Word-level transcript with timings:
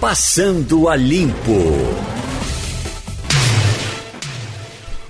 Passando 0.00 0.88
a 0.88 0.96
Limpo. 0.96 1.60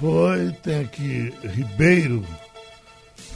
Foi, 0.01 0.51
tem 0.65 0.81
aqui 0.81 1.33
Ribeiro 1.45 2.25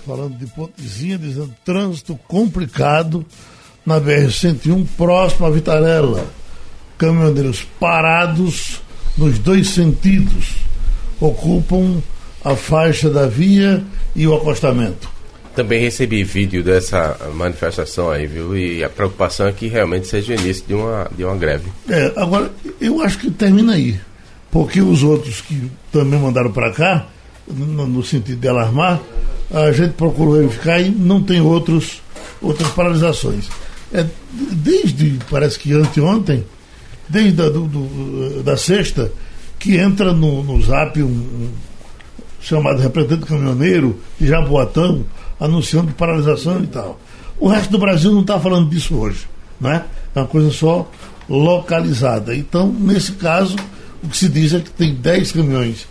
falando 0.04 0.37
de 0.37 0.46
Pontezinha, 0.48 1.17
dizendo 1.17 1.54
trânsito 1.64 2.19
complicado 2.27 3.25
na 3.87 4.01
BR-101, 4.01 4.85
próximo 4.96 5.46
a 5.46 5.51
Vitarella. 5.51 6.27
Caminhoneiros 6.98 7.62
parados 7.78 8.82
nos 9.16 9.38
dois 9.38 9.68
sentidos 9.68 10.56
ocupam 11.21 12.02
a 12.44 12.56
faixa 12.56 13.08
da 13.08 13.28
via 13.28 13.84
e 14.16 14.26
o 14.26 14.34
acostamento. 14.34 15.13
Também 15.54 15.80
recebi 15.80 16.24
vídeo 16.24 16.64
dessa 16.64 17.16
manifestação 17.32 18.10
aí, 18.10 18.27
viu? 18.27 18.56
E 18.56 18.82
a 18.82 18.88
preocupação 18.88 19.46
é 19.46 19.52
que 19.52 19.68
realmente 19.68 20.09
seja 20.09 20.34
o 20.34 20.36
início 20.36 20.64
de 20.66 20.74
uma, 20.74 21.09
de 21.16 21.24
uma 21.24 21.36
greve. 21.36 21.70
É, 21.88 22.12
agora, 22.16 22.50
eu 22.80 23.00
acho 23.00 23.18
que 23.18 23.30
termina 23.30 23.74
aí. 23.74 23.98
Porque 24.50 24.80
os 24.80 25.02
outros 25.02 25.40
que 25.40 25.70
também 25.92 26.18
mandaram 26.18 26.50
para 26.52 26.72
cá, 26.72 27.06
no, 27.46 27.86
no, 27.86 28.02
sentido 28.02 28.40
de 28.40 28.48
alarmar, 28.48 29.00
a 29.50 29.70
gente 29.72 29.92
procurou 29.95 30.34
verificar 30.34 30.80
e 30.80 30.90
não 30.90 31.22
tem 31.22 31.40
outros, 31.40 32.02
outras 32.40 32.68
paralisações. 32.70 33.48
É, 33.92 34.04
desde, 34.32 35.18
parece 35.30 35.59
que 35.59 35.73
anteontem, 35.73 36.45
desde 37.09 37.42
a, 37.42 37.48
do, 37.48 37.66
do, 37.66 38.42
da 38.42 38.56
sexta, 38.56 39.12
que 39.59 39.76
entra 39.76 40.12
no, 40.12 40.42
no 40.42 40.60
zap 40.62 41.00
um, 41.00 41.06
um 41.06 41.50
chamado 42.40 42.80
representante 42.80 43.26
caminhoneiro 43.26 43.98
de 44.20 44.26
Jaboatão, 44.26 45.04
anunciando 45.44 45.92
paralisação 45.92 46.62
e 46.62 46.66
tal. 46.66 46.98
O 47.38 47.48
resto 47.48 47.70
do 47.70 47.78
Brasil 47.78 48.12
não 48.12 48.22
está 48.22 48.38
falando 48.38 48.68
disso 48.68 48.96
hoje. 48.96 49.26
Né? 49.60 49.84
É 50.14 50.20
uma 50.20 50.26
coisa 50.26 50.50
só 50.50 50.88
localizada. 51.28 52.34
Então, 52.34 52.68
nesse 52.68 53.12
caso, 53.12 53.56
o 54.02 54.08
que 54.08 54.16
se 54.16 54.28
diz 54.28 54.54
é 54.54 54.60
que 54.60 54.70
tem 54.70 54.95
10 54.95 55.32
caminhões. 55.32 55.86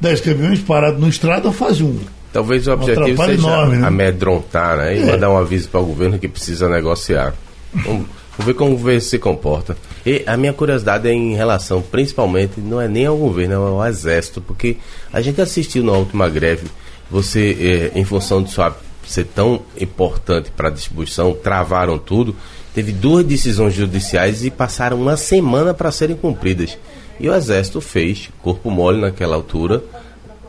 10 0.00 0.20
caminhões 0.20 0.60
parados 0.60 1.00
no 1.00 1.08
estrada 1.08 1.52
faz 1.52 1.80
um. 1.80 1.96
Talvez 2.32 2.66
o 2.66 2.72
objetivo 2.72 3.24
seja 3.24 3.34
enorme, 3.34 3.76
né? 3.76 3.86
amedrontar 3.86 4.78
né? 4.78 4.96
e 4.96 5.02
é. 5.02 5.06
mandar 5.06 5.30
um 5.30 5.36
aviso 5.36 5.68
para 5.68 5.80
o 5.80 5.84
governo 5.84 6.18
que 6.18 6.26
precisa 6.26 6.68
negociar. 6.68 7.34
Vamos, 7.74 8.06
vamos 8.36 8.46
ver 8.46 8.54
como 8.54 8.72
o 8.72 8.76
governo 8.76 9.00
se 9.00 9.18
comporta. 9.18 9.76
E 10.04 10.22
a 10.26 10.36
minha 10.36 10.52
curiosidade 10.52 11.06
é 11.06 11.12
em 11.12 11.34
relação, 11.34 11.82
principalmente, 11.82 12.58
não 12.58 12.80
é 12.80 12.88
nem 12.88 13.04
ao 13.04 13.16
governo, 13.16 13.54
é 13.54 13.56
ao 13.56 13.86
exército, 13.86 14.40
porque 14.40 14.78
a 15.12 15.20
gente 15.20 15.40
assistiu 15.40 15.84
na 15.84 15.92
última 15.92 16.28
greve 16.28 16.66
você, 17.12 17.90
é, 17.94 17.98
em 17.98 18.04
função 18.04 18.42
de 18.42 18.50
sua 18.50 18.74
ser 19.06 19.24
tão 19.26 19.60
importante 19.78 20.50
para 20.50 20.68
a 20.68 20.70
distribuição, 20.70 21.34
travaram 21.34 21.98
tudo. 21.98 22.34
Teve 22.74 22.90
duas 22.90 23.24
decisões 23.24 23.74
judiciais 23.74 24.44
e 24.44 24.50
passaram 24.50 24.98
uma 24.98 25.16
semana 25.16 25.74
para 25.74 25.92
serem 25.92 26.16
cumpridas. 26.16 26.78
E 27.20 27.28
o 27.28 27.34
Exército 27.34 27.80
fez 27.82 28.30
corpo 28.42 28.70
mole 28.70 29.00
naquela 29.00 29.36
altura, 29.36 29.82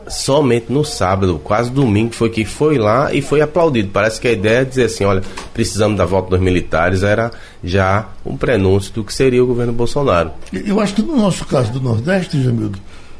somente 0.08 0.72
no 0.72 0.84
sábado, 0.84 1.38
quase 1.42 1.70
domingo, 1.70 2.14
foi 2.14 2.30
que 2.30 2.46
foi 2.46 2.78
lá 2.78 3.12
e 3.12 3.20
foi 3.20 3.42
aplaudido. 3.42 3.90
Parece 3.92 4.18
que 4.18 4.28
a 4.28 4.32
ideia 4.32 4.60
é 4.60 4.64
dizer 4.64 4.84
assim: 4.84 5.04
olha, 5.04 5.22
precisamos 5.52 5.98
da 5.98 6.06
volta 6.06 6.30
dos 6.30 6.40
militares, 6.40 7.02
era 7.02 7.30
já 7.62 8.08
um 8.24 8.36
prenúncio 8.36 8.92
do 8.94 9.04
que 9.04 9.12
seria 9.12 9.44
o 9.44 9.46
governo 9.46 9.72
Bolsonaro. 9.72 10.30
Eu 10.50 10.80
acho 10.80 10.94
que 10.94 11.02
no 11.02 11.16
nosso 11.16 11.44
caso 11.44 11.70
do 11.72 11.80
Nordeste, 11.80 12.42
Jamildo, 12.42 12.78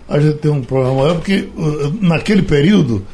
a 0.08 0.18
gente 0.18 0.38
tem 0.38 0.50
um 0.50 0.62
problema 0.62 0.94
maior, 0.94 1.14
porque 1.16 1.48
uh, 1.56 1.94
naquele 2.00 2.42
período 2.42 3.04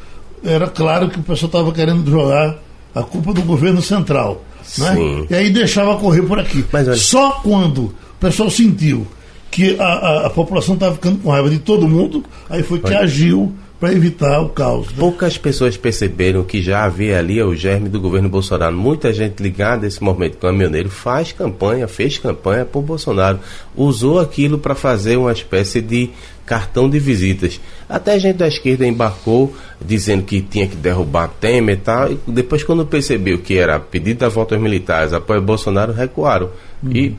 era 0.43 0.67
claro 0.67 1.09
que 1.09 1.19
o 1.19 1.23
pessoal 1.23 1.47
estava 1.47 1.71
querendo 1.71 2.09
jogar 2.09 2.57
a 2.93 3.03
culpa 3.03 3.33
do 3.33 3.41
governo 3.41 3.81
central. 3.81 4.43
Né? 4.77 5.25
E 5.29 5.35
aí 5.35 5.49
deixava 5.49 5.97
correr 5.97 6.21
por 6.23 6.39
aqui. 6.39 6.65
Mas, 6.71 7.01
Só 7.01 7.31
quando 7.43 7.85
o 7.85 7.93
pessoal 8.19 8.49
sentiu 8.49 9.05
que 9.49 9.75
a, 9.79 9.85
a, 9.85 10.27
a 10.27 10.29
população 10.29 10.75
estava 10.75 10.95
ficando 10.95 11.19
com 11.19 11.29
raiva 11.29 11.49
de 11.49 11.59
todo 11.59 11.87
mundo, 11.87 12.23
aí 12.49 12.63
foi 12.63 12.79
que 12.79 12.87
olha. 12.87 12.99
agiu 12.99 13.53
para 13.81 13.93
evitar 13.93 14.39
o 14.41 14.49
caos. 14.49 14.89
Né? 14.89 14.93
Poucas 14.99 15.39
pessoas 15.39 15.75
perceberam 15.75 16.43
que 16.43 16.61
já 16.61 16.83
havia 16.83 17.17
ali 17.17 17.41
o 17.41 17.55
germe 17.55 17.89
do 17.89 17.99
governo 17.99 18.29
Bolsonaro. 18.29 18.77
Muita 18.77 19.11
gente 19.11 19.41
ligada 19.41 19.85
a 19.85 19.87
esse 19.87 20.03
movimento 20.03 20.37
caminhoneiro 20.37 20.87
faz 20.87 21.31
campanha, 21.31 21.87
fez 21.87 22.19
campanha 22.19 22.63
por 22.63 22.83
Bolsonaro, 22.83 23.39
usou 23.75 24.19
aquilo 24.19 24.59
para 24.59 24.75
fazer 24.75 25.17
uma 25.17 25.31
espécie 25.31 25.81
de 25.81 26.11
cartão 26.45 26.87
de 26.87 26.99
visitas. 26.99 27.59
Até 27.89 28.19
gente 28.19 28.37
da 28.37 28.47
esquerda 28.47 28.85
embarcou 28.85 29.51
dizendo 29.83 30.23
que 30.25 30.41
tinha 30.41 30.67
que 30.67 30.75
derrubar 30.75 31.29
Temer 31.39 31.75
e 31.75 31.79
tal. 31.79 32.11
E 32.11 32.19
depois, 32.27 32.61
quando 32.63 32.85
percebeu 32.85 33.39
que 33.39 33.57
era 33.57 33.79
pedido 33.79 34.19
da 34.19 34.29
volta 34.29 34.53
aos 34.53 34.61
militares, 34.61 35.11
apoio 35.11 35.41
Bolsonaro, 35.41 35.91
recuaram. 35.91 36.51
Uhum. 36.83 36.91
E 36.91 37.15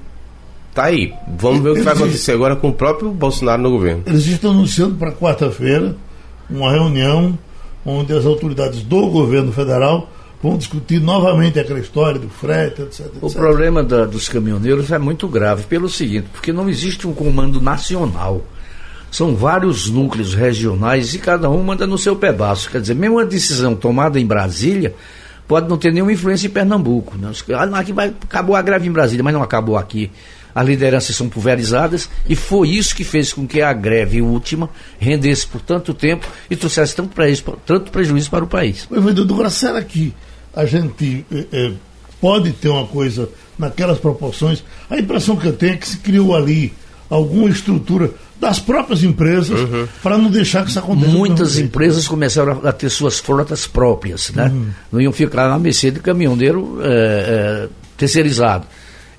tá 0.73 0.85
aí. 0.85 1.13
Vamos 1.37 1.61
ver 1.61 1.71
o 1.71 1.75
que 1.75 1.83
vai 1.83 1.95
acontecer 1.95 2.31
agora 2.31 2.55
com 2.55 2.69
o 2.69 2.73
próprio 2.73 3.11
Bolsonaro 3.11 3.61
no 3.61 3.71
governo. 3.71 4.05
Eles 4.07 4.27
estão 4.27 4.53
anunciando 4.53 4.95
para 4.95 5.11
quarta-feira 5.11 5.97
uma 6.51 6.71
reunião 6.71 7.39
onde 7.85 8.13
as 8.13 8.25
autoridades 8.25 8.83
do 8.83 9.09
governo 9.09 9.53
federal 9.53 10.09
vão 10.43 10.59
discutir 10.59 11.01
novamente 11.01 11.61
aquela 11.61 11.79
história 11.79 12.19
do 12.19 12.29
frete, 12.29 12.83
etc. 12.83 13.07
etc. 13.07 13.23
O 13.23 13.31
problema 13.31 13.83
da, 13.83 14.05
dos 14.05 14.29
caminhoneiros 14.29 14.91
é 14.91 14.99
muito 14.99 15.29
grave 15.29 15.63
pelo 15.65 15.89
seguinte, 15.89 16.27
porque 16.33 16.53
não 16.53 16.69
existe 16.69 17.07
um 17.07 17.15
comando 17.15 17.61
nacional. 17.61 18.43
São 19.11 19.37
vários 19.37 19.89
núcleos 19.89 20.35
regionais 20.35 21.15
e 21.15 21.19
cada 21.19 21.49
um 21.49 21.63
manda 21.63 21.87
no 21.87 21.99
seu 21.99 22.17
pedaço. 22.17 22.71
Quer 22.71 22.81
dizer, 22.81 22.95
mesmo 22.95 23.17
uma 23.17 23.27
decisão 23.27 23.77
tomada 23.77 24.19
em 24.19 24.27
Brasília 24.27 24.95
pode 25.47 25.69
não 25.69 25.77
ter 25.77 25.93
nenhuma 25.93 26.13
influência 26.13 26.47
em 26.47 26.51
Pernambuco. 26.51 27.17
Né? 27.19 27.31
Ah, 27.55 27.79
aqui 27.79 27.93
vai, 27.93 28.09
acabou 28.09 28.57
a 28.57 28.63
greve 28.63 28.89
em 28.89 28.93
Brasília, 28.93 29.23
mas 29.23 29.35
não 29.35 29.43
acabou 29.43 29.77
aqui 29.77 30.11
as 30.55 30.67
lideranças 30.67 31.17
são 31.17 31.29
pulverizadas 31.29 32.09
e 32.29 32.37
foi 32.37 32.71
isso 32.71 32.95
que 32.95 33.05
fez 33.05 33.33
com 33.33 33.47
que 33.47 33.61
a 33.63 33.73
greve 33.73 34.21
última 34.21 34.69
rendesse 34.99 35.47
por 35.47 35.61
tanto 35.61 35.95
tempo 35.95 36.27
e 36.51 36.57
trouxesse 36.57 36.95
tanto, 36.95 37.15
prejuízo, 37.15 37.59
tanto 37.65 37.91
prejuízo 37.91 38.31
para 38.31 38.45
o 38.45 38.49
país. 38.49 38.87
Mas, 38.91 39.19
agora 39.19 39.51
será 39.51 39.83
que 39.83 40.13
a 40.55 40.67
gente 40.67 41.25
é, 41.53 41.73
pode 42.21 42.53
ter 42.53 42.69
uma 42.69 42.87
coisa 42.87 43.29
naquelas 43.59 43.99
proporções? 43.99 44.63
A 44.91 44.99
impressão 44.99 45.37
que 45.37 45.47
eu 45.47 45.53
tenho 45.53 45.75
é 45.75 45.77
que 45.77 45.89
se 45.89 45.99
criou 45.99 46.35
ali 46.37 46.73
alguma 47.09 47.51
estrutura 47.51 48.11
das 48.41 48.59
próprias 48.59 49.05
empresas 49.05 49.61
uhum. 49.61 49.87
para 50.03 50.19
não 50.19 50.31
deixar 50.31 50.65
que 50.65 50.71
isso 50.71 50.79
aconteça. 50.79 51.13
Muitas 51.13 51.59
empresas 51.59 52.09
começaram 52.09 52.61
a 52.67 52.73
ter 52.73 52.91
suas 52.91 53.21
frotas 53.21 53.67
próprias, 53.67 54.31
né? 54.31 54.47
Uhum. 54.47 54.67
Não 54.91 55.01
iam 55.01 55.13
ficar 55.13 55.49
na 55.49 55.59
mercê 55.59 55.91
de 55.91 56.01
caminhoneiro 56.01 56.79
é, 56.83 56.89
é, 56.89 57.69
terceirizado. 57.97 58.67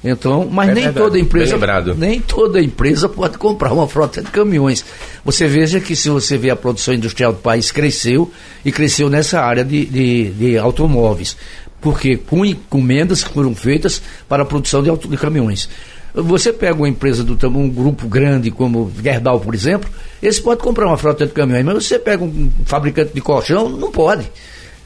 Então, 0.03 0.49
mas 0.51 0.69
é 0.69 0.73
nem 0.73 0.83
verdade, 0.83 1.05
toda 1.05 1.19
empresa, 1.19 1.57
nem 1.95 2.19
toda 2.19 2.61
empresa 2.61 3.07
pode 3.07 3.37
comprar 3.37 3.71
uma 3.71 3.87
frota 3.87 4.21
de 4.21 4.29
caminhões. 4.29 4.83
Você 5.23 5.47
veja 5.47 5.79
que 5.79 5.95
se 5.95 6.09
você 6.09 6.37
vê 6.37 6.49
a 6.49 6.55
produção 6.57 6.93
industrial 6.93 7.31
do 7.31 7.39
país 7.39 7.71
cresceu 7.71 8.29
e 8.65 8.71
cresceu 8.71 9.09
nessa 9.09 9.39
área 9.39 9.63
de, 9.63 9.85
de, 9.85 10.31
de 10.31 10.57
automóveis, 10.57 11.37
porque 11.79 12.17
com 12.17 12.45
encomendas 12.45 13.23
que 13.23 13.33
foram 13.33 13.55
feitas 13.55 14.01
para 14.27 14.43
a 14.43 14.45
produção 14.45 14.83
de, 14.83 14.89
auto, 14.89 15.07
de 15.07 15.15
caminhões. 15.15 15.69
Você 16.13 16.51
pega 16.51 16.75
uma 16.75 16.89
empresa 16.89 17.23
do 17.23 17.47
um 17.47 17.69
grupo 17.69 18.07
grande 18.07 18.51
como 18.51 18.91
Gerdau, 19.01 19.39
por 19.39 19.55
exemplo, 19.55 19.89
eles 20.21 20.39
podem 20.39 20.63
comprar 20.63 20.85
uma 20.85 20.97
frota 20.97 21.25
de 21.25 21.31
caminhões, 21.31 21.65
mas 21.65 21.75
você 21.85 21.97
pega 21.97 22.23
um 22.23 22.51
fabricante 22.65 23.13
de 23.13 23.21
colchão, 23.21 23.69
não 23.69 23.89
pode 23.89 24.29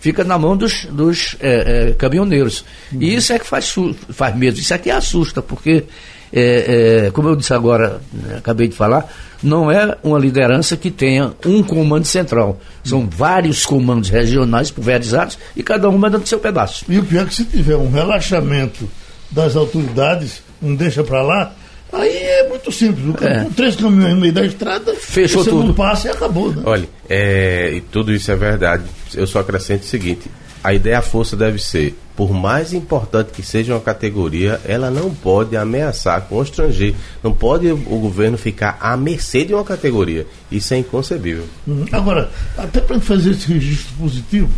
fica 0.07 0.23
na 0.23 0.38
mão 0.38 0.56
dos, 0.56 0.85
dos 0.85 1.35
é, 1.41 1.90
é, 1.90 1.94
caminhoneiros. 1.94 2.63
Uhum. 2.94 3.01
E 3.01 3.16
isso 3.16 3.34
é 3.34 3.40
que 3.40 3.45
faz, 3.45 3.75
faz 4.09 4.34
medo, 4.38 4.57
isso 4.57 4.73
é 4.73 4.78
que 4.78 4.90
assusta, 4.90 5.41
porque, 5.41 5.84
é, 6.31 7.07
é, 7.07 7.12
como 7.12 7.28
eu 7.28 7.35
disse 7.35 7.53
agora, 7.53 8.00
né, 8.13 8.38
acabei 8.38 8.69
de 8.69 8.75
falar, 8.75 9.13
não 9.44 9.69
é 9.69 9.97
uma 10.01 10.17
liderança 10.17 10.78
que 10.78 10.90
tenha 10.90 11.34
um 11.46 11.62
comando 11.62 12.06
central. 12.06 12.57
São 12.85 13.00
uhum. 13.00 13.09
vários 13.09 13.66
comandos 13.66 14.09
regionais 14.09 14.72
pulverizados 14.72 15.38
e 15.57 15.62
cada 15.62 15.90
um 15.90 15.97
mandando 15.97 16.25
seu 16.25 16.40
pedaço. 16.40 16.85
E 16.88 16.97
o 16.97 17.03
pior 17.03 17.23
é 17.23 17.25
que 17.25 17.35
se 17.35 17.44
tiver 17.44 17.75
um 17.75 17.91
relaxamento 17.91 18.90
das 19.29 19.57
autoridades, 19.57 20.41
um 20.62 20.73
deixa 20.73 21.03
para 21.03 21.22
lá, 21.22 21.51
Aí 21.92 22.16
é 22.16 22.50
muito 22.50 22.72
simples. 22.72 23.16
É. 23.22 23.44
Com 23.44 23.52
três 23.52 23.76
caminhões 23.76 24.14
no 24.14 24.22
meio 24.22 24.34
da 24.34 24.46
estrada, 24.46 24.94
fechou 24.96 25.44
você 25.44 25.50
tudo. 25.50 25.67
não 25.67 25.73
passa 25.73 26.08
e 26.08 26.11
acabou. 26.11 26.52
Né? 26.52 26.61
Olha, 26.66 26.90
é, 27.09 27.73
e 27.76 27.82
tudo 27.82 28.14
isso 28.14 28.32
é 28.32 28.35
verdade. 28.35 28.84
Eu 29.14 29.26
só 29.26 29.40
acrescento 29.40 29.84
o 29.84 29.85
seguinte: 29.85 30.29
a 30.64 30.73
ideia 30.73 31.00
a 31.00 31.02
força 31.02 31.38
deve 31.38 31.59
ser, 31.59 31.97
por 32.16 32.34
mais 32.34 32.73
importante 32.73 33.32
que 33.32 33.41
seja 33.41 33.73
uma 33.73 33.79
categoria, 33.79 34.59
ela 34.66 34.91
não 34.91 35.14
pode 35.14 35.56
ameaçar, 35.56 36.22
constranger. 36.23 36.94
Não 37.23 37.32
pode 37.32 37.72
o 37.72 37.78
governo 37.78 38.38
ficar 38.38 38.78
à 38.82 38.97
mercê 38.97 39.46
de 39.46 39.53
uma 39.53 39.64
categoria. 39.64 40.28
Isso 40.52 40.73
é 40.73 40.78
inconcebível. 40.78 41.46
Hum, 41.67 41.85
agora, 41.91 42.29
até 42.58 42.82
para 42.82 43.00
fazer 43.00 43.32
esse 43.32 43.47
registro 43.47 43.94
positivo, 43.97 44.50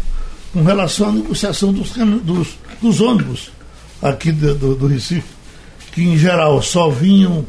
com 0.52 0.64
relação 0.64 1.10
à 1.10 1.12
negociação 1.12 1.72
dos, 1.72 1.92
dos, 2.24 2.58
dos 2.82 3.02
ônibus 3.02 3.52
aqui 4.02 4.32
do, 4.32 4.56
do, 4.56 4.76
do 4.76 4.88
Recife 4.88 5.39
que 5.92 6.04
em 6.04 6.18
geral 6.18 6.62
só 6.62 6.90
vinham 6.90 7.40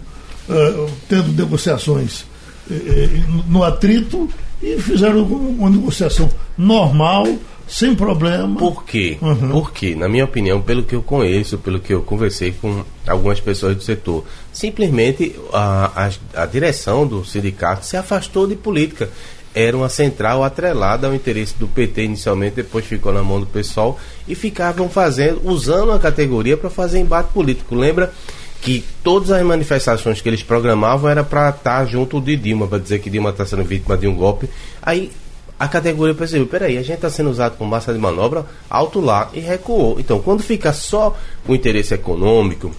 uh, 0.49 0.91
tendo 1.09 1.33
negociações 1.33 2.23
uh, 2.71 3.45
no 3.49 3.63
atrito 3.63 4.29
e 4.63 4.79
fizeram 4.81 5.23
uma 5.23 5.71
negociação 5.71 6.29
normal, 6.57 7.27
sem 7.67 7.95
problema. 7.95 8.57
Por 8.57 8.85
quê? 8.85 9.17
Uhum. 9.23 9.51
Porque, 9.51 9.95
na 9.95 10.09
minha 10.09 10.25
opinião, 10.25 10.61
pelo 10.61 10.83
que 10.83 10.95
eu 10.95 11.03
conheço, 11.03 11.57
pelo 11.59 11.79
que 11.81 11.95
eu 11.95 12.03
conversei 12.03 12.53
com 12.53 12.85
algumas 13.07 13.41
pessoas 13.41 13.77
do 13.77 13.83
setor, 13.83 14.25
simplesmente 14.53 15.35
a, 15.53 16.09
a, 16.35 16.43
a 16.43 16.47
direção 16.47 17.07
do 17.07 17.25
sindicato 17.25 17.87
se 17.87 17.97
afastou 17.97 18.47
de 18.47 18.57
política. 18.57 19.09
Era 19.55 19.77
uma 19.77 19.89
central 19.89 20.45
atrelada 20.45 21.07
ao 21.07 21.15
interesse 21.15 21.55
do 21.59 21.67
PT 21.67 22.05
inicialmente, 22.05 22.57
depois 22.57 22.85
ficou 22.85 23.13
na 23.13 23.23
mão 23.23 23.41
do 23.41 23.47
pessoal 23.47 23.99
e 24.29 24.35
ficavam 24.35 24.89
fazendo, 24.89 25.41
usando 25.45 25.93
a 25.93 25.99
categoria 25.99 26.57
para 26.57 26.71
fazer 26.71 27.01
embate 27.01 27.33
político. 27.33 27.75
Lembra 27.75 28.13
que 28.61 28.85
todas 29.03 29.31
as 29.31 29.43
manifestações 29.43 30.21
que 30.21 30.29
eles 30.29 30.43
programavam 30.43 31.11
era 31.11 31.25
para 31.25 31.49
estar 31.51 31.85
junto 31.87 32.21
de 32.21 32.37
Dilma, 32.37 32.69
para 32.69 32.79
dizer 32.79 33.01
que 33.01 33.11
Dilma 33.11 33.31
está 33.31 33.45
sendo 33.45 33.65
vítima 33.65 33.97
de 33.97 34.07
um 34.07 34.15
golpe. 34.15 34.49
Aí 34.83 35.11
a 35.59 35.69
categoria 35.69 36.15
percebeu, 36.15 36.47
peraí, 36.47 36.79
a 36.79 36.83
gente 36.83 36.97
está 36.97 37.11
sendo 37.11 37.29
usado 37.29 37.57
como 37.59 37.71
massa 37.71 37.93
de 37.93 37.99
manobra, 37.99 38.47
alto 38.69 38.99
lá 38.99 39.31
e 39.35 39.41
recuou. 39.41 40.01
Então, 40.01 40.19
quando 40.21 40.43
fica 40.43 40.73
só 40.73 41.15
o 41.47 41.55
interesse 41.55 41.93
econômico, 41.93 42.71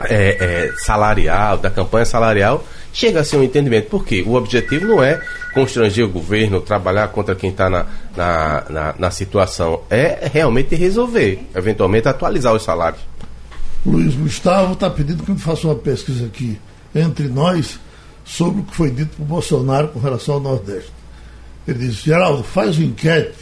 é, 0.00 0.70
é, 0.70 0.74
salarial, 0.76 1.58
da 1.58 1.70
campanha 1.70 2.04
salarial, 2.04 2.64
chega 2.92 3.20
a 3.20 3.24
ser 3.24 3.36
um 3.36 3.42
entendimento. 3.42 3.88
Porque 3.88 4.22
o 4.22 4.34
objetivo 4.34 4.86
não 4.86 5.02
é 5.02 5.20
constranger 5.52 6.04
o 6.04 6.08
governo, 6.08 6.60
trabalhar 6.60 7.08
contra 7.08 7.34
quem 7.34 7.50
está 7.50 7.68
na, 7.68 7.86
na, 8.16 8.64
na, 8.68 8.94
na, 8.98 9.10
situação, 9.10 9.82
é 9.90 10.28
realmente 10.32 10.74
resolver, 10.74 11.40
eventualmente 11.54 12.08
atualizar 12.08 12.54
os 12.54 12.62
salários. 12.62 13.00
Luiz 13.84 14.14
Gustavo 14.14 14.74
está 14.74 14.90
pedindo 14.90 15.22
que 15.22 15.30
eu 15.30 15.36
faça 15.36 15.66
uma 15.66 15.74
pesquisa 15.74 16.26
aqui 16.26 16.58
entre 16.94 17.28
nós 17.28 17.78
sobre 18.24 18.60
o 18.60 18.64
que 18.64 18.76
foi 18.76 18.90
dito 18.90 19.16
por 19.16 19.24
Bolsonaro 19.24 19.88
com 19.88 19.98
relação 19.98 20.34
ao 20.34 20.40
Nordeste. 20.40 20.92
Ele 21.66 21.78
disse, 21.86 22.04
Geraldo, 22.04 22.42
faz 22.42 22.76
uma 22.76 22.86
enquete. 22.86 23.36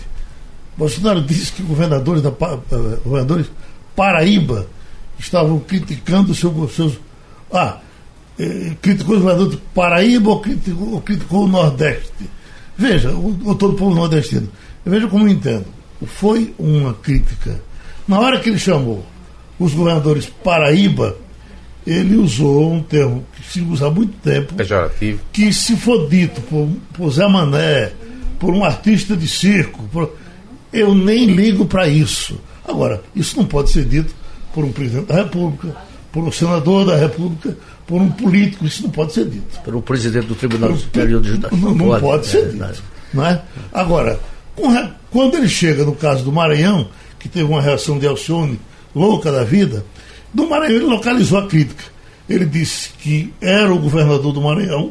Bolsonaro 0.77 1.21
disse 1.27 1.53
que 1.53 1.63
governadores, 1.63 2.23
da, 2.23 2.31
uh, 2.31 3.01
governadores 3.05 3.47
Paraíba 3.95 4.67
estavam 5.19 5.59
criticando 5.61 6.35
seu, 6.35 6.69
seus. 6.69 6.99
Ah, 7.53 7.79
eh, 8.39 8.73
criticou 8.83 9.15
os 9.17 9.23
governadores 9.23 9.59
de 9.59 9.63
Paraíba 9.75 10.31
ou 10.31 10.41
criticou, 10.41 10.93
ou 10.93 11.01
criticou 11.01 11.45
o 11.45 11.49
Nordeste? 11.49 12.37
Veja, 12.77 13.11
o, 13.11 13.29
o 13.45 13.55
todo 13.55 13.73
o 13.73 13.77
povo 13.77 13.95
nordestino. 13.95 14.49
Veja 14.85 15.07
como 15.09 15.27
eu 15.27 15.33
entendo. 15.33 15.65
Foi 16.05 16.55
uma 16.59 16.93
crítica. 16.93 17.61
Na 18.07 18.21
hora 18.21 18.39
que 18.39 18.51
ele 18.51 18.59
chamou 18.59 19.05
os 19.59 19.73
governadores 19.73 20.27
Paraíba, 20.27 21.17
ele 21.87 22.17
usou 22.17 22.73
um 22.73 22.83
termo 22.83 23.25
que 23.35 23.51
se 23.51 23.61
usa 23.63 23.87
há 23.87 23.91
muito 23.91 24.13
tempo. 24.19 24.55
Pejorativo. 24.55 25.21
Que 25.33 25.53
se 25.53 25.77
for 25.77 26.09
dito 26.09 26.41
por, 26.43 26.69
por 26.93 27.11
Zé 27.11 27.27
Mané, 27.27 27.93
por 28.39 28.53
um 28.53 28.63
artista 28.63 29.17
de 29.17 29.27
circo. 29.27 29.83
Por... 29.91 30.15
Eu 30.73 30.95
nem 30.95 31.27
ligo 31.27 31.65
para 31.65 31.89
isso. 31.89 32.39
Agora, 32.67 33.03
isso 33.15 33.37
não 33.37 33.47
pode 33.47 33.71
ser 33.71 33.87
dito 33.87 34.15
por 34.57 34.65
um 34.65 34.73
presidente 34.73 35.09
da 35.09 35.17
República, 35.17 35.77
por 36.11 36.25
um 36.25 36.33
senador 36.33 36.87
da 36.87 36.97
República, 36.97 37.55
por 37.87 38.01
um 38.01 38.09
político. 38.11 38.65
Isso 38.65 38.85
não 38.85 38.91
pode 38.91 39.13
ser 39.13 39.27
dito. 39.27 39.61
Por 39.63 39.77
um 39.77 39.83
presidente 39.83 40.27
do 40.29 40.35
Tribunal 40.35 40.75
Superior 40.75 41.21
de 41.21 41.29
Justiça. 41.29 41.55
Não, 41.55 41.75
não, 41.75 41.87
pode, 41.89 42.01
pode 42.01 42.27
ser 42.27 42.39
é, 42.39 42.49
dito. 42.49 42.83
Não 43.13 43.27
é? 43.27 43.43
Agora, 43.71 44.19
quando 45.11 45.37
ele 45.37 45.47
chega 45.47 45.85
no 45.85 45.95
caso 45.95 46.25
do 46.25 46.33
Maranhão, 46.33 46.89
que 47.19 47.29
teve 47.29 47.45
uma 47.45 47.61
reação 47.61 47.99
de 47.99 48.07
Alcione 48.07 48.59
louca 48.95 49.31
da 49.31 49.45
vida, 49.45 49.85
do 50.33 50.49
Maranhão 50.49 50.77
ele 50.77 50.87
localizou 50.87 51.39
a 51.39 51.47
crítica. 51.47 51.85
Ele 52.27 52.47
disse 52.47 52.93
que 52.99 53.35
era 53.39 53.71
o 53.71 53.79
governador 53.79 54.33
do 54.33 54.41
Maranhão, 54.41 54.91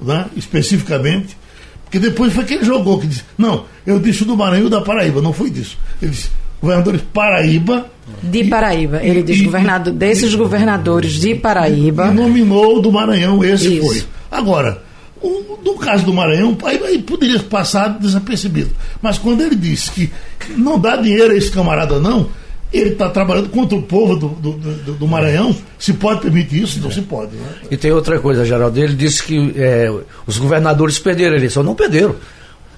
né, 0.00 0.26
especificamente, 0.36 1.36
porque 1.82 1.98
depois 1.98 2.32
foi 2.32 2.44
que 2.44 2.54
ele 2.54 2.64
jogou, 2.64 3.00
que 3.00 3.08
disse, 3.08 3.24
não, 3.36 3.66
eu 3.84 3.98
disse 3.98 4.24
do 4.24 4.36
Maranhão 4.36 4.68
e 4.68 4.70
da 4.70 4.80
Paraíba, 4.80 5.20
não 5.20 5.32
foi 5.32 5.50
disso. 5.50 5.76
Ele 6.00 6.12
disse, 6.12 6.30
governadores 6.64 7.02
Paraíba. 7.12 7.86
De 8.22 8.44
Paraíba. 8.44 9.00
Ele 9.02 9.22
diz 9.22 9.40
governador, 9.40 9.92
desses 9.92 10.32
e, 10.32 10.36
governadores 10.36 11.12
de 11.12 11.34
Paraíba. 11.34 12.08
E 12.08 12.14
nominou 12.14 12.80
do 12.80 12.90
Maranhão, 12.90 13.44
esse 13.44 13.76
Isso. 13.76 13.86
foi. 13.86 14.04
Agora, 14.30 14.82
o, 15.22 15.58
no 15.64 15.76
caso 15.76 16.04
do 16.04 16.12
Maranhão, 16.12 16.56
aí, 16.64 16.80
aí, 16.84 17.02
poderia 17.02 17.38
passar 17.40 17.98
desapercebido. 17.98 18.70
Mas 19.00 19.18
quando 19.18 19.42
ele 19.42 19.54
disse 19.54 19.90
que 19.90 20.10
não 20.56 20.78
dá 20.78 20.96
dinheiro 20.96 21.32
a 21.32 21.36
esse 21.36 21.50
camarada, 21.50 21.98
não, 21.98 22.28
ele 22.72 22.90
está 22.90 23.08
trabalhando 23.08 23.48
contra 23.48 23.78
o 23.78 23.82
povo 23.82 24.16
do, 24.16 24.28
do, 24.28 24.52
do, 24.52 24.92
do, 24.94 25.08
Maranhão. 25.08 25.54
Se 25.78 25.92
pode 25.92 26.20
permitir 26.20 26.62
isso? 26.62 26.80
Não 26.80 26.88
é. 26.88 26.92
se 26.92 27.02
pode. 27.02 27.36
Né? 27.36 27.46
E 27.70 27.76
tem 27.76 27.92
outra 27.92 28.18
coisa, 28.18 28.44
Geraldo. 28.44 28.78
Ele 28.78 28.94
disse 28.94 29.22
que 29.22 29.54
é, 29.56 29.92
os 30.26 30.38
governadores 30.38 30.98
perderam 30.98 31.34
a 31.34 31.38
eleição. 31.38 31.62
Não 31.62 31.74
perderam. 31.74 32.16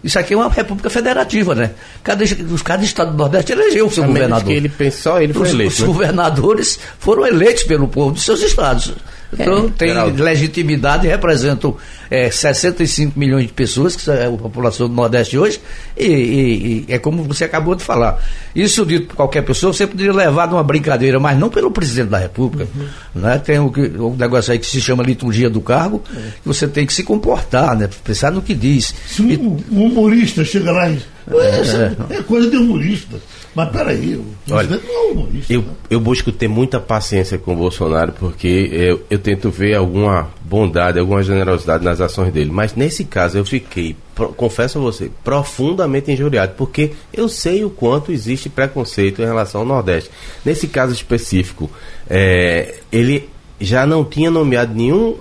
Isso 0.04 0.18
aqui 0.18 0.34
é 0.34 0.36
uma 0.36 0.48
república 0.48 0.88
federativa, 0.90 1.54
né? 1.54 1.70
Cada, 2.02 2.24
cada 2.64 2.84
estado 2.84 3.12
do 3.12 3.16
Nordeste 3.16 3.52
elegeu 3.52 3.86
o 3.86 3.90
seu 3.90 4.04
a 4.04 4.06
governador. 4.06 4.52
ele 4.52 4.68
pensou, 4.68 5.20
ele 5.20 5.32
foi 5.32 5.42
os, 5.42 5.50
eleito. 5.50 5.72
Os 5.72 5.80
né? 5.80 5.86
governadores 5.86 6.78
foram 6.98 7.26
eleitos 7.26 7.64
pelo 7.64 7.88
povo 7.88 8.12
dos 8.12 8.24
seus 8.24 8.40
estados. 8.42 8.92
Então, 9.32 9.66
é, 9.66 9.70
tem 9.70 9.88
Geraldo. 9.88 10.22
legitimidade, 10.22 11.06
representam 11.06 11.76
é, 12.10 12.30
65 12.30 13.18
milhões 13.18 13.46
de 13.46 13.52
pessoas, 13.52 13.96
que 13.96 14.08
é 14.10 14.26
a 14.26 14.30
população 14.30 14.88
do 14.88 14.94
Nordeste 14.94 15.36
hoje, 15.36 15.60
e, 15.96 16.06
e, 16.06 16.84
e, 16.88 16.92
é 16.92 16.98
como 16.98 17.22
você 17.24 17.44
acabou 17.44 17.74
de 17.74 17.82
falar. 17.82 18.22
Isso 18.54 18.86
dito 18.86 19.08
por 19.08 19.16
qualquer 19.16 19.42
pessoa, 19.42 19.72
você 19.72 19.86
poderia 19.86 20.12
levar 20.12 20.48
numa 20.48 20.62
brincadeira, 20.62 21.18
mas 21.18 21.38
não 21.38 21.48
pelo 21.48 21.70
presidente 21.70 22.10
da 22.10 22.18
República. 22.18 22.68
Uhum. 22.74 23.20
Né? 23.20 23.38
Tem 23.38 23.58
o, 23.58 23.66
o 23.66 24.16
negócio 24.16 24.52
aí 24.52 24.58
que 24.58 24.66
se 24.66 24.80
chama 24.80 25.02
liturgia 25.02 25.50
do 25.50 25.60
cargo, 25.60 26.02
é. 26.14 26.20
que 26.40 26.46
você 26.46 26.68
tem 26.68 26.86
que 26.86 26.92
se 26.92 27.02
comportar, 27.02 27.76
né? 27.76 27.88
pensar 28.04 28.30
no 28.30 28.40
que 28.40 28.54
diz. 28.54 28.94
Se 29.08 29.22
um, 29.22 29.58
um 29.70 29.86
humorista 29.86 30.44
chega 30.44 30.70
lá 30.70 30.88
e. 30.88 30.98
É, 31.28 32.14
é, 32.14 32.18
é 32.18 32.22
coisa 32.22 32.48
de 32.48 32.56
humorista. 32.56 33.16
Mas 33.56 33.70
peraí, 33.70 34.22
Olha, 34.50 34.68
não 34.68 34.76
é 34.76 35.12
humorista. 35.12 35.50
Eu, 35.50 35.62
né? 35.62 35.68
eu 35.88 35.98
busco 35.98 36.30
ter 36.30 36.46
muita 36.46 36.78
paciência 36.78 37.38
com 37.38 37.54
o 37.54 37.56
Bolsonaro 37.56 38.12
porque 38.12 38.68
eu, 38.70 39.02
eu 39.08 39.18
tento 39.18 39.48
ver 39.48 39.74
alguma 39.74 40.28
bondade, 40.42 40.98
alguma 40.98 41.22
generosidade 41.22 41.82
nas 41.82 41.98
ações 41.98 42.30
dele. 42.30 42.50
Mas 42.52 42.74
nesse 42.74 43.02
caso 43.02 43.38
eu 43.38 43.46
fiquei, 43.46 43.96
confesso 44.36 44.76
a 44.78 44.82
você, 44.82 45.10
profundamente 45.24 46.12
injuriado, 46.12 46.52
porque 46.54 46.92
eu 47.10 47.30
sei 47.30 47.64
o 47.64 47.70
quanto 47.70 48.12
existe 48.12 48.50
preconceito 48.50 49.22
em 49.22 49.24
relação 49.24 49.62
ao 49.62 49.66
Nordeste. 49.66 50.10
Nesse 50.44 50.68
caso 50.68 50.92
específico, 50.92 51.70
é, 52.10 52.74
ele 52.92 53.26
já 53.58 53.86
não 53.86 54.04
tinha 54.04 54.30
nomeado 54.30 54.74
nenhum 54.74 55.16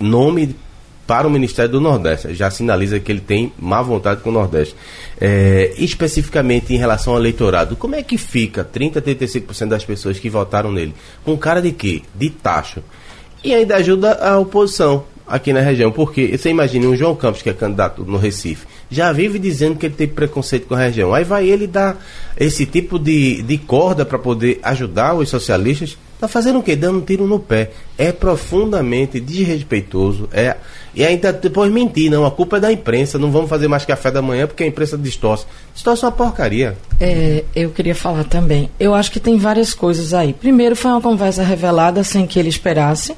nome 0.00 0.56
para 1.06 1.26
o 1.26 1.30
Ministério 1.30 1.72
do 1.72 1.80
Nordeste. 1.80 2.34
Já 2.34 2.50
sinaliza 2.50 2.98
que 2.98 3.10
ele 3.10 3.20
tem 3.20 3.52
má 3.58 3.82
vontade 3.82 4.20
com 4.20 4.30
o 4.30 4.32
Nordeste. 4.32 4.74
É, 5.20 5.74
especificamente 5.78 6.74
em 6.74 6.76
relação 6.76 7.12
ao 7.12 7.18
eleitorado, 7.18 7.76
como 7.76 7.94
é 7.94 8.02
que 8.02 8.18
fica 8.18 8.64
30, 8.64 9.00
35% 9.00 9.68
das 9.68 9.84
pessoas 9.84 10.18
que 10.18 10.28
votaram 10.28 10.72
nele? 10.72 10.94
Com 11.24 11.36
cara 11.36 11.60
de 11.60 11.72
quê? 11.72 12.02
De 12.14 12.30
taxa. 12.30 12.82
E 13.42 13.54
ainda 13.54 13.76
ajuda 13.76 14.14
a 14.14 14.38
oposição 14.38 15.04
aqui 15.26 15.52
na 15.52 15.60
região, 15.60 15.90
porque 15.90 16.36
você 16.36 16.50
imagina 16.50 16.86
um 16.86 16.96
João 16.96 17.14
Campos, 17.14 17.42
que 17.42 17.50
é 17.50 17.52
candidato 17.52 18.04
no 18.04 18.18
Recife, 18.18 18.66
já 18.90 19.10
vive 19.12 19.38
dizendo 19.38 19.76
que 19.76 19.86
ele 19.86 19.94
tem 19.94 20.06
preconceito 20.06 20.66
com 20.66 20.74
a 20.74 20.78
região. 20.78 21.14
Aí 21.14 21.24
vai 21.24 21.48
ele 21.48 21.66
dar 21.66 22.02
esse 22.38 22.66
tipo 22.66 22.98
de, 22.98 23.42
de 23.42 23.58
corda 23.58 24.04
para 24.04 24.18
poder 24.18 24.60
ajudar 24.62 25.14
os 25.14 25.28
socialistas. 25.28 25.96
Tá 26.24 26.28
fazendo 26.28 26.60
o 26.60 26.62
quê? 26.62 26.74
Dando 26.74 27.00
um 27.00 27.02
tiro 27.02 27.26
no 27.26 27.38
pé. 27.38 27.70
É 27.98 28.10
profundamente 28.10 29.20
desrespeitoso. 29.20 30.26
É 30.32 30.56
e 30.94 31.04
ainda 31.04 31.32
depois 31.32 31.70
mentir, 31.72 32.10
não, 32.10 32.24
a 32.24 32.30
culpa 32.30 32.56
é 32.58 32.60
da 32.60 32.72
imprensa, 32.72 33.18
não 33.18 33.30
vamos 33.30 33.50
fazer 33.50 33.66
mais 33.66 33.84
café 33.84 34.10
da 34.10 34.22
manhã 34.22 34.46
porque 34.46 34.62
a 34.62 34.66
imprensa 34.66 34.96
distorce. 34.96 35.44
Distorce 35.74 36.04
uma 36.04 36.12
porcaria. 36.12 36.78
É, 37.00 37.44
eu 37.54 37.70
queria 37.70 37.94
falar 37.94 38.24
também. 38.24 38.70
Eu 38.78 38.94
acho 38.94 39.10
que 39.10 39.18
tem 39.18 39.36
várias 39.36 39.74
coisas 39.74 40.14
aí. 40.14 40.32
Primeiro, 40.32 40.76
foi 40.76 40.92
uma 40.92 41.00
conversa 41.00 41.42
revelada 41.42 42.04
sem 42.04 42.26
que 42.26 42.38
ele 42.38 42.48
esperasse. 42.48 43.14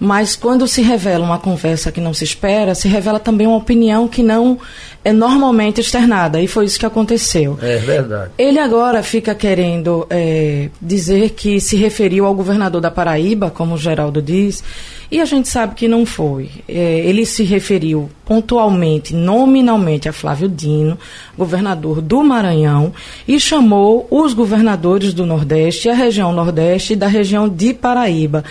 Mas 0.00 0.36
quando 0.36 0.68
se 0.68 0.80
revela 0.80 1.24
uma 1.24 1.38
conversa 1.38 1.90
que 1.90 2.00
não 2.00 2.14
se 2.14 2.24
espera, 2.24 2.74
se 2.74 2.86
revela 2.86 3.18
também 3.18 3.46
uma 3.46 3.56
opinião 3.56 4.06
que 4.06 4.22
não 4.22 4.58
é 5.04 5.12
normalmente 5.12 5.80
externada. 5.80 6.40
E 6.40 6.46
foi 6.46 6.66
isso 6.66 6.78
que 6.78 6.86
aconteceu. 6.86 7.58
É 7.60 7.78
verdade. 7.78 8.30
Ele 8.38 8.58
agora 8.58 9.02
fica 9.02 9.34
querendo 9.34 10.06
é, 10.08 10.68
dizer 10.80 11.30
que 11.30 11.60
se 11.60 11.76
referiu 11.76 12.26
ao 12.26 12.34
governador 12.34 12.80
da 12.80 12.90
Paraíba, 12.90 13.50
como 13.50 13.74
o 13.74 13.78
Geraldo 13.78 14.22
diz, 14.22 14.62
e 15.10 15.20
a 15.20 15.24
gente 15.24 15.48
sabe 15.48 15.74
que 15.74 15.88
não 15.88 16.04
foi. 16.04 16.50
É, 16.68 17.00
ele 17.00 17.24
se 17.24 17.42
referiu 17.42 18.10
pontualmente, 18.24 19.14
nominalmente, 19.14 20.08
a 20.08 20.12
Flávio 20.12 20.48
Dino, 20.48 20.98
governador 21.36 22.02
do 22.02 22.22
Maranhão, 22.22 22.92
e 23.26 23.40
chamou 23.40 24.06
os 24.10 24.34
governadores 24.34 25.14
do 25.14 25.24
Nordeste, 25.24 25.88
a 25.88 25.94
região 25.94 26.30
Nordeste 26.32 26.92
e 26.92 26.96
da 26.96 27.06
região 27.06 27.48
de 27.48 27.72
Paraíba 27.72 28.44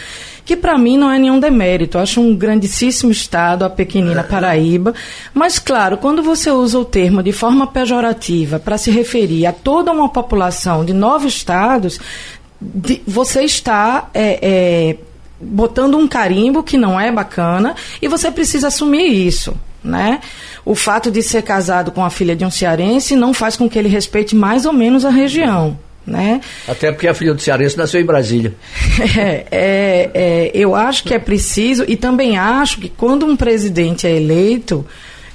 que 0.47 0.55
para 0.55 0.77
mim 0.77 0.97
não 0.97 1.11
é 1.11 1.19
nenhum 1.19 1.41
demérito. 1.41 1.97
Eu 1.97 2.01
acho 2.01 2.21
um 2.21 2.33
grandíssimo 2.33 3.11
estado, 3.11 3.65
a 3.65 3.69
pequenina 3.69 4.23
Paraíba. 4.23 4.95
Mas, 5.33 5.59
claro, 5.59 5.97
quando 5.97 6.23
você 6.23 6.49
usa 6.49 6.79
o 6.79 6.85
termo 6.85 7.21
de 7.21 7.33
forma 7.33 7.67
pejorativa 7.67 8.57
para 8.57 8.77
se 8.77 8.89
referir 8.89 9.45
a 9.45 9.51
toda 9.51 9.91
uma 9.91 10.07
população 10.07 10.85
de 10.85 10.93
nove 10.93 11.27
estados, 11.27 11.99
de, 12.61 13.01
você 13.05 13.43
está 13.43 14.09
é, 14.13 14.39
é, 14.41 14.97
botando 15.37 15.97
um 15.97 16.07
carimbo 16.07 16.63
que 16.63 16.77
não 16.77 16.97
é 16.97 17.11
bacana 17.11 17.75
e 18.01 18.07
você 18.07 18.31
precisa 18.31 18.69
assumir 18.69 19.05
isso. 19.05 19.53
Né? 19.83 20.21
O 20.63 20.75
fato 20.75 21.11
de 21.11 21.21
ser 21.21 21.41
casado 21.41 21.91
com 21.91 22.05
a 22.05 22.09
filha 22.09 22.37
de 22.37 22.45
um 22.45 22.51
cearense 22.51 23.17
não 23.17 23.33
faz 23.33 23.57
com 23.57 23.69
que 23.69 23.77
ele 23.77 23.89
respeite 23.89 24.33
mais 24.33 24.65
ou 24.65 24.71
menos 24.71 25.03
a 25.03 25.09
região. 25.09 25.77
Né? 26.07 26.39
Até 26.65 26.89
porque 26.89 27.05
a 27.05 27.13
filha 27.13 27.33
do 27.33 27.41
cearense 27.41 27.77
nasceu 27.77 27.99
em 27.99 28.05
Brasília. 28.05 28.53
É, 29.17 29.45
é, 29.51 30.11
é, 30.13 30.51
eu 30.53 30.75
acho 30.75 31.03
que 31.03 31.13
é 31.13 31.19
preciso, 31.19 31.83
e 31.87 31.95
também 31.95 32.37
acho 32.37 32.79
que 32.79 32.89
quando 32.89 33.25
um 33.25 33.35
presidente 33.35 34.07
é 34.07 34.15
eleito, 34.15 34.85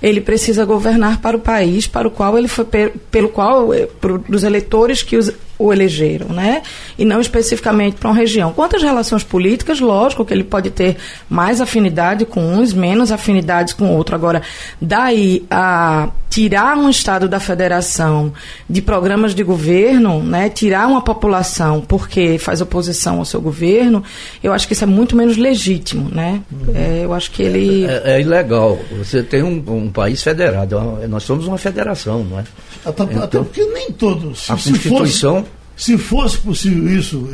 ele 0.02 0.20
precisa 0.20 0.64
governar 0.64 1.20
para 1.20 1.36
o 1.36 1.40
país 1.40 1.86
para 1.86 2.08
o 2.08 2.10
qual 2.10 2.36
ele 2.36 2.48
foi 2.48 2.64
pelo 3.10 3.28
qual 3.28 3.72
eh, 3.72 3.86
para 4.00 4.20
os 4.28 4.42
eleitores 4.42 5.02
que 5.02 5.16
os, 5.16 5.32
o 5.56 5.72
elegeram, 5.72 6.28
né? 6.28 6.62
E 6.98 7.04
não 7.04 7.20
especificamente 7.20 7.96
para 7.96 8.08
uma 8.08 8.16
região. 8.16 8.52
Quanto 8.52 8.76
às 8.76 8.82
relações 8.82 9.22
políticas, 9.22 9.78
lógico 9.78 10.24
que 10.24 10.34
ele 10.34 10.42
pode 10.42 10.70
ter 10.70 10.96
mais 11.30 11.60
afinidade 11.60 12.26
com 12.26 12.40
uns, 12.40 12.72
menos 12.72 13.12
afinidades 13.12 13.72
com 13.72 13.94
outro. 13.94 14.16
Agora, 14.16 14.42
daí 14.80 15.44
a 15.48 16.10
tirar 16.32 16.78
um 16.78 16.88
estado 16.88 17.28
da 17.28 17.38
federação 17.38 18.32
de 18.68 18.80
programas 18.80 19.34
de 19.34 19.42
governo, 19.42 20.22
né, 20.22 20.48
tirar 20.48 20.88
uma 20.88 21.02
população 21.02 21.82
porque 21.82 22.38
faz 22.38 22.62
oposição 22.62 23.18
ao 23.18 23.24
seu 23.26 23.38
governo, 23.38 24.02
eu 24.42 24.50
acho 24.50 24.66
que 24.66 24.72
isso 24.72 24.82
é 24.82 24.86
muito 24.86 25.14
menos 25.14 25.36
legítimo, 25.36 26.08
né? 26.08 26.40
Uhum. 26.50 26.72
É, 26.74 27.04
eu 27.04 27.12
acho 27.12 27.30
que 27.32 27.42
ele 27.42 27.84
é, 27.84 28.14
é, 28.14 28.20
ilegal. 28.22 28.78
Você 28.96 29.22
tem 29.22 29.42
um, 29.42 29.62
um, 29.66 29.90
país 29.90 30.22
federado, 30.22 30.80
nós 31.06 31.22
somos 31.22 31.46
uma 31.46 31.58
federação, 31.58 32.24
não 32.24 32.38
é? 32.38 32.44
Até, 32.82 33.02
então, 33.02 33.22
até 33.22 33.38
porque 33.38 33.66
nem 33.66 33.92
todos. 33.92 34.50
A 34.50 34.56
se 34.56 34.70
Constituição 34.70 35.44
fosse, 35.44 35.50
se 35.76 35.98
fosse 35.98 36.38
possível 36.38 36.98
isso, 36.98 37.28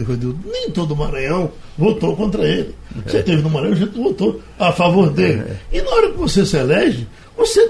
nem 0.45 0.71
todo 0.73 0.90
o 0.90 0.97
Maranhão 0.97 1.52
votou 1.78 2.17
contra 2.17 2.43
ele. 2.43 2.75
Você 3.07 3.19
é. 3.19 3.23
teve 3.23 3.43
no 3.43 3.50
Maranhão, 3.50 3.75
a 3.75 3.78
gente 3.78 3.97
votou 3.97 4.40
a 4.59 4.73
favor 4.73 5.09
dele. 5.11 5.45
É. 5.73 5.78
E 5.78 5.83
na 5.83 5.90
hora 5.93 6.11
que 6.11 6.19
você 6.19 6.45
se 6.45 6.57
elege, 6.57 7.07
você 7.38 7.61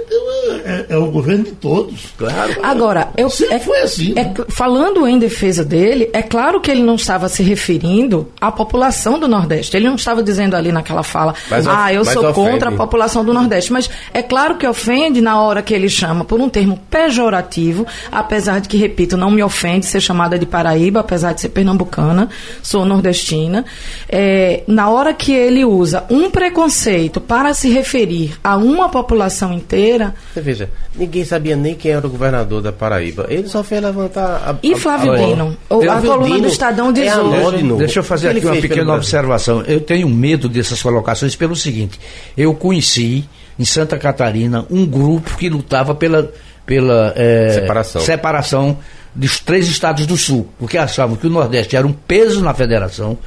é, 0.64 0.86
é, 0.88 0.96
o 0.96 1.10
governo 1.10 1.44
de 1.44 1.52
todos. 1.52 2.14
Claro. 2.16 2.56
Agora, 2.62 3.08
eu, 3.16 3.28
é, 3.50 3.58
foi 3.58 3.82
assim. 3.82 4.14
É, 4.18 4.32
falando 4.48 5.06
em 5.06 5.18
defesa 5.18 5.62
dele, 5.62 6.08
é 6.14 6.22
claro 6.22 6.58
que 6.58 6.70
ele 6.70 6.82
não 6.82 6.94
estava 6.94 7.28
se 7.28 7.42
referindo 7.42 8.28
à 8.40 8.50
população 8.50 9.18
do 9.18 9.28
Nordeste. 9.28 9.76
Ele 9.76 9.86
não 9.86 9.96
estava 9.96 10.22
dizendo 10.22 10.56
ali 10.56 10.72
naquela 10.72 11.02
fala, 11.02 11.34
mas, 11.50 11.66
ah, 11.66 11.92
eu 11.92 12.02
sou 12.04 12.26
ofende. 12.30 12.34
contra 12.34 12.70
a 12.70 12.72
população 12.72 13.22
do 13.22 13.34
Nordeste. 13.34 13.70
Mas 13.70 13.90
é 14.14 14.22
claro 14.22 14.56
que 14.56 14.66
ofende 14.66 15.20
na 15.20 15.40
hora 15.40 15.60
que 15.60 15.74
ele 15.74 15.88
chama 15.88 16.24
por 16.24 16.40
um 16.40 16.48
termo 16.48 16.80
pejorativo, 16.90 17.86
apesar 18.10 18.60
de 18.60 18.68
que, 18.68 18.78
repito, 18.78 19.18
não 19.18 19.30
me 19.30 19.42
ofende 19.42 19.84
ser 19.84 20.00
chamada 20.00 20.38
de 20.38 20.46
Paraíba, 20.46 21.00
apesar 21.00 21.34
de 21.34 21.42
ser 21.42 21.50
pernambucana, 21.50 22.30
sou 22.62 22.86
nordestina. 22.86 23.66
É, 24.08 24.62
na 24.66 24.88
hora 24.88 25.12
que 25.12 25.32
ele 25.32 25.62
usa 25.64 26.04
um 26.08 26.30
preconceito 26.30 27.20
para 27.20 27.52
se 27.52 27.68
referir 27.68 28.38
a 28.42 28.56
uma 28.56 28.88
população 28.88 29.57
inteira. 29.58 30.14
Você 30.32 30.40
veja, 30.40 30.70
ninguém 30.94 31.24
sabia 31.24 31.56
nem 31.56 31.74
quem 31.74 31.92
era 31.92 32.06
o 32.06 32.10
governador 32.10 32.62
da 32.62 32.72
Paraíba. 32.72 33.26
Ele 33.28 33.48
só 33.48 33.62
fez 33.62 33.82
levantar 33.82 34.36
a. 34.36 34.56
E 34.62 34.74
Flávio 34.76 35.12
a, 35.12 35.16
Dino? 35.16 35.56
A, 35.68 35.74
a 35.74 36.00
coluna 36.00 36.38
do 36.38 36.48
Estadão 36.48 36.92
diz 36.92 37.06
é 37.06 37.16
deixa, 37.16 37.76
deixa 37.76 37.98
eu 38.00 38.02
fazer 38.04 38.28
aqui 38.30 38.46
uma 38.46 38.56
pequena 38.56 38.94
observação. 38.94 39.62
Eu 39.62 39.80
tenho 39.80 40.08
medo 40.08 40.48
dessas 40.48 40.82
colocações 40.82 41.36
pelo 41.36 41.54
seguinte: 41.54 41.98
eu 42.36 42.54
conheci 42.54 43.28
em 43.58 43.64
Santa 43.64 43.98
Catarina 43.98 44.64
um 44.70 44.86
grupo 44.86 45.36
que 45.36 45.48
lutava 45.48 45.94
pela, 45.94 46.30
pela 46.64 47.12
é, 47.16 47.50
separação. 47.60 48.02
separação 48.02 48.78
dos 49.14 49.40
três 49.40 49.66
estados 49.68 50.06
do 50.06 50.16
Sul, 50.16 50.48
porque 50.58 50.78
achavam 50.78 51.16
que 51.16 51.26
o 51.26 51.30
Nordeste 51.30 51.76
era 51.76 51.86
um 51.86 51.92
peso 51.92 52.42
na 52.42 52.54
federação. 52.54 53.18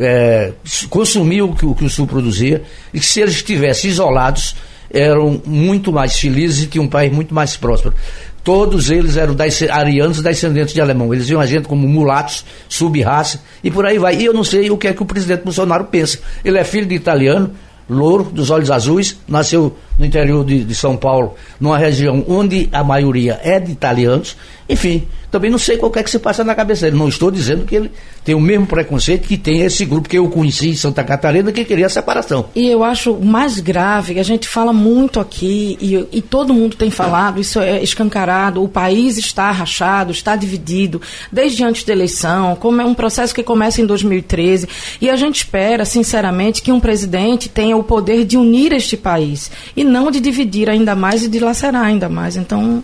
É, 0.00 0.52
consumia 0.90 1.44
o 1.44 1.54
que, 1.54 1.66
o 1.66 1.74
que 1.74 1.84
o 1.84 1.90
Sul 1.90 2.06
produzia 2.06 2.62
e 2.94 3.00
que 3.00 3.06
se 3.06 3.20
eles 3.20 3.34
estivessem 3.34 3.90
isolados 3.90 4.54
eram 4.90 5.40
muito 5.44 5.92
mais 5.92 6.18
felizes 6.18 6.64
e 6.64 6.66
tinham 6.66 6.84
um 6.84 6.88
país 6.88 7.12
muito 7.12 7.34
mais 7.34 7.56
próspero. 7.56 7.94
Todos 8.42 8.90
eles 8.90 9.16
eram 9.16 9.36
arianos 9.70 10.22
descendentes 10.22 10.72
de 10.72 10.80
alemão. 10.80 11.12
Eles 11.12 11.28
viam 11.28 11.40
a 11.40 11.46
gente 11.46 11.68
como 11.68 11.86
mulatos, 11.86 12.44
sub-raça 12.68 13.42
e 13.62 13.70
por 13.70 13.84
aí 13.84 13.98
vai. 13.98 14.16
E 14.16 14.24
eu 14.24 14.32
não 14.32 14.44
sei 14.44 14.70
o 14.70 14.78
que 14.78 14.88
é 14.88 14.92
que 14.92 15.02
o 15.02 15.06
presidente 15.06 15.44
Bolsonaro 15.44 15.84
pensa. 15.84 16.18
Ele 16.44 16.58
é 16.58 16.64
filho 16.64 16.86
de 16.86 16.94
italiano, 16.94 17.50
louro, 17.88 18.24
dos 18.24 18.50
olhos 18.50 18.70
azuis, 18.70 19.18
nasceu 19.28 19.76
no 19.98 20.06
interior 20.06 20.44
de, 20.44 20.64
de 20.64 20.74
São 20.74 20.96
Paulo, 20.96 21.34
numa 21.58 21.76
região 21.76 22.24
onde 22.28 22.68
a 22.72 22.84
maioria 22.84 23.40
é 23.42 23.58
de 23.58 23.72
italianos. 23.72 24.36
Enfim, 24.68 25.08
também 25.30 25.50
não 25.50 25.58
sei 25.58 25.76
qual 25.76 25.92
é 25.96 26.02
que 26.02 26.10
se 26.10 26.18
passa 26.18 26.44
na 26.44 26.54
cabeça 26.54 26.86
dele. 26.86 26.96
Não 26.96 27.08
estou 27.08 27.30
dizendo 27.30 27.64
que 27.64 27.74
ele 27.74 27.90
tem 28.24 28.34
o 28.34 28.40
mesmo 28.40 28.66
preconceito 28.66 29.26
que 29.26 29.38
tem 29.38 29.62
esse 29.62 29.84
grupo 29.84 30.08
que 30.08 30.18
eu 30.18 30.28
conheci 30.28 30.68
em 30.68 30.74
Santa 30.74 31.02
Catarina 31.02 31.50
que 31.50 31.64
queria 31.64 31.86
a 31.86 31.88
separação. 31.88 32.46
E 32.54 32.68
eu 32.68 32.84
acho 32.84 33.14
mais 33.14 33.58
grave, 33.58 34.18
a 34.18 34.22
gente 34.22 34.46
fala 34.46 34.72
muito 34.72 35.18
aqui, 35.18 35.78
e, 35.80 36.18
e 36.18 36.20
todo 36.20 36.52
mundo 36.52 36.76
tem 36.76 36.90
falado, 36.90 37.40
isso 37.40 37.58
é 37.60 37.82
escancarado, 37.82 38.62
o 38.62 38.68
país 38.68 39.16
está 39.16 39.50
rachado, 39.50 40.12
está 40.12 40.36
dividido, 40.36 41.00
desde 41.32 41.64
antes 41.64 41.84
da 41.84 41.92
eleição, 41.92 42.54
como 42.56 42.82
é 42.82 42.84
um 42.84 42.94
processo 42.94 43.34
que 43.34 43.42
começa 43.42 43.80
em 43.80 43.86
2013, 43.86 44.68
e 45.00 45.08
a 45.08 45.16
gente 45.16 45.36
espera, 45.36 45.86
sinceramente, 45.86 46.60
que 46.60 46.70
um 46.70 46.80
presidente 46.80 47.48
tenha 47.48 47.76
o 47.76 47.82
poder 47.82 48.26
de 48.26 48.36
unir 48.36 48.72
este 48.72 48.96
país, 48.96 49.50
e 49.74 49.84
não 49.88 50.10
de 50.10 50.20
dividir 50.20 50.68
ainda 50.68 50.94
mais 50.94 51.24
e 51.24 51.28
de 51.28 51.40
lacerar 51.40 51.84
ainda 51.84 52.08
mais. 52.08 52.36
Então, 52.36 52.82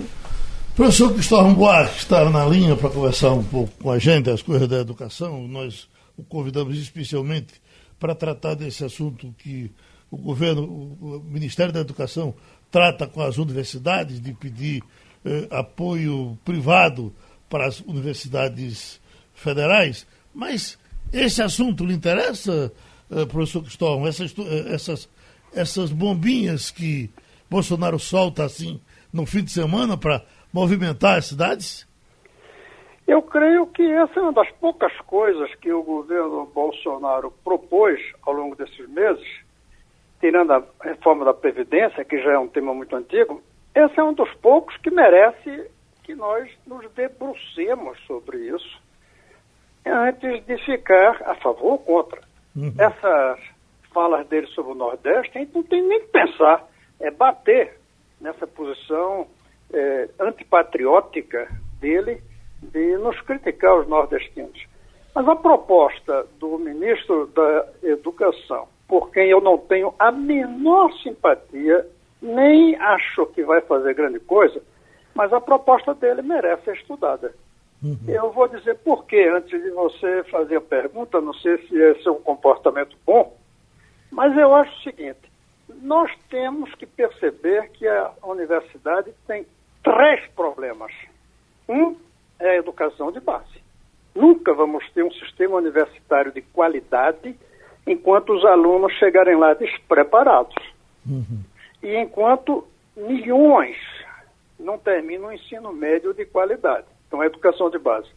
Professor 0.75 1.12
Cristóvão 1.12 1.54
Buarque 1.54 1.99
está 1.99 2.28
na 2.28 2.44
linha 2.46 2.75
para 2.75 2.90
conversar 2.90 3.32
um 3.32 3.44
pouco 3.44 3.73
com 3.80 3.92
a 3.92 3.99
gente, 3.99 4.28
as 4.28 4.42
coisas 4.42 4.66
da 4.66 4.80
educação. 4.80 5.46
Nós 5.46 5.87
o 6.16 6.25
convidamos 6.25 6.76
especialmente 6.76 7.54
para 7.99 8.14
tratar 8.14 8.54
desse 8.54 8.84
assunto 8.84 9.32
que 9.38 9.70
o 10.11 10.16
governo, 10.16 10.62
o 10.64 11.23
Ministério 11.28 11.73
da 11.73 11.80
Educação, 11.80 12.34
trata 12.70 13.06
com 13.06 13.20
as 13.20 13.38
universidades, 13.38 14.20
de 14.20 14.32
pedir 14.32 14.82
eh, 15.25 15.46
apoio 15.50 16.37
privado 16.44 17.14
para 17.49 17.66
as 17.66 17.80
universidades 17.80 19.00
federais. 19.32 20.06
Mas 20.34 20.76
esse 21.12 21.40
assunto 21.40 21.84
lhe 21.84 21.94
interessa, 21.94 22.73
eh, 23.11 23.25
professor 23.26 23.62
Cristóvão? 23.62 24.06
Essas, 24.08 24.34
eh, 24.37 24.75
essas, 24.75 25.08
essas 25.54 25.90
bombinhas 25.90 26.70
que 26.70 27.11
Bolsonaro 27.50 27.99
solta 27.99 28.44
assim 28.44 28.80
no 29.12 29.26
fim 29.26 29.44
de 29.44 29.52
semana 29.52 29.96
para 29.96 30.23
movimentar 30.52 31.18
as 31.18 31.26
cidades? 31.26 31.87
Eu 33.06 33.20
creio 33.23 33.66
que 33.66 33.82
essa 33.82 34.18
é 34.18 34.23
uma 34.23 34.32
das 34.32 34.50
poucas 34.52 34.92
coisas 35.06 35.54
que 35.56 35.70
o 35.70 35.82
governo 35.82 36.46
Bolsonaro 36.54 37.30
propôs 37.44 38.00
ao 38.23 38.32
longo 38.32 38.56
desses 38.56 38.88
meses, 38.88 39.26
tirando 40.20 40.52
a 40.52 40.64
reforma 40.82 41.25
da 41.25 41.34
Previdência, 41.34 42.04
que 42.04 42.23
já 42.23 42.32
é 42.32 42.38
um 42.38 42.49
tema 42.49 42.73
muito 42.73 42.96
antigo, 42.96 43.42
esse 43.75 43.99
é 43.99 44.02
um 44.02 44.14
dos 44.14 44.32
poucos 44.34 44.76
que 44.78 44.90
merece 44.90 45.70
que 46.02 46.14
nós 46.14 46.49
nos 46.66 46.90
debrucemos 46.92 47.99
sobre 48.06 48.38
isso 48.49 48.82
antes 49.84 50.44
de 50.46 50.56
ficar 50.64 51.20
a 51.26 51.34
favor 51.37 51.73
ou 51.73 51.78
contra. 51.78 52.20
Uhum. 52.56 52.73
Essas 52.78 53.53
falas 53.94 54.26
dele 54.26 54.46
sobre 54.48 54.72
o 54.72 54.74
Nordeste, 54.74 55.38
a 55.38 55.40
gente 55.40 55.54
não 55.54 55.62
tem 55.62 55.80
nem 55.80 56.00
que 56.00 56.08
pensar, 56.08 56.68
é 57.00 57.10
bater 57.10 57.78
nessa 58.20 58.46
posição 58.46 59.26
é, 59.72 60.08
antipatriótica 60.20 61.48
dele 61.80 62.20
de 62.60 62.98
nos 62.98 63.18
criticar 63.22 63.78
os 63.78 63.88
nordestinos. 63.88 64.66
Mas 65.14 65.28
a 65.28 65.36
proposta 65.36 66.26
do 66.40 66.58
ministro 66.58 67.26
da 67.28 67.68
Educação, 67.82 68.66
por 68.88 69.10
quem 69.12 69.30
eu 69.30 69.40
não 69.40 69.56
tenho 69.56 69.94
a 69.98 70.10
menor 70.10 70.92
simpatia, 71.02 71.86
nem 72.20 72.74
acho 72.76 73.26
que 73.26 73.44
vai 73.44 73.60
fazer 73.60 73.94
grande 73.94 74.18
coisa, 74.18 74.60
mas 75.14 75.32
a 75.32 75.40
proposta 75.40 75.94
dele 75.94 76.22
merece 76.22 76.64
ser 76.64 76.76
estudada. 76.76 77.32
Uhum. 77.82 77.98
Eu 78.08 78.32
vou 78.32 78.48
dizer 78.48 78.76
por 78.78 79.04
quê, 79.04 79.30
antes 79.32 79.62
de 79.62 79.70
você 79.70 80.24
fazer 80.24 80.56
a 80.56 80.60
pergunta, 80.60 81.20
não 81.20 81.34
sei 81.34 81.58
se 81.68 81.76
esse 81.76 82.08
é 82.08 82.10
um 82.10 82.20
comportamento 82.20 82.96
bom, 83.06 83.36
mas 84.14 84.37
eu 84.37 84.54
acho 84.54 84.73
o 84.73 84.83
seguinte: 84.83 85.28
nós 85.83 86.11
temos 86.30 86.73
que 86.76 86.87
perceber 86.87 87.68
que 87.71 87.87
a 87.87 88.12
universidade 88.23 89.12
tem 89.26 89.44
três 89.83 90.25
problemas. 90.30 90.92
Um 91.68 91.97
é 92.38 92.50
a 92.50 92.56
educação 92.56 93.11
de 93.11 93.21
base. 93.21 93.62
Nunca 94.14 94.54
vamos 94.54 94.88
ter 94.92 95.02
um 95.02 95.11
sistema 95.11 95.56
universitário 95.56 96.30
de 96.30 96.40
qualidade 96.40 97.37
enquanto 97.85 98.33
os 98.33 98.44
alunos 98.44 98.92
chegarem 98.94 99.37
lá 99.37 99.52
despreparados. 99.54 100.54
Uhum. 101.04 101.42
E 101.83 101.97
enquanto 101.97 102.66
milhões 102.97 103.76
não 104.59 104.78
terminam 104.78 105.28
o 105.28 105.33
ensino 105.33 105.73
médio 105.73 106.14
de 106.14 106.25
qualidade. 106.25 106.87
Então, 107.09 107.21
a 107.21 107.26
educação 107.26 107.68
de 107.68 107.78
base. 107.78 108.09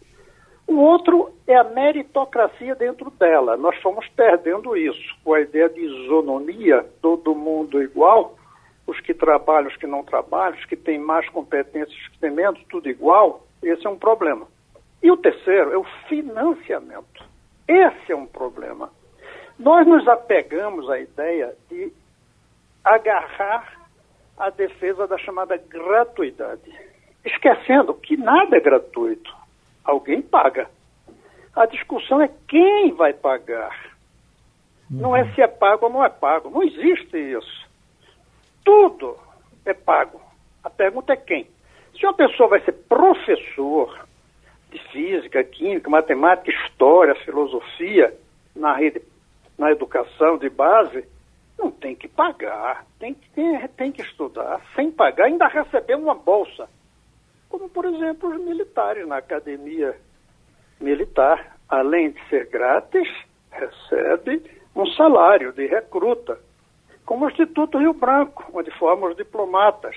O 0.68 0.76
outro 0.82 1.32
é 1.48 1.56
a 1.56 1.64
meritocracia 1.64 2.76
dentro 2.76 3.10
dela. 3.12 3.56
Nós 3.56 3.76
fomos 3.82 4.06
perdendo 4.10 4.76
isso, 4.76 5.16
com 5.24 5.34
a 5.34 5.40
ideia 5.40 5.70
de 5.70 5.80
isonomia, 5.80 6.86
todo 7.02 7.34
mundo 7.34 7.82
igual, 7.82 8.36
os 8.86 9.00
que 9.00 9.14
trabalham, 9.14 9.70
os 9.70 9.78
que 9.78 9.88
não 9.88 10.04
trabalham, 10.04 10.58
os 10.58 10.66
que 10.66 10.76
têm 10.76 11.00
mais 11.00 11.28
competências, 11.30 11.98
os 11.98 12.08
que 12.10 12.20
têm 12.20 12.32
menos, 12.32 12.62
tudo 12.70 12.90
igual, 12.90 13.48
esse 13.64 13.88
é 13.88 13.90
um 13.90 13.98
problema. 13.98 14.46
E 15.02 15.10
o 15.10 15.18
terceiro 15.18 15.72
é 15.72 15.78
o 15.78 15.86
financiamento. 16.10 17.24
Esse 17.68 18.12
é 18.12 18.16
um 18.16 18.26
problema. 18.26 18.90
Nós 19.58 19.88
nos 19.88 20.08
apegamos 20.08 20.90
à 20.90 21.00
ideia 21.00 21.56
de 21.70 21.92
agarrar 22.84 23.88
a 24.38 24.50
defesa 24.50 25.08
da 25.08 25.18
chamada 25.18 25.58
gratuidade, 25.58 26.72
esquecendo 27.26 27.94
que 27.94 28.16
nada 28.16 28.58
é 28.58 28.60
gratuito. 28.60 29.37
Alguém 29.88 30.22
paga. 30.22 30.70
A 31.56 31.66
discussão 31.66 32.22
é 32.22 32.30
quem 32.48 32.94
vai 32.94 33.14
pagar. 33.14 33.96
Uhum. 34.92 35.00
Não 35.00 35.16
é 35.16 35.34
se 35.34 35.42
é 35.42 35.48
pago 35.48 35.86
ou 35.86 35.92
não 35.92 36.04
é 36.04 36.10
pago. 36.10 36.50
Não 36.50 36.62
existe 36.62 37.18
isso. 37.18 37.68
Tudo 38.66 39.18
é 39.66 39.74
pago. 39.74 40.22
A 40.62 40.70
pergunta 40.70 41.14
é 41.14 41.16
quem. 41.16 41.48
Se 41.98 42.06
uma 42.06 42.14
pessoa 42.14 42.50
vai 42.50 42.60
ser 42.62 42.74
professor 42.74 44.06
de 44.70 44.78
física, 44.92 45.42
química, 45.46 45.90
matemática, 45.90 46.52
história, 46.52 47.16
filosofia 47.24 48.14
na 48.54 48.74
rede, 48.76 49.02
na 49.58 49.72
educação 49.72 50.38
de 50.38 50.50
base, 50.50 51.06
não 51.58 51.72
tem 51.72 51.96
que 51.96 52.10
pagar, 52.10 52.86
tem 53.00 53.14
que, 53.14 53.30
tem, 53.30 53.68
tem 53.70 53.92
que 53.92 54.02
estudar 54.02 54.62
sem 54.76 54.92
pagar, 54.92 55.26
ainda 55.26 55.48
receber 55.48 55.96
uma 55.96 56.14
bolsa. 56.14 56.70
Como, 57.50 57.70
por 57.70 57.86
exemplo, 57.86 58.30
os 58.30 58.40
militares 58.44 59.08
na 59.08 59.18
academia 59.18 59.96
militar, 60.80 61.58
além 61.68 62.12
de 62.12 62.30
ser 62.30 62.48
grátis, 62.48 63.08
recebe 63.52 64.44
um 64.76 64.86
salário 64.94 65.52
de 65.54 65.66
recruta, 65.66 66.40
como 67.06 67.26
o 67.26 67.30
Instituto 67.30 67.78
Rio 67.78 67.94
Branco, 67.94 68.46
onde 68.54 68.70
formam 68.72 69.10
os 69.10 69.18
diplomatas. 69.18 69.96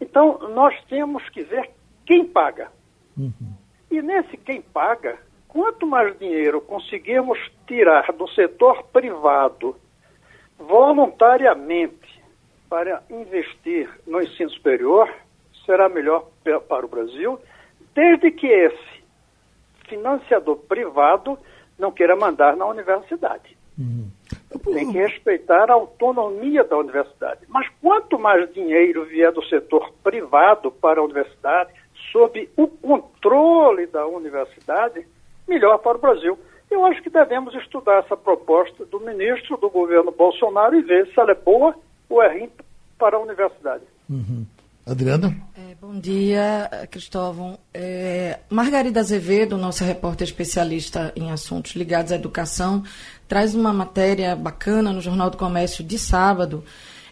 Então, 0.00 0.38
nós 0.50 0.74
temos 0.84 1.26
que 1.30 1.42
ver 1.42 1.70
quem 2.06 2.24
paga. 2.24 2.70
Uhum. 3.16 3.54
E 3.90 4.02
nesse 4.02 4.36
quem 4.36 4.60
paga, 4.60 5.18
quanto 5.48 5.86
mais 5.86 6.16
dinheiro 6.18 6.60
conseguirmos 6.60 7.38
tirar 7.66 8.12
do 8.12 8.28
setor 8.28 8.84
privado 8.84 9.76
voluntariamente 10.58 12.22
para 12.68 13.02
investir 13.08 13.88
no 14.06 14.20
ensino 14.20 14.50
superior, 14.50 15.08
será 15.64 15.88
melhor 15.88 16.28
para 16.60 16.86
o 16.86 16.88
Brasil, 16.88 17.38
desde 17.94 18.30
que 18.30 18.46
esse 18.46 19.02
financiador 19.88 20.56
privado 20.56 21.38
não 21.78 21.92
queira 21.92 22.16
mandar 22.16 22.56
na 22.56 22.66
universidade. 22.66 23.56
Uhum. 23.78 24.10
Tem 24.64 24.90
que 24.90 24.98
respeitar 24.98 25.70
a 25.70 25.74
autonomia 25.74 26.64
da 26.64 26.76
universidade. 26.76 27.40
Mas 27.48 27.68
quanto 27.80 28.18
mais 28.18 28.52
dinheiro 28.52 29.04
vier 29.04 29.32
do 29.32 29.44
setor 29.44 29.92
privado 30.02 30.70
para 30.70 31.00
a 31.00 31.04
universidade, 31.04 31.72
sob 32.12 32.48
o 32.56 32.66
controle 32.66 33.86
da 33.86 34.06
universidade, 34.06 35.06
melhor 35.46 35.78
para 35.78 35.96
o 35.96 36.00
Brasil. 36.00 36.38
Eu 36.70 36.84
acho 36.84 37.02
que 37.02 37.10
devemos 37.10 37.54
estudar 37.54 38.00
essa 38.00 38.16
proposta 38.16 38.84
do 38.84 39.00
ministro 39.00 39.56
do 39.56 39.70
governo 39.70 40.10
Bolsonaro 40.10 40.76
e 40.76 40.82
ver 40.82 41.06
se 41.06 41.18
ela 41.18 41.32
é 41.32 41.34
boa 41.34 41.74
ou 42.08 42.22
é 42.22 42.32
ruim 42.32 42.50
para 42.98 43.16
a 43.16 43.20
universidade. 43.20 43.84
Uhum. 44.10 44.44
Adriana? 44.86 45.34
Bom 45.74 45.98
dia, 45.98 46.88
Cristóvão. 46.90 47.58
É, 47.74 48.38
Margarida 48.48 49.00
Azevedo, 49.00 49.58
nossa 49.58 49.84
repórter 49.84 50.26
especialista 50.26 51.12
em 51.14 51.30
assuntos 51.30 51.72
ligados 51.72 52.10
à 52.10 52.14
educação, 52.14 52.82
traz 53.26 53.54
uma 53.54 53.72
matéria 53.72 54.34
bacana 54.34 54.92
no 54.92 55.00
Jornal 55.00 55.28
do 55.28 55.36
Comércio 55.36 55.84
de 55.84 55.98
sábado 55.98 56.64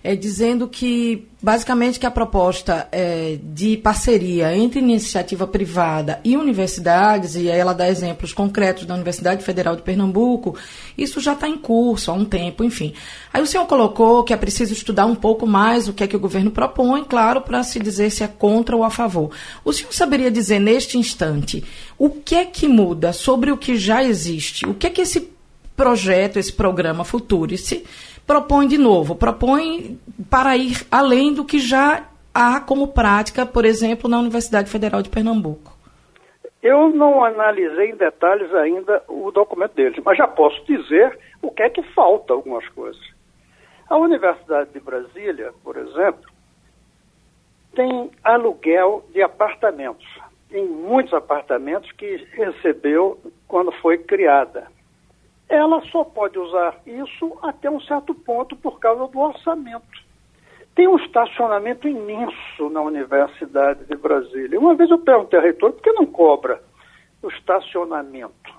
é, 0.06 0.14
dizendo 0.14 0.68
que, 0.68 1.26
basicamente, 1.42 1.98
que 1.98 2.06
a 2.06 2.10
proposta 2.12 2.86
é, 2.92 3.40
de 3.42 3.76
parceria 3.76 4.56
entre 4.56 4.78
iniciativa 4.78 5.48
privada 5.48 6.20
e 6.22 6.36
universidades, 6.36 7.34
e 7.34 7.48
ela 7.48 7.72
dá 7.72 7.88
exemplos 7.88 8.32
concretos 8.32 8.86
da 8.86 8.94
Universidade 8.94 9.42
Federal 9.42 9.74
de 9.74 9.82
Pernambuco, 9.82 10.56
isso 10.96 11.18
já 11.18 11.32
está 11.32 11.48
em 11.48 11.58
curso 11.58 12.12
há 12.12 12.14
um 12.14 12.24
tempo, 12.24 12.62
enfim. 12.62 12.94
Aí 13.32 13.42
o 13.42 13.46
senhor 13.48 13.66
colocou 13.66 14.22
que 14.22 14.32
é 14.32 14.36
preciso 14.36 14.72
estudar 14.72 15.06
um 15.06 15.16
pouco 15.16 15.44
mais 15.44 15.88
o 15.88 15.92
que 15.92 16.04
é 16.04 16.06
que 16.06 16.14
o 16.14 16.20
governo 16.20 16.52
propõe, 16.52 17.02
claro, 17.02 17.40
para 17.40 17.64
se 17.64 17.80
dizer 17.80 18.10
se 18.10 18.22
é 18.22 18.28
contra 18.28 18.76
ou 18.76 18.84
a 18.84 18.90
favor. 18.90 19.32
O 19.64 19.72
senhor 19.72 19.92
saberia 19.92 20.30
dizer, 20.30 20.60
neste 20.60 20.96
instante, 20.96 21.64
o 21.98 22.10
que 22.10 22.36
é 22.36 22.44
que 22.44 22.68
muda 22.68 23.12
sobre 23.12 23.50
o 23.50 23.56
que 23.56 23.74
já 23.74 24.04
existe? 24.04 24.64
O 24.66 24.74
que 24.74 24.86
é 24.86 24.90
que 24.90 25.00
esse 25.00 25.34
projeto, 25.76 26.38
esse 26.38 26.52
programa 26.52 27.04
Futurice 27.04 27.84
propõe 28.26 28.66
de 28.66 28.76
novo, 28.76 29.14
propõe 29.14 29.98
para 30.28 30.56
ir 30.56 30.86
além 30.90 31.32
do 31.32 31.44
que 31.44 31.58
já 31.58 32.08
há 32.34 32.60
como 32.60 32.88
prática, 32.88 33.46
por 33.46 33.64
exemplo, 33.64 34.10
na 34.10 34.18
Universidade 34.18 34.70
Federal 34.70 35.00
de 35.00 35.08
Pernambuco. 35.08 35.72
Eu 36.62 36.90
não 36.90 37.24
analisei 37.24 37.90
em 37.90 37.96
detalhes 37.96 38.52
ainda 38.54 39.02
o 39.08 39.30
documento 39.30 39.74
deles, 39.74 40.02
mas 40.04 40.18
já 40.18 40.26
posso 40.26 40.64
dizer 40.64 41.16
o 41.40 41.50
que 41.50 41.62
é 41.62 41.70
que 41.70 41.82
falta 41.94 42.32
algumas 42.32 42.68
coisas. 42.70 43.00
A 43.88 43.96
Universidade 43.96 44.70
de 44.72 44.80
Brasília, 44.80 45.52
por 45.62 45.76
exemplo, 45.76 46.28
tem 47.74 48.10
aluguel 48.24 49.04
de 49.12 49.22
apartamentos. 49.22 50.06
Tem 50.50 50.66
muitos 50.66 51.14
apartamentos 51.14 51.90
que 51.92 52.26
recebeu 52.32 53.20
quando 53.46 53.70
foi 53.80 53.98
criada 53.98 54.66
ela 55.48 55.80
só 55.92 56.04
pode 56.04 56.38
usar 56.38 56.76
isso 56.84 57.38
até 57.42 57.70
um 57.70 57.80
certo 57.80 58.14
ponto 58.14 58.56
por 58.56 58.80
causa 58.80 59.06
do 59.06 59.18
orçamento. 59.18 60.04
Tem 60.74 60.88
um 60.88 60.96
estacionamento 60.96 61.88
imenso 61.88 62.68
na 62.70 62.82
Universidade 62.82 63.84
de 63.84 63.96
Brasília. 63.96 64.58
Uma 64.58 64.74
vez 64.74 64.90
eu 64.90 64.98
perguntei 64.98 65.38
ao 65.38 65.44
reitor 65.44 65.72
por 65.72 65.82
que 65.82 65.92
não 65.92 66.04
cobra 66.04 66.60
o 67.22 67.28
estacionamento. 67.28 68.54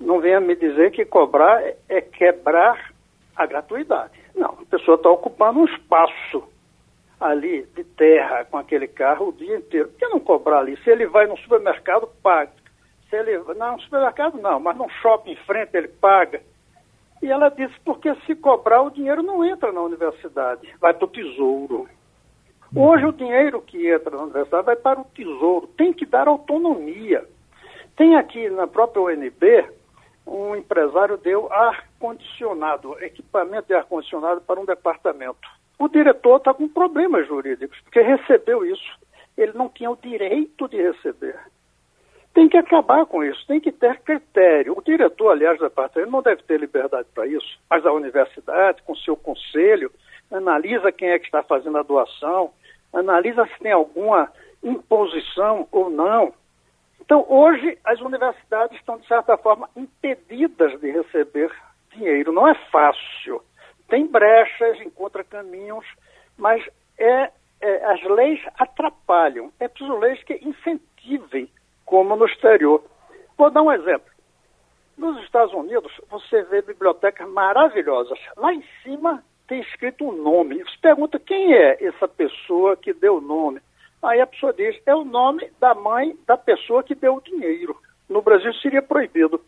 Não 0.00 0.20
venha 0.20 0.40
me 0.40 0.56
dizer 0.56 0.90
que 0.90 1.04
cobrar 1.04 1.62
é 1.88 2.00
quebrar 2.00 2.92
a 3.36 3.46
gratuidade. 3.46 4.18
Não, 4.34 4.50
a 4.50 4.66
pessoa 4.70 4.96
está 4.96 5.10
ocupando 5.10 5.60
um 5.60 5.64
espaço 5.64 6.42
ali 7.20 7.62
de 7.74 7.84
terra 7.84 8.44
com 8.44 8.56
aquele 8.56 8.88
carro 8.88 9.28
o 9.28 9.32
dia 9.32 9.56
inteiro. 9.56 9.88
Por 9.88 9.98
que 9.98 10.08
não 10.08 10.20
cobrar 10.20 10.60
ali? 10.60 10.76
Se 10.82 10.90
ele 10.90 11.06
vai 11.06 11.26
no 11.26 11.36
supermercado, 11.38 12.08
paga. 12.22 12.52
Se 13.08 13.16
ele, 13.16 13.38
não, 13.56 13.78
supermercado 13.80 14.38
não, 14.38 14.60
mas 14.60 14.76
no 14.76 14.88
shopping 14.88 15.32
em 15.32 15.36
frente 15.36 15.74
ele 15.74 15.88
paga. 15.88 16.42
E 17.22 17.30
ela 17.30 17.48
disse, 17.48 17.74
porque 17.84 18.14
se 18.26 18.34
cobrar 18.34 18.82
o 18.82 18.90
dinheiro 18.90 19.22
não 19.22 19.44
entra 19.44 19.72
na 19.72 19.80
universidade, 19.80 20.68
vai 20.80 20.94
para 20.94 21.04
o 21.04 21.08
tesouro. 21.08 21.88
Hoje 22.74 23.06
o 23.06 23.12
dinheiro 23.12 23.62
que 23.62 23.90
entra 23.90 24.14
na 24.14 24.24
universidade 24.24 24.66
vai 24.66 24.76
para 24.76 25.00
o 25.00 25.04
tesouro, 25.04 25.66
tem 25.68 25.92
que 25.92 26.04
dar 26.04 26.28
autonomia. 26.28 27.24
Tem 27.96 28.14
aqui 28.14 28.48
na 28.50 28.66
própria 28.66 29.02
UNB, 29.02 29.66
um 30.26 30.54
empresário 30.54 31.16
deu 31.16 31.50
ar-condicionado, 31.52 33.02
equipamento 33.02 33.68
de 33.68 33.74
ar-condicionado 33.74 34.42
para 34.42 34.60
um 34.60 34.64
departamento. 34.64 35.48
O 35.78 35.88
diretor 35.88 36.36
está 36.36 36.52
com 36.52 36.68
problemas 36.68 37.26
jurídicos, 37.26 37.80
porque 37.80 38.00
recebeu 38.00 38.64
isso. 38.64 38.98
Ele 39.36 39.52
não 39.54 39.68
tinha 39.68 39.90
o 39.90 39.96
direito 39.96 40.68
de 40.68 40.76
receber. 40.76 41.38
Tem 42.38 42.48
que 42.48 42.56
acabar 42.56 43.04
com 43.04 43.24
isso, 43.24 43.44
tem 43.48 43.58
que 43.58 43.72
ter 43.72 43.98
critério. 43.98 44.72
O 44.78 44.80
diretor, 44.80 45.32
aliás, 45.32 45.58
do 45.58 45.64
departamento 45.64 46.12
não 46.12 46.22
deve 46.22 46.40
ter 46.44 46.60
liberdade 46.60 47.08
para 47.12 47.26
isso, 47.26 47.58
mas 47.68 47.84
a 47.84 47.92
universidade, 47.92 48.80
com 48.84 48.94
seu 48.94 49.16
conselho, 49.16 49.90
analisa 50.30 50.92
quem 50.92 51.08
é 51.08 51.18
que 51.18 51.24
está 51.24 51.42
fazendo 51.42 51.78
a 51.78 51.82
doação, 51.82 52.52
analisa 52.92 53.44
se 53.44 53.58
tem 53.58 53.72
alguma 53.72 54.32
imposição 54.62 55.66
ou 55.72 55.90
não. 55.90 56.32
Então, 57.00 57.26
hoje, 57.28 57.76
as 57.84 58.00
universidades 58.00 58.78
estão, 58.78 58.98
de 58.98 59.08
certa 59.08 59.36
forma, 59.36 59.68
impedidas 59.74 60.80
de 60.80 60.92
receber 60.92 61.50
dinheiro. 61.92 62.30
Não 62.30 62.46
é 62.46 62.54
fácil. 62.70 63.42
Tem 63.88 64.06
brechas, 64.06 64.80
encontra 64.82 65.24
caminhos, 65.24 65.84
mas 66.36 66.64
é, 66.96 67.32
é, 67.60 67.84
as 67.86 68.00
leis 68.04 68.40
atrapalham. 68.56 69.50
É 69.58 69.66
preciso 69.66 69.98
leis 69.98 70.22
que 70.22 70.34
incentivem 70.34 71.50
como 71.88 72.14
no 72.14 72.26
exterior. 72.26 72.82
Vou 73.36 73.50
dar 73.50 73.62
um 73.62 73.72
exemplo. 73.72 74.06
Nos 74.96 75.22
Estados 75.24 75.54
Unidos, 75.54 75.92
você 76.10 76.42
vê 76.42 76.60
bibliotecas 76.60 77.28
maravilhosas. 77.28 78.18
Lá 78.36 78.52
em 78.52 78.62
cima 78.82 79.22
tem 79.46 79.60
escrito 79.60 80.04
um 80.04 80.12
nome. 80.12 80.62
Você 80.62 80.76
pergunta 80.82 81.18
quem 81.18 81.54
é 81.54 81.82
essa 81.82 82.06
pessoa 82.06 82.76
que 82.76 82.92
deu 82.92 83.16
o 83.16 83.20
nome. 83.20 83.60
Aí 84.02 84.20
a 84.20 84.26
pessoa 84.26 84.52
diz, 84.52 84.76
é 84.86 84.94
o 84.94 85.04
nome 85.04 85.50
da 85.58 85.74
mãe 85.74 86.16
da 86.26 86.36
pessoa 86.36 86.82
que 86.82 86.94
deu 86.94 87.14
o 87.14 87.20
dinheiro. 87.20 87.76
No 88.08 88.22
Brasil 88.22 88.52
seria 88.54 88.82
proibido. 88.82 89.40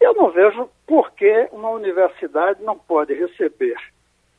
Eu 0.00 0.14
não 0.14 0.30
vejo 0.30 0.68
por 0.86 1.12
que 1.12 1.48
uma 1.52 1.70
universidade 1.70 2.62
não 2.62 2.78
pode 2.78 3.14
receber 3.14 3.76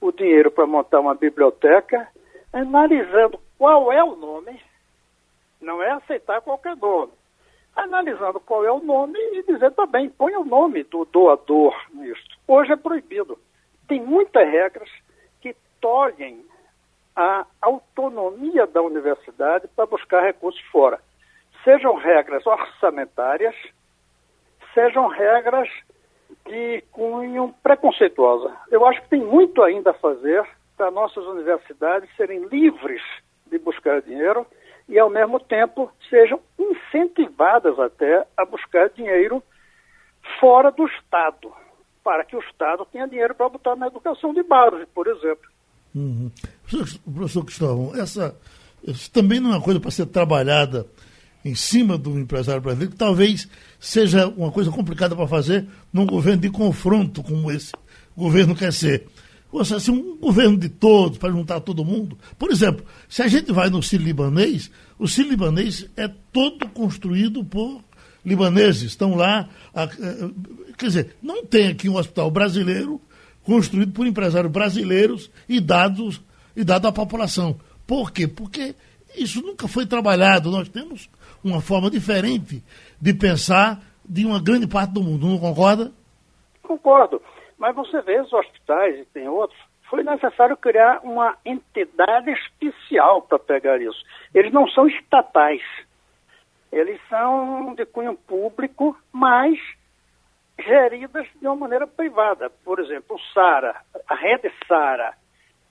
o 0.01 0.11
dinheiro 0.11 0.51
para 0.51 0.65
montar 0.65 0.99
uma 0.99 1.15
biblioteca, 1.15 2.07
analisando 2.53 3.39
qual 3.57 3.91
é 3.91 4.03
o 4.03 4.15
nome, 4.15 4.61
não 5.59 5.83
é 5.83 5.91
aceitar 5.91 6.41
qualquer 6.41 6.75
nome 6.77 7.11
analisando 7.83 8.39
qual 8.39 8.65
é 8.65 8.71
o 8.71 8.79
nome 8.79 9.17
e 9.17 9.43
dizer 9.43 9.71
também, 9.71 10.09
põe 10.09 10.35
o 10.35 10.45
nome 10.45 10.83
do 10.83 11.05
doador 11.05 11.75
nisto. 11.93 12.37
Hoje 12.47 12.71
é 12.71 12.75
proibido. 12.75 13.37
Tem 13.87 14.01
muitas 14.01 14.47
regras 14.47 14.89
que 15.41 15.55
tolhem 15.81 16.45
a 17.15 17.45
autonomia 17.61 18.65
da 18.67 18.81
universidade 18.81 19.67
para 19.75 19.85
buscar 19.85 20.21
recursos 20.21 20.61
fora. 20.71 20.99
Sejam 21.63 21.95
regras 21.95 22.45
orçamentárias, 22.45 23.55
sejam 24.73 25.07
regras 25.07 25.69
de 26.45 26.81
cunho 26.91 27.53
preconceituosa. 27.61 28.55
Eu 28.71 28.85
acho 28.85 29.01
que 29.01 29.09
tem 29.09 29.21
muito 29.21 29.61
ainda 29.61 29.91
a 29.91 29.95
fazer 29.95 30.47
para 30.77 30.91
nossas 30.91 31.25
universidades 31.25 32.09
serem 32.15 32.45
livres 32.45 33.01
de 33.47 33.57
buscar 33.57 34.01
dinheiro 34.01 34.45
e, 34.89 34.97
ao 34.97 35.09
mesmo 35.09 35.39
tempo, 35.39 35.91
sejam 36.09 36.39
incentivadas 36.57 37.79
até 37.79 38.25
a 38.35 38.43
buscar 38.43 38.89
dinheiro 38.89 39.41
fora 40.39 40.71
do 40.71 40.85
Estado, 40.87 41.51
para 42.03 42.25
que 42.25 42.35
o 42.35 42.39
Estado 42.39 42.85
tenha 42.91 43.07
dinheiro 43.07 43.35
para 43.35 43.49
botar 43.49 43.75
na 43.75 43.87
educação 43.87 44.33
de 44.33 44.41
base, 44.41 44.85
por 44.87 45.07
exemplo. 45.07 45.47
Uhum. 45.95 46.31
Professor, 47.13 47.45
Cristóvão, 47.45 47.95
essa, 47.95 48.35
essa 48.85 49.11
também 49.11 49.39
não 49.39 49.51
é 49.51 49.57
uma 49.57 49.63
coisa 49.63 49.79
para 49.79 49.91
ser 49.91 50.07
trabalhada 50.07 50.87
em 51.45 51.53
cima 51.55 51.97
do 51.97 52.19
empresário 52.19 52.61
brasileiro, 52.61 52.91
que 52.91 52.97
talvez 52.97 53.47
seja 53.79 54.27
uma 54.27 54.51
coisa 54.51 54.71
complicada 54.71 55.15
para 55.15 55.27
fazer 55.27 55.67
num 55.93 56.05
governo 56.05 56.41
de 56.41 56.49
confronto 56.49 57.23
como 57.23 57.51
esse 57.51 57.71
governo 58.17 58.55
quer 58.55 58.73
ser. 58.73 59.07
Ou 59.51 59.63
seja, 59.63 59.77
assim, 59.77 59.91
um 59.91 60.17
governo 60.17 60.57
de 60.57 60.69
todos, 60.69 61.17
para 61.17 61.31
juntar 61.31 61.59
todo 61.61 61.83
mundo. 61.83 62.17
Por 62.37 62.51
exemplo, 62.51 62.85
se 63.07 63.21
a 63.23 63.27
gente 63.27 63.51
vai 63.51 63.69
no 63.69 63.81
Ciro 63.81 64.03
Libanês, 64.03 64.69
o 64.97 65.07
Ciro 65.07 65.29
Libanês 65.29 65.89
é 65.97 66.07
todo 66.31 66.67
construído 66.69 67.43
por 67.43 67.81
libaneses. 68.23 68.83
Estão 68.83 69.15
lá. 69.15 69.49
A, 69.73 69.83
a, 69.83 69.87
quer 70.77 70.85
dizer, 70.85 71.15
não 71.21 71.45
tem 71.45 71.67
aqui 71.67 71.89
um 71.89 71.95
hospital 71.95 72.29
brasileiro 72.29 73.01
construído 73.43 73.91
por 73.91 74.05
empresários 74.05 74.51
brasileiros 74.51 75.31
e 75.47 75.59
dados 75.59 76.21
e 76.55 76.63
dado 76.63 76.87
à 76.87 76.91
população. 76.91 77.59
Por 77.87 78.11
quê? 78.11 78.27
Porque 78.27 78.75
isso 79.15 79.41
nunca 79.41 79.67
foi 79.67 79.85
trabalhado. 79.85 80.51
Nós 80.51 80.69
temos 80.69 81.09
uma 81.43 81.61
forma 81.61 81.89
diferente 81.89 82.63
de 83.01 83.13
pensar 83.13 83.81
de 84.07 84.25
uma 84.25 84.39
grande 84.39 84.67
parte 84.67 84.91
do 84.91 85.03
mundo, 85.03 85.27
não 85.27 85.39
concorda? 85.39 85.91
Concordo. 86.61 87.21
Mas 87.59 87.75
você 87.75 88.01
vê 88.01 88.19
os 88.21 88.31
hospitais, 88.31 88.97
e 88.97 89.05
tem 89.05 89.27
outros, 89.27 89.59
foi 89.89 90.03
necessário 90.03 90.55
criar 90.55 91.01
uma 91.03 91.37
entidade 91.43 92.31
especial 92.31 93.21
para 93.23 93.37
pegar 93.37 93.81
isso. 93.81 94.01
Eles 94.33 94.53
não 94.53 94.67
são 94.69 94.87
estatais. 94.87 95.61
Eles 96.71 96.99
são 97.09 97.73
de 97.75 97.85
cunho 97.85 98.15
público, 98.15 98.97
mas 99.11 99.59
geridas 100.59 101.27
de 101.35 101.47
uma 101.47 101.55
maneira 101.55 101.87
privada. 101.87 102.49
Por 102.63 102.79
exemplo, 102.79 103.15
o 103.15 103.33
SARA, 103.33 103.75
a 104.07 104.15
rede 104.15 104.51
SARA. 104.67 105.13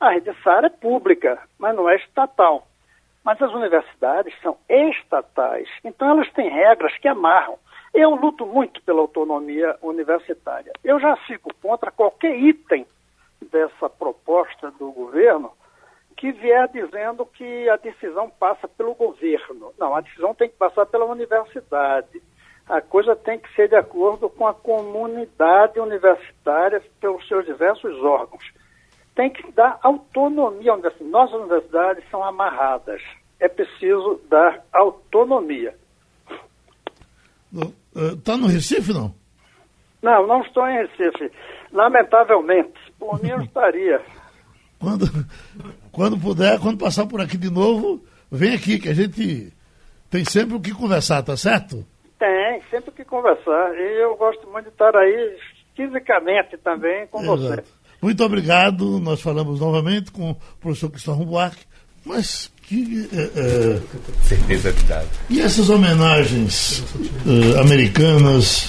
A 0.00 0.10
rede 0.10 0.32
SARA 0.42 0.66
é 0.66 0.70
pública, 0.70 1.40
mas 1.58 1.74
não 1.74 1.88
é 1.88 1.96
estatal. 1.96 2.66
Mas 3.24 3.40
as 3.40 3.52
universidades 3.52 4.34
são 4.40 4.56
estatais, 4.68 5.68
então 5.84 6.08
elas 6.08 6.30
têm 6.32 6.48
regras 6.48 6.96
que 6.98 7.08
amarram. 7.08 7.58
Eu 7.94 8.14
luto 8.14 8.46
muito 8.46 8.82
pela 8.82 9.00
autonomia 9.00 9.76
universitária. 9.82 10.72
Eu 10.84 11.00
já 11.00 11.16
fico 11.26 11.50
contra 11.62 11.90
qualquer 11.90 12.38
item 12.38 12.86
dessa 13.50 13.88
proposta 13.88 14.70
do 14.72 14.92
governo 14.92 15.52
que 16.16 16.32
vier 16.32 16.68
dizendo 16.68 17.24
que 17.24 17.68
a 17.68 17.76
decisão 17.76 18.28
passa 18.28 18.66
pelo 18.66 18.94
governo. 18.94 19.72
Não, 19.78 19.94
a 19.94 20.00
decisão 20.00 20.34
tem 20.34 20.48
que 20.48 20.56
passar 20.56 20.84
pela 20.86 21.04
universidade. 21.04 22.20
A 22.68 22.80
coisa 22.80 23.16
tem 23.16 23.38
que 23.38 23.52
ser 23.54 23.68
de 23.68 23.76
acordo 23.76 24.28
com 24.28 24.46
a 24.46 24.52
comunidade 24.52 25.78
universitária 25.78 26.82
pelos 27.00 27.26
seus 27.28 27.46
diversos 27.46 27.96
órgãos. 28.02 28.44
Tem 29.14 29.30
que 29.30 29.50
dar 29.52 29.78
autonomia 29.82 30.72
à 30.72 30.74
universidade. 30.74 31.10
Nossas 31.10 31.40
universidades 31.40 32.04
são 32.10 32.22
amarradas. 32.22 33.00
É 33.40 33.48
preciso 33.48 34.20
dar 34.28 34.64
autonomia. 34.72 35.74
Está 37.94 38.36
no 38.36 38.46
Recife, 38.46 38.92
não? 38.92 39.14
Não, 40.02 40.26
não 40.26 40.42
estou 40.42 40.66
em 40.68 40.76
Recife. 40.76 41.30
Lamentavelmente. 41.72 42.78
Por 42.98 43.22
mim, 43.22 43.30
eu 43.30 43.40
estaria. 43.42 44.00
Quando, 44.78 45.06
quando 45.90 46.18
puder, 46.18 46.58
quando 46.60 46.78
passar 46.78 47.06
por 47.06 47.20
aqui 47.20 47.36
de 47.36 47.50
novo, 47.50 48.04
vem 48.30 48.54
aqui, 48.54 48.78
que 48.78 48.88
a 48.88 48.94
gente 48.94 49.52
tem 50.08 50.24
sempre 50.24 50.56
o 50.56 50.60
que 50.60 50.72
conversar, 50.72 51.22
tá 51.22 51.36
certo? 51.36 51.84
Tem, 52.18 52.62
sempre 52.70 52.90
o 52.90 52.92
que 52.92 53.04
conversar. 53.04 53.74
E 53.74 54.02
eu 54.02 54.16
gosto 54.16 54.48
muito 54.50 54.66
de 54.66 54.70
estar 54.70 54.94
aí 54.96 55.36
fisicamente 55.74 56.56
também 56.58 57.06
com 57.08 57.22
Exato. 57.22 57.38
você. 57.38 57.64
Muito 58.00 58.24
obrigado. 58.24 59.00
Nós 59.00 59.20
falamos 59.20 59.60
novamente 59.60 60.12
com 60.12 60.30
o 60.30 60.36
professor 60.60 60.90
Cristóvão 60.90 61.26
Buarque. 61.26 61.64
Mas 62.04 62.52
que. 62.68 63.08
É, 63.12 63.30
é... 63.34 63.78
Certeza. 64.22 64.74
E 65.30 65.40
essas 65.40 65.70
homenagens 65.70 66.82
uh, 67.26 67.60
americanas 67.60 68.68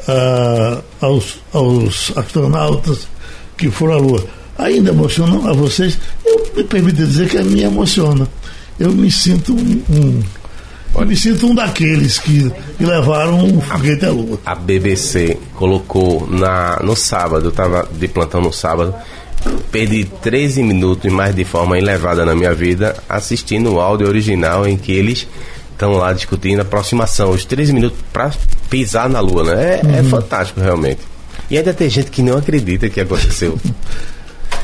uh, 0.00 0.82
aos, 1.00 1.38
aos 1.52 2.12
astronautas 2.16 3.08
que 3.56 3.70
foram 3.70 3.94
à 3.94 3.96
Lua, 3.96 4.24
ainda 4.58 4.90
emocionam 4.90 5.48
a 5.48 5.52
vocês? 5.52 5.98
Eu 6.24 6.52
me 6.54 6.64
permito 6.64 6.96
dizer 6.96 7.28
que 7.28 7.38
a 7.38 7.42
me 7.42 7.62
emociona. 7.62 8.28
Eu 8.78 8.92
me 8.92 9.10
sinto 9.10 9.54
um, 9.54 9.82
um 9.90 10.22
eu 10.94 11.06
me 11.06 11.14
sinto 11.14 11.46
um 11.46 11.54
daqueles 11.54 12.18
que, 12.18 12.50
que 12.76 12.84
levaram 12.84 13.44
um 13.44 13.60
foguete 13.60 14.06
à 14.06 14.10
Lua. 14.10 14.40
A 14.44 14.54
BBC 14.54 15.38
colocou 15.54 16.26
na, 16.28 16.80
no 16.82 16.96
sábado, 16.96 17.50
estava 17.50 17.88
de 17.92 18.08
plantão 18.08 18.40
no 18.40 18.52
sábado, 18.52 18.94
perdi 19.70 20.04
13 20.04 20.62
minutos 20.62 21.10
mais 21.12 21.34
de 21.34 21.44
forma 21.44 21.78
elevada 21.78 22.24
na 22.24 22.34
minha 22.34 22.54
vida 22.54 22.96
assistindo 23.08 23.74
o 23.74 23.80
áudio 23.80 24.08
original 24.08 24.66
em 24.66 24.76
que 24.76 24.92
eles 24.92 25.26
estão 25.72 25.92
lá 25.92 26.12
discutindo 26.12 26.58
a 26.58 26.62
aproximação, 26.62 27.30
os 27.30 27.44
13 27.44 27.72
minutos 27.72 27.98
para 28.12 28.32
pisar 28.68 29.08
na 29.08 29.20
lua, 29.20 29.44
né? 29.44 29.74
É, 29.74 29.80
é 29.80 29.82
uhum. 29.84 29.94
é, 29.94 30.02
fantástico 30.02 30.60
realmente. 30.60 31.00
E 31.50 31.56
ainda 31.56 31.72
tem 31.72 31.88
gente 31.88 32.10
que 32.10 32.20
não 32.20 32.36
acredita 32.36 32.88
que 32.88 33.00
aconteceu. 33.00 33.58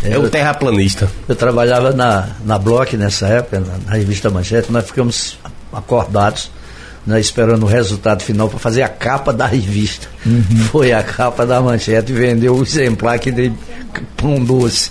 É 0.03 0.19
o 0.19 0.29
terraplanista. 0.29 1.11
Eu 1.27 1.35
trabalhava 1.35 1.91
na, 1.91 2.29
na 2.45 2.59
Block 2.59 2.95
nessa 2.95 3.27
época, 3.27 3.61
na, 3.61 3.79
na 3.87 3.93
revista 3.97 4.29
Manchete, 4.29 4.71
nós 4.71 4.85
ficamos 4.85 5.39
acordados 5.73 6.51
né, 7.07 7.21
esperando 7.21 7.65
o 7.65 7.67
resultado 7.67 8.23
final 8.23 8.49
para 8.49 8.59
fazer 8.59 8.83
a 8.83 8.89
capa 8.89 9.33
da 9.33 9.47
revista. 9.47 10.09
Uhum. 10.25 10.43
Foi 10.71 10.93
a 10.93 11.03
capa 11.03 11.47
da 11.47 11.61
manchete 11.61 12.13
e 12.13 12.15
vendeu 12.15 12.57
o 12.57 12.63
exemplar 12.63 13.19
que 13.19 13.31
dei 13.31 13.53
pão 14.17 14.43
doce. 14.43 14.91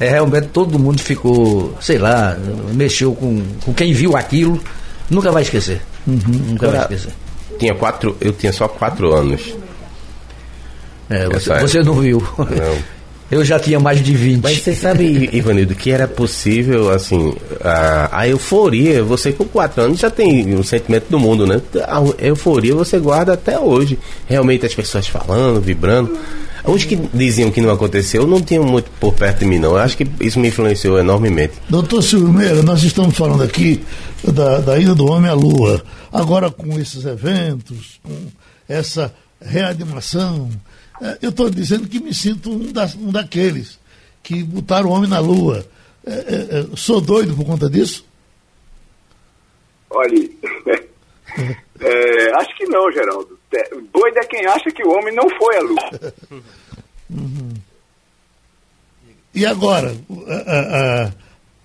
É, 0.00 0.08
realmente 0.08 0.48
todo 0.48 0.78
mundo 0.78 1.00
ficou, 1.00 1.76
sei 1.80 1.98
lá, 1.98 2.36
mexeu 2.72 3.14
com, 3.14 3.42
com 3.64 3.72
quem 3.72 3.92
viu 3.92 4.16
aquilo, 4.16 4.60
nunca 5.08 5.30
vai 5.30 5.42
esquecer. 5.42 5.80
Uhum. 6.06 6.18
Nunca 6.48 6.68
vai 6.68 6.80
esquecer. 6.80 7.12
Tinha 7.58 7.74
quatro, 7.74 8.16
eu 8.20 8.32
tinha 8.32 8.52
só 8.52 8.66
quatro 8.66 9.14
anos. 9.14 9.54
É, 11.08 11.28
você, 11.28 11.60
você, 11.60 11.82
não 11.82 12.00
viu. 12.00 12.26
Não. 12.38 12.78
Eu 13.34 13.44
já 13.44 13.58
tinha 13.58 13.80
mais 13.80 14.00
de 14.00 14.14
20. 14.14 14.44
Mas 14.44 14.62
você 14.62 14.72
sabe, 14.72 15.28
Ivanildo, 15.32 15.74
que 15.74 15.90
era 15.90 16.06
possível, 16.06 16.88
assim, 16.90 17.34
a, 17.60 18.20
a, 18.20 18.28
euforia, 18.28 19.02
você 19.02 19.32
com 19.32 19.44
4 19.44 19.82
anos 19.82 19.98
já 19.98 20.08
tem 20.08 20.54
um 20.54 20.62
sentimento 20.62 21.06
do 21.10 21.18
mundo, 21.18 21.44
né? 21.44 21.60
A 21.88 22.00
euforia 22.24 22.76
você 22.76 22.96
guarda 22.96 23.32
até 23.32 23.58
hoje. 23.58 23.98
Realmente 24.28 24.64
as 24.64 24.72
pessoas 24.72 25.08
falando, 25.08 25.60
vibrando. 25.60 26.16
Os 26.64 26.84
que 26.84 26.94
diziam 27.12 27.50
que 27.50 27.60
não 27.60 27.70
aconteceu 27.70 28.24
não 28.24 28.40
tinham 28.40 28.62
muito 28.62 28.88
por 29.00 29.12
perto 29.12 29.40
de 29.40 29.46
mim, 29.46 29.58
não. 29.58 29.72
Eu 29.72 29.78
acho 29.78 29.96
que 29.96 30.06
isso 30.20 30.38
me 30.38 30.46
influenciou 30.46 30.96
enormemente. 31.00 31.54
Doutor 31.68 32.02
Silveira, 32.02 32.62
nós 32.62 32.84
estamos 32.84 33.16
falando 33.16 33.42
aqui 33.42 33.82
da, 34.22 34.60
da 34.60 34.78
ida 34.78 34.94
do 34.94 35.06
homem 35.06 35.28
à 35.28 35.34
lua. 35.34 35.82
Agora 36.12 36.52
com 36.52 36.78
esses 36.78 37.04
eventos, 37.04 37.98
com 38.00 38.14
essa 38.68 39.12
reanimação, 39.44 40.50
é, 41.00 41.18
eu 41.22 41.30
estou 41.30 41.50
dizendo 41.50 41.88
que 41.88 42.00
me 42.00 42.14
sinto 42.14 42.50
um, 42.50 42.72
da, 42.72 42.86
um, 42.98 43.10
daqueles 43.10 43.78
que 44.22 44.42
botaram 44.42 44.88
o 44.88 44.92
homem 44.92 45.08
na 45.08 45.18
lua. 45.18 45.66
É, 46.06 46.12
é, 46.12 46.60
é 46.60 46.76
sou 46.76 47.00
doido 47.00 47.34
por 47.36 47.44
conta 47.44 47.68
disso? 47.68 48.04
Olha, 49.90 50.18
é, 51.80 52.34
acho 52.34 52.56
que 52.56 52.64
não, 52.66 52.90
Geraldo. 52.92 53.38
Doido 53.92 54.18
é 54.18 54.24
quem 54.24 54.46
acha 54.46 54.70
que 54.70 54.82
o 54.82 54.90
homem 54.90 55.14
não 55.14 55.28
foi 55.38 55.56
à 55.56 55.60
lua. 55.60 56.14
Uhum. 57.10 57.52
E 59.34 59.44
agora, 59.44 59.94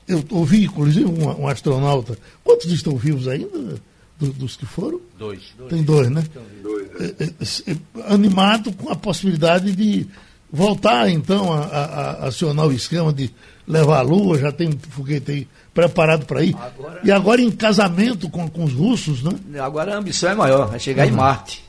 eu 0.05 0.23
ouvi, 0.31 0.65
inclusive, 0.65 1.05
um, 1.05 1.41
um 1.41 1.47
astronauta. 1.47 2.17
Quantos 2.43 2.69
estão 2.71 2.97
vivos 2.97 3.27
ainda? 3.27 3.81
Do, 4.19 4.33
dos 4.33 4.57
que 4.57 4.65
foram? 4.65 4.99
Dois. 5.17 5.53
Tem 5.69 5.81
dois, 5.81 6.09
né? 6.09 6.23
Dois, 6.61 6.87
é. 6.99 7.05
É, 7.05 7.25
é, 7.25 7.71
é, 7.71 8.13
animado 8.13 8.73
com 8.73 8.91
a 8.91 8.95
possibilidade 8.95 9.71
de 9.71 10.05
voltar, 10.51 11.09
então, 11.09 11.53
a, 11.53 11.59
a, 11.59 11.83
a, 11.83 12.27
acionar 12.27 12.67
o 12.67 12.73
esquema 12.73 13.13
de 13.13 13.31
levar 13.65 13.99
a 13.99 14.01
Lua, 14.01 14.37
já 14.37 14.51
tem 14.51 14.67
um 14.67 14.79
foguete 14.89 15.31
aí 15.31 15.47
preparado 15.73 16.25
para 16.25 16.43
ir. 16.43 16.55
Agora, 16.55 16.99
e 17.03 17.11
agora 17.11 17.41
em 17.41 17.51
casamento 17.51 18.29
com, 18.29 18.49
com 18.49 18.65
os 18.65 18.73
russos, 18.73 19.23
né? 19.23 19.31
Agora 19.61 19.93
a 19.93 19.97
ambição 19.97 20.29
é 20.29 20.35
maior, 20.35 20.75
é 20.75 20.79
chegar 20.79 21.05
uhum. 21.05 21.13
em 21.13 21.15
Marte. 21.15 21.63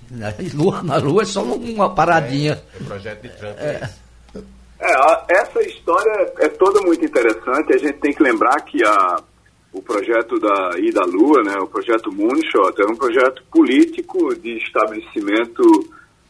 Lua, 0.55 0.83
na 0.83 0.97
Lua 0.97 1.23
é 1.23 1.27
só 1.27 1.43
uma 1.45 1.95
paradinha. 1.95 2.61
É, 2.75 2.83
o 2.83 2.85
projeto 2.85 3.23
de 3.23 3.29
Trump 3.29 3.57
é. 3.59 3.89
É, 4.83 5.41
essa 5.41 5.61
história 5.63 6.33
é 6.39 6.49
toda 6.49 6.81
muito 6.81 7.05
interessante. 7.05 7.75
A 7.75 7.79
gente 7.79 7.99
tem 7.99 8.15
que 8.15 8.23
lembrar 8.23 8.59
que 8.63 8.83
a, 8.83 9.23
o 9.73 9.81
projeto 9.81 10.39
da 10.39 10.79
ida 10.79 11.03
à 11.03 11.07
Lua, 11.07 11.43
né, 11.43 11.55
o 11.61 11.67
projeto 11.67 12.13
Moonshot, 12.13 12.75
é 12.81 12.91
um 12.91 12.97
projeto 12.97 13.43
político 13.51 14.35
de 14.35 14.59
estabelecimento 14.59 15.63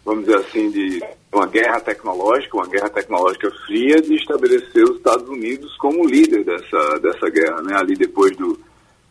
vamos 0.04 0.24
dizer 0.24 0.38
assim, 0.38 0.70
de 0.70 1.00
uma 1.32 1.46
guerra 1.46 1.80
tecnológica, 1.80 2.56
uma 2.56 2.66
guerra 2.66 2.88
tecnológica 2.88 3.50
fria, 3.66 4.00
de 4.00 4.14
estabelecer 4.14 4.84
os 4.84 4.96
Estados 4.96 5.28
Unidos 5.28 5.76
como 5.76 6.06
líder 6.06 6.44
dessa, 6.44 6.98
dessa 6.98 7.30
guerra, 7.30 7.62
né? 7.62 7.76
ali 7.76 7.94
depois 7.94 8.36
do, 8.36 8.58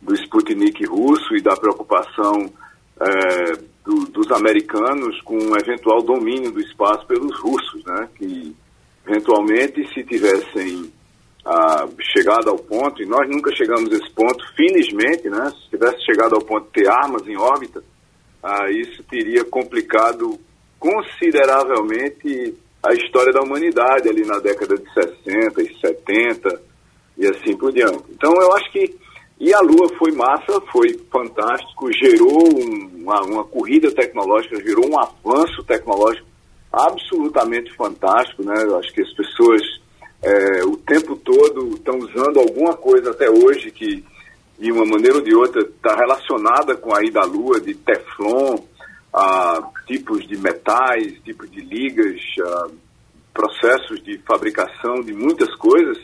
do 0.01 0.13
Sputnik 0.15 0.85
russo 0.85 1.35
e 1.35 1.41
da 1.41 1.55
preocupação 1.55 2.51
é, 2.99 3.53
do, 3.85 4.05
dos 4.11 4.31
americanos 4.31 5.21
com 5.21 5.37
o 5.37 5.57
eventual 5.57 6.01
domínio 6.01 6.51
do 6.51 6.59
espaço 6.59 7.05
pelos 7.07 7.37
russos, 7.39 7.83
né? 7.85 8.09
que 8.15 8.55
eventualmente 9.07 9.87
se 9.93 10.03
tivessem 10.03 10.91
ah, 11.45 11.87
chegado 12.13 12.49
ao 12.49 12.57
ponto, 12.57 13.01
e 13.01 13.05
nós 13.05 13.27
nunca 13.29 13.53
chegamos 13.55 13.91
a 13.91 13.95
esse 13.95 14.09
ponto, 14.11 14.43
felizmente, 14.55 15.29
né? 15.29 15.51
se 15.51 15.69
tivesse 15.69 16.05
chegado 16.05 16.35
ao 16.35 16.41
ponto 16.41 16.65
de 16.65 16.83
ter 16.83 16.89
armas 16.89 17.27
em 17.27 17.37
órbita, 17.37 17.83
ah, 18.43 18.69
isso 18.71 19.03
teria 19.03 19.43
complicado 19.45 20.39
consideravelmente 20.79 22.55
a 22.81 22.93
história 22.93 23.33
da 23.33 23.41
humanidade 23.41 24.07
ali 24.07 24.25
na 24.25 24.39
década 24.39 24.75
de 24.77 24.93
60 24.93 25.61
e 25.61 25.79
70 25.79 26.61
e 27.17 27.27
assim 27.27 27.57
por 27.57 27.73
diante. 27.73 28.05
Então 28.09 28.33
eu 28.41 28.53
acho 28.53 28.71
que 28.71 28.97
e 29.39 29.53
a 29.53 29.61
Lua 29.61 29.87
foi 29.97 30.11
massa, 30.11 30.59
foi 30.69 30.99
fantástico, 31.09 31.89
gerou 31.93 32.43
um, 32.53 33.03
uma, 33.03 33.21
uma, 33.21 33.43
corrida 33.45 33.89
tecnológica, 33.89 34.61
gerou 34.61 34.85
um 34.85 34.99
avanço 34.99 35.63
tecnológico 35.63 36.27
absolutamente 36.71 37.73
fantástico, 37.75 38.43
né? 38.43 38.53
Eu 38.63 38.77
acho 38.77 38.93
que 38.93 39.01
as 39.01 39.13
pessoas 39.13 39.61
é, 40.21 40.63
o 40.65 40.75
tempo 40.77 41.15
todo 41.15 41.75
estão 41.75 41.97
usando 41.97 42.39
alguma 42.39 42.75
coisa 42.75 43.11
até 43.11 43.29
hoje 43.29 43.71
que 43.71 44.03
de 44.59 44.71
uma 44.71 44.85
maneira 44.85 45.15
ou 45.15 45.23
de 45.23 45.33
outra 45.33 45.61
está 45.61 45.95
relacionada 45.95 46.75
com 46.75 46.93
a 46.93 47.01
ida 47.01 47.21
à 47.21 47.25
Lua, 47.25 47.61
de 47.61 47.73
Teflon, 47.73 48.57
a 49.13 49.71
tipos 49.87 50.27
de 50.27 50.37
metais, 50.37 51.13
tipos 51.23 51.49
de 51.49 51.61
ligas, 51.61 52.19
processos 53.33 54.03
de 54.03 54.17
fabricação 54.27 54.95
de 55.01 55.13
muitas 55.13 55.55
coisas, 55.55 55.97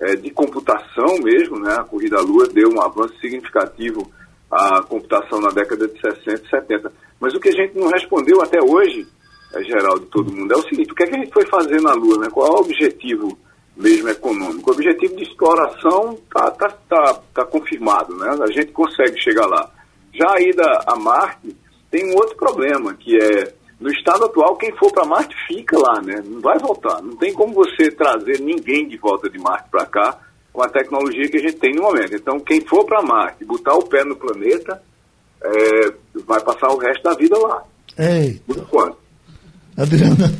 é, 0.00 0.16
de 0.16 0.30
computação 0.30 1.18
mesmo, 1.22 1.60
né? 1.60 1.76
A 1.78 1.84
corrida 1.84 2.18
à 2.18 2.20
Lua 2.20 2.48
deu 2.48 2.70
um 2.70 2.82
avanço 2.82 3.14
significativo 3.20 4.10
à 4.50 4.82
computação 4.82 5.40
na 5.40 5.50
década 5.50 5.86
de 5.86 6.00
60 6.00 6.42
e 6.44 6.50
70. 6.50 6.92
Mas 7.20 7.34
o 7.34 7.40
que 7.40 7.50
a 7.50 7.52
gente 7.52 7.78
não 7.78 7.88
respondeu 7.88 8.42
até 8.42 8.60
hoje, 8.60 9.06
é, 9.54 9.62
geral 9.62 10.00
de 10.00 10.06
todo 10.06 10.32
mundo, 10.32 10.52
é 10.52 10.56
o 10.56 10.62
seguinte, 10.62 10.90
o 10.90 10.94
que, 10.94 11.04
é 11.04 11.06
que 11.06 11.14
a 11.14 11.18
gente 11.18 11.32
foi 11.32 11.46
fazer 11.46 11.80
na 11.80 11.92
Lua, 11.92 12.18
né? 12.18 12.28
Qual 12.30 12.48
é 12.48 12.50
o 12.50 12.62
objetivo 12.62 13.38
mesmo 13.76 14.08
econômico? 14.08 14.70
O 14.70 14.74
objetivo 14.74 15.16
de 15.16 15.22
exploração 15.22 16.12
está 16.14 16.50
tá, 16.50 16.68
tá, 16.88 17.20
tá 17.34 17.44
confirmado, 17.46 18.14
né? 18.16 18.36
A 18.42 18.52
gente 18.52 18.72
consegue 18.72 19.20
chegar 19.20 19.46
lá. 19.46 19.70
Já 20.14 20.34
a 20.34 20.40
ida 20.40 20.80
a 20.86 20.96
Marte 20.96 21.56
tem 21.90 22.10
um 22.10 22.14
outro 22.16 22.36
problema, 22.36 22.94
que 22.94 23.16
é 23.16 23.54
no 23.80 23.90
estado 23.90 24.24
atual, 24.26 24.56
quem 24.56 24.70
for 24.76 24.92
para 24.92 25.04
Marte 25.04 25.34
fica 25.48 25.76
lá, 25.76 26.00
né? 26.00 26.22
Não 26.24 26.40
vai 26.40 26.56
voltar. 26.58 27.02
Não 27.02 27.16
tem 27.16 27.32
como 27.32 27.52
você 27.52 27.90
trazer 27.90 28.40
ninguém 28.40 28.86
de 28.88 28.96
volta 28.96 29.28
de 29.28 29.38
Marte 29.38 29.68
para 29.70 29.84
cá 29.86 30.20
com 30.52 30.62
a 30.62 30.68
tecnologia 30.68 31.28
que 31.28 31.38
a 31.38 31.40
gente 31.40 31.56
tem 31.56 31.74
no 31.74 31.82
momento. 31.82 32.14
Então, 32.14 32.38
quem 32.38 32.60
for 32.60 32.84
para 32.84 33.02
Marte, 33.02 33.44
botar 33.44 33.74
o 33.74 33.88
pé 33.88 34.04
no 34.04 34.14
planeta, 34.14 34.80
é, 35.42 35.92
vai 36.24 36.40
passar 36.40 36.68
o 36.68 36.78
resto 36.78 37.02
da 37.02 37.14
vida 37.14 37.36
lá. 37.38 37.64
Ei. 37.98 38.40
Por 38.46 38.64
quanto? 38.68 38.96
Adriana. 39.76 40.32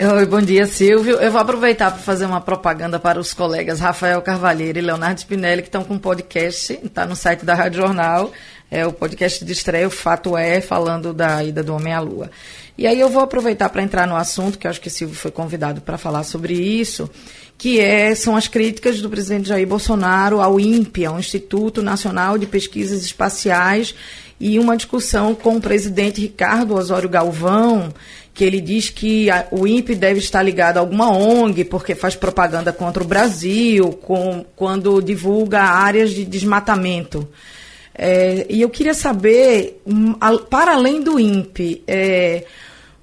Oi, 0.00 0.26
bom 0.26 0.40
dia, 0.40 0.66
Silvio. 0.66 1.16
Eu 1.16 1.30
vou 1.30 1.40
aproveitar 1.40 1.90
para 1.90 2.00
fazer 2.00 2.24
uma 2.24 2.40
propaganda 2.40 2.98
para 2.98 3.20
os 3.20 3.32
colegas 3.32 3.78
Rafael 3.78 4.20
Carvalheiro 4.20 4.78
e 4.78 4.82
Leonardo 4.82 5.20
Spinelli, 5.20 5.62
que 5.62 5.68
estão 5.68 5.84
com 5.84 5.94
um 5.94 5.98
podcast, 5.98 6.72
está 6.82 7.06
no 7.06 7.14
site 7.14 7.44
da 7.44 7.54
Rádio 7.54 7.82
Jornal 7.82 8.32
é 8.72 8.86
o 8.86 8.92
podcast 8.92 9.44
de 9.44 9.52
estreia, 9.52 9.86
o 9.86 9.90
Fato 9.90 10.34
É, 10.34 10.58
falando 10.62 11.12
da 11.12 11.44
ida 11.44 11.62
do 11.62 11.74
Homem 11.74 11.92
à 11.92 12.00
Lua. 12.00 12.30
E 12.78 12.86
aí 12.86 12.98
eu 12.98 13.10
vou 13.10 13.22
aproveitar 13.22 13.68
para 13.68 13.82
entrar 13.82 14.08
no 14.08 14.16
assunto, 14.16 14.58
que 14.58 14.66
eu 14.66 14.70
acho 14.70 14.80
que 14.80 14.88
o 14.88 14.90
Silvio 14.90 15.14
foi 15.14 15.30
convidado 15.30 15.82
para 15.82 15.98
falar 15.98 16.22
sobre 16.22 16.54
isso, 16.54 17.08
que 17.58 17.78
é, 17.78 18.14
são 18.14 18.34
as 18.34 18.48
críticas 18.48 19.02
do 19.02 19.10
presidente 19.10 19.50
Jair 19.50 19.68
Bolsonaro 19.68 20.40
ao 20.40 20.58
INPE, 20.58 21.04
ao 21.04 21.18
Instituto 21.18 21.82
Nacional 21.82 22.38
de 22.38 22.46
Pesquisas 22.46 23.04
Espaciais, 23.04 23.94
e 24.40 24.58
uma 24.58 24.74
discussão 24.74 25.34
com 25.34 25.56
o 25.56 25.60
presidente 25.60 26.22
Ricardo 26.22 26.74
Osório 26.74 27.10
Galvão, 27.10 27.92
que 28.34 28.44
ele 28.44 28.60
diz 28.60 28.88
que 28.88 29.30
a, 29.30 29.46
o 29.50 29.66
INPE 29.66 29.94
deve 29.94 30.18
estar 30.18 30.42
ligado 30.42 30.78
a 30.78 30.80
alguma 30.80 31.10
ONG, 31.10 31.64
porque 31.64 31.94
faz 31.94 32.14
propaganda 32.16 32.72
contra 32.72 33.02
o 33.02 33.06
Brasil, 33.06 33.92
com, 33.92 34.44
quando 34.56 35.02
divulga 35.02 35.60
áreas 35.60 36.10
de 36.10 36.24
desmatamento. 36.24 37.28
É, 37.94 38.46
e 38.48 38.62
eu 38.62 38.70
queria 38.70 38.94
saber, 38.94 39.82
hum, 39.86 40.14
para 40.48 40.72
além 40.72 41.02
do 41.02 41.20
INPE, 41.20 41.84
é, 41.86 42.44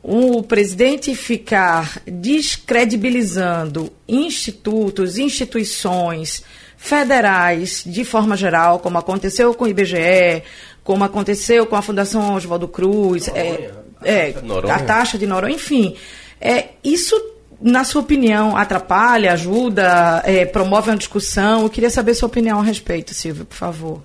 o 0.02 0.42
presidente 0.42 1.14
ficar 1.14 2.02
descredibilizando 2.08 3.92
institutos, 4.08 5.18
instituições 5.18 6.44
federais 6.76 7.84
de 7.86 8.04
forma 8.04 8.36
geral, 8.36 8.80
como 8.80 8.98
aconteceu 8.98 9.54
com 9.54 9.66
o 9.66 9.68
IBGE, 9.68 10.42
como 10.84 11.04
aconteceu 11.04 11.68
com 11.68 11.76
a 11.76 11.82
Fundação 11.82 12.34
Oswaldo 12.34 12.68
Cruz, 12.68 13.28
é, 13.28 13.70
é, 14.04 14.34
a 14.72 14.80
taxa 14.84 15.18
de 15.18 15.28
Noronha, 15.28 15.56
enfim. 15.56 15.96
É, 16.40 16.70
isso, 16.84 17.16
na 17.62 17.84
sua 17.84 18.02
opinião, 18.02 18.56
atrapalha, 18.56 19.34
ajuda, 19.34 20.24
é, 20.26 20.46
promove 20.46 20.90
uma 20.90 20.98
discussão? 20.98 21.64
Eu 21.64 21.70
queria 21.70 21.90
saber 21.90 22.14
sua 22.14 22.28
opinião 22.28 22.60
a 22.60 22.64
respeito, 22.64 23.14
Silvio, 23.14 23.46
por 23.46 23.56
favor 23.56 24.02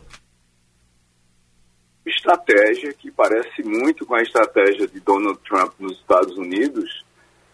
estratégia 2.25 2.93
que 2.93 3.11
parece 3.11 3.63
muito 3.63 4.07
com 4.07 4.15
a 4.15 4.23
estratégia 4.23 4.87
de 4.87 5.01
Donald 5.01 5.39
Trump 5.47 5.73
nos 5.79 5.99
Estados 5.99 6.37
Unidos 6.37 7.05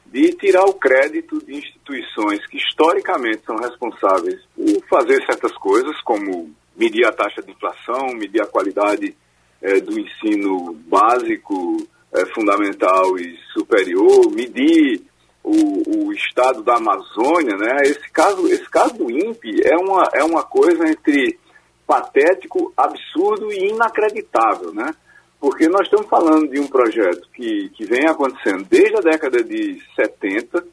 de 0.06 0.32
tirar 0.34 0.64
o 0.64 0.74
crédito 0.74 1.44
de 1.44 1.54
instituições 1.54 2.44
que 2.46 2.56
historicamente 2.56 3.44
são 3.44 3.56
responsáveis 3.56 4.40
por 4.56 4.88
fazer 4.88 5.24
certas 5.24 5.52
coisas, 5.52 6.00
como 6.02 6.52
medir 6.76 7.04
a 7.06 7.12
taxa 7.12 7.42
de 7.42 7.50
inflação, 7.52 8.08
medir 8.14 8.42
a 8.42 8.46
qualidade 8.46 9.14
eh, 9.62 9.80
do 9.80 9.98
ensino 9.98 10.74
básico, 10.88 11.86
eh, 12.12 12.26
fundamental 12.34 13.18
e 13.18 13.36
superior, 13.52 14.30
medir 14.32 15.02
o, 15.42 16.06
o, 16.06 16.12
estado 16.12 16.62
da 16.62 16.76
Amazônia, 16.76 17.56
né? 17.56 17.82
Esse 17.82 18.10
caso, 18.10 18.46
esse 18.48 18.68
caso 18.68 18.94
do 18.94 19.10
INPE 19.10 19.62
é 19.64 19.76
uma, 19.76 20.02
é 20.14 20.22
uma 20.22 20.42
coisa 20.42 20.86
entre 20.88 21.38
patético, 21.86 22.72
absurdo 22.76 23.50
e 23.52 23.70
inacreditável, 23.70 24.72
né? 24.72 24.94
Porque 25.40 25.68
nós 25.68 25.82
estamos 25.82 26.06
falando 26.08 26.48
de 26.48 26.60
um 26.60 26.66
projeto 26.66 27.26
que, 27.34 27.70
que 27.70 27.84
vem 27.84 28.06
acontecendo 28.06 28.64
desde 28.64 28.96
a 28.96 29.00
década 29.00 29.42
de 29.42 29.80
70, 29.96 30.64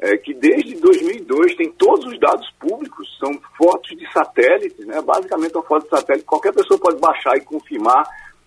é, 0.00 0.16
que 0.16 0.34
desde 0.34 0.74
2002 0.74 1.54
tem 1.54 1.70
todos 1.72 2.04
os 2.06 2.18
dados 2.18 2.50
públicos, 2.58 3.08
são 3.18 3.40
fotos 3.56 3.96
de 3.96 4.12
satélites, 4.12 4.84
né? 4.84 5.00
basicamente 5.00 5.54
uma 5.54 5.62
foto 5.62 5.84
de 5.84 5.90
satélite, 5.90 6.26
qualquer 6.26 6.52
pessoa 6.52 6.78
pode 6.78 6.98
baixar 6.98 7.36
e 7.36 7.40
confirmar 7.42 8.04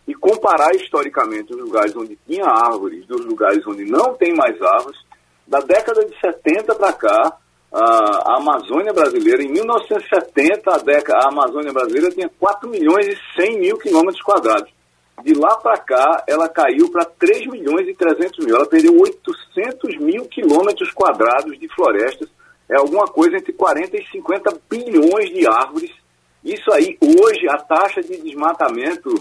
e 0.09 0.13
comparar 0.15 0.73
historicamente 0.75 1.53
os 1.53 1.61
lugares 1.61 1.95
onde 1.95 2.17
tinha 2.27 2.43
árvores 2.43 3.05
dos 3.05 3.23
lugares 3.23 3.65
onde 3.67 3.85
não 3.85 4.15
tem 4.15 4.33
mais 4.35 4.59
árvores. 4.59 4.99
Da 5.47 5.59
década 5.59 6.03
de 6.03 6.19
70 6.19 6.73
para 6.73 6.91
cá, 6.93 7.37
a 7.71 8.37
Amazônia 8.37 8.91
brasileira, 8.91 9.43
em 9.43 9.51
1970, 9.51 10.73
a, 10.73 10.77
década, 10.79 11.19
a 11.19 11.29
Amazônia 11.31 11.71
brasileira 11.71 12.09
tinha 12.09 12.27
4 12.39 12.67
milhões 12.67 13.05
e 13.05 13.39
100 13.39 13.59
mil 13.59 13.77
quilômetros 13.77 14.23
quadrados. 14.23 14.71
De 15.23 15.35
lá 15.35 15.55
para 15.57 15.77
cá, 15.77 16.23
ela 16.27 16.49
caiu 16.49 16.89
para 16.89 17.05
3 17.05 17.45
milhões 17.45 17.87
e 17.87 17.93
300 17.93 18.43
mil. 18.43 18.55
Ela 18.55 18.65
perdeu 18.67 18.97
800 18.99 19.99
mil 19.99 20.25
quilômetros 20.25 20.91
quadrados 20.91 21.59
de 21.59 21.67
florestas. 21.75 22.27
É 22.67 22.77
alguma 22.77 23.05
coisa 23.05 23.37
entre 23.37 23.53
40 23.53 23.95
e 23.95 24.07
50 24.07 24.57
bilhões 24.67 25.29
de 25.29 25.45
árvores. 25.45 25.91
Isso 26.43 26.71
aí, 26.71 26.97
hoje, 26.99 27.47
a 27.47 27.57
taxa 27.57 28.01
de 28.01 28.17
desmatamento 28.17 29.13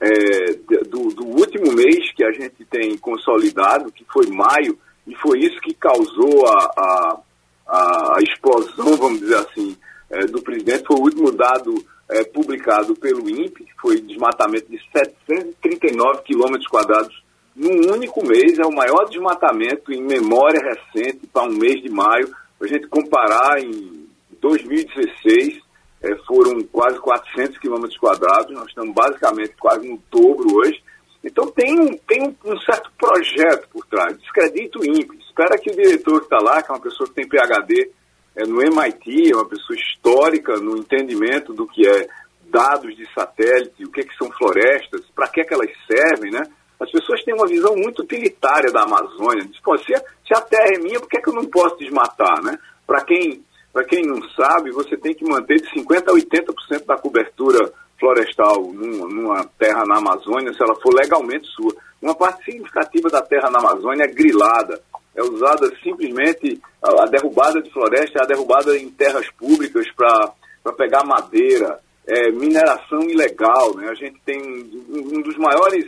é, 0.00 0.52
do, 0.88 1.08
do 1.08 1.24
último 1.24 1.72
mês 1.72 2.12
que 2.14 2.24
a 2.24 2.32
gente 2.32 2.64
tem 2.70 2.96
consolidado, 2.98 3.92
que 3.92 4.04
foi 4.12 4.26
maio, 4.26 4.78
e 5.06 5.14
foi 5.16 5.38
isso 5.38 5.60
que 5.60 5.74
causou 5.74 6.46
a, 6.46 6.70
a 6.76 7.20
a, 7.66 8.18
explosão, 8.22 8.96
vamos 8.96 9.20
dizer 9.20 9.36
assim, 9.36 9.76
é, 10.10 10.20
do 10.26 10.40
presidente 10.40 10.86
foi 10.86 10.96
o 10.96 11.02
último 11.02 11.32
dado 11.32 11.74
é, 12.08 12.22
publicado 12.24 12.94
pelo 12.94 13.28
INPE, 13.28 13.64
que 13.64 13.80
foi 13.80 14.00
desmatamento 14.00 14.70
de 14.70 14.78
739 14.92 16.22
quilômetros 16.22 16.68
quadrados 16.68 17.24
num 17.54 17.92
único 17.92 18.24
mês, 18.24 18.58
é 18.58 18.66
o 18.66 18.74
maior 18.74 19.08
desmatamento 19.08 19.90
em 19.90 20.02
memória 20.02 20.60
recente 20.60 21.26
para 21.32 21.48
um 21.48 21.56
mês 21.56 21.82
de 21.82 21.88
maio. 21.88 22.28
Para 22.58 22.68
a 22.68 22.70
gente 22.70 22.86
comparar, 22.86 23.58
em 23.58 24.06
2016 24.40 25.58
é, 26.06 26.16
foram 26.26 26.62
quase 26.72 26.98
400 26.98 27.58
quilômetros 27.58 27.98
quadrados, 27.98 28.54
nós 28.54 28.68
estamos 28.68 28.94
basicamente 28.94 29.54
quase 29.58 29.88
no 29.88 30.00
dobro 30.10 30.56
hoje. 30.56 30.82
Então 31.24 31.46
tem, 31.48 31.78
um, 31.78 31.96
tem 32.06 32.36
um, 32.44 32.60
certo 32.60 32.90
projeto 32.96 33.68
por 33.70 33.84
trás, 33.86 34.16
descredito 34.18 34.80
o 34.80 34.84
INPE, 34.84 35.18
espera 35.18 35.58
que 35.58 35.70
o 35.70 35.76
diretor 35.76 36.20
que 36.20 36.26
está 36.26 36.38
lá, 36.38 36.62
que 36.62 36.70
é 36.70 36.74
uma 36.74 36.80
pessoa 36.80 37.08
que 37.08 37.14
tem 37.14 37.28
PhD 37.28 37.90
é, 38.36 38.46
no 38.46 38.62
MIT, 38.62 39.32
é 39.32 39.34
uma 39.34 39.48
pessoa 39.48 39.76
histórica 39.76 40.56
no 40.58 40.76
entendimento 40.76 41.52
do 41.52 41.66
que 41.66 41.86
é 41.86 42.06
dados 42.48 42.94
de 42.96 43.06
satélite, 43.12 43.84
o 43.84 43.90
que, 43.90 44.02
é 44.02 44.04
que 44.04 44.16
são 44.16 44.30
florestas, 44.30 45.02
para 45.14 45.28
que, 45.28 45.40
é 45.40 45.44
que 45.44 45.54
elas 45.54 45.70
servem, 45.86 46.30
né? 46.30 46.42
As 46.78 46.90
pessoas 46.90 47.24
têm 47.24 47.34
uma 47.34 47.46
visão 47.46 47.74
muito 47.74 48.02
utilitária 48.02 48.70
da 48.70 48.82
Amazônia. 48.82 49.44
Diz, 49.44 49.58
se, 49.84 49.94
se 50.26 50.34
a 50.34 50.40
terra 50.42 50.74
é 50.74 50.78
minha, 50.78 51.00
por 51.00 51.08
que, 51.08 51.16
é 51.16 51.22
que 51.22 51.28
eu 51.28 51.34
não 51.34 51.46
posso 51.46 51.76
desmatar? 51.78 52.42
Né? 52.42 52.58
Para 52.86 53.02
quem, 53.04 53.42
quem 53.84 54.04
não 54.06 54.20
sabe, 54.30 54.70
você 54.70 54.96
tem 54.96 55.14
que 55.14 55.24
manter 55.24 55.56
de 55.56 55.68
50% 55.74 56.08
a 56.08 56.12
80% 56.12 56.84
da 56.86 56.96
cobertura 56.96 57.72
florestal 57.98 58.62
numa, 58.72 59.08
numa, 59.08 59.44
terra 59.58 59.84
na 59.86 59.98
Amazônia, 59.98 60.52
se 60.52 60.62
ela 60.62 60.74
for 60.76 60.94
legalmente 60.94 61.46
sua. 61.48 61.74
Uma 62.00 62.14
parte 62.14 62.44
significativa 62.44 63.08
da 63.08 63.22
terra 63.22 63.50
na 63.50 63.58
Amazônia 63.58 64.04
é 64.04 64.12
grilada, 64.12 64.80
é 65.14 65.22
usada 65.22 65.70
simplesmente, 65.82 66.60
a, 66.82 67.04
a 67.04 67.06
derrubada 67.06 67.60
de 67.60 67.70
floresta 67.70 68.18
é 68.20 68.22
a 68.22 68.26
derrubada 68.26 68.76
em 68.76 68.90
terras 68.90 69.28
públicas 69.30 69.86
para 69.96 70.72
pegar 70.76 71.04
madeira, 71.04 71.80
é, 72.06 72.30
mineração 72.30 73.02
ilegal. 73.02 73.74
Né? 73.76 73.88
A 73.88 73.94
gente 73.94 74.20
tem 74.24 74.40
um, 74.40 75.16
um 75.16 75.22
dos 75.22 75.36
maiores 75.38 75.86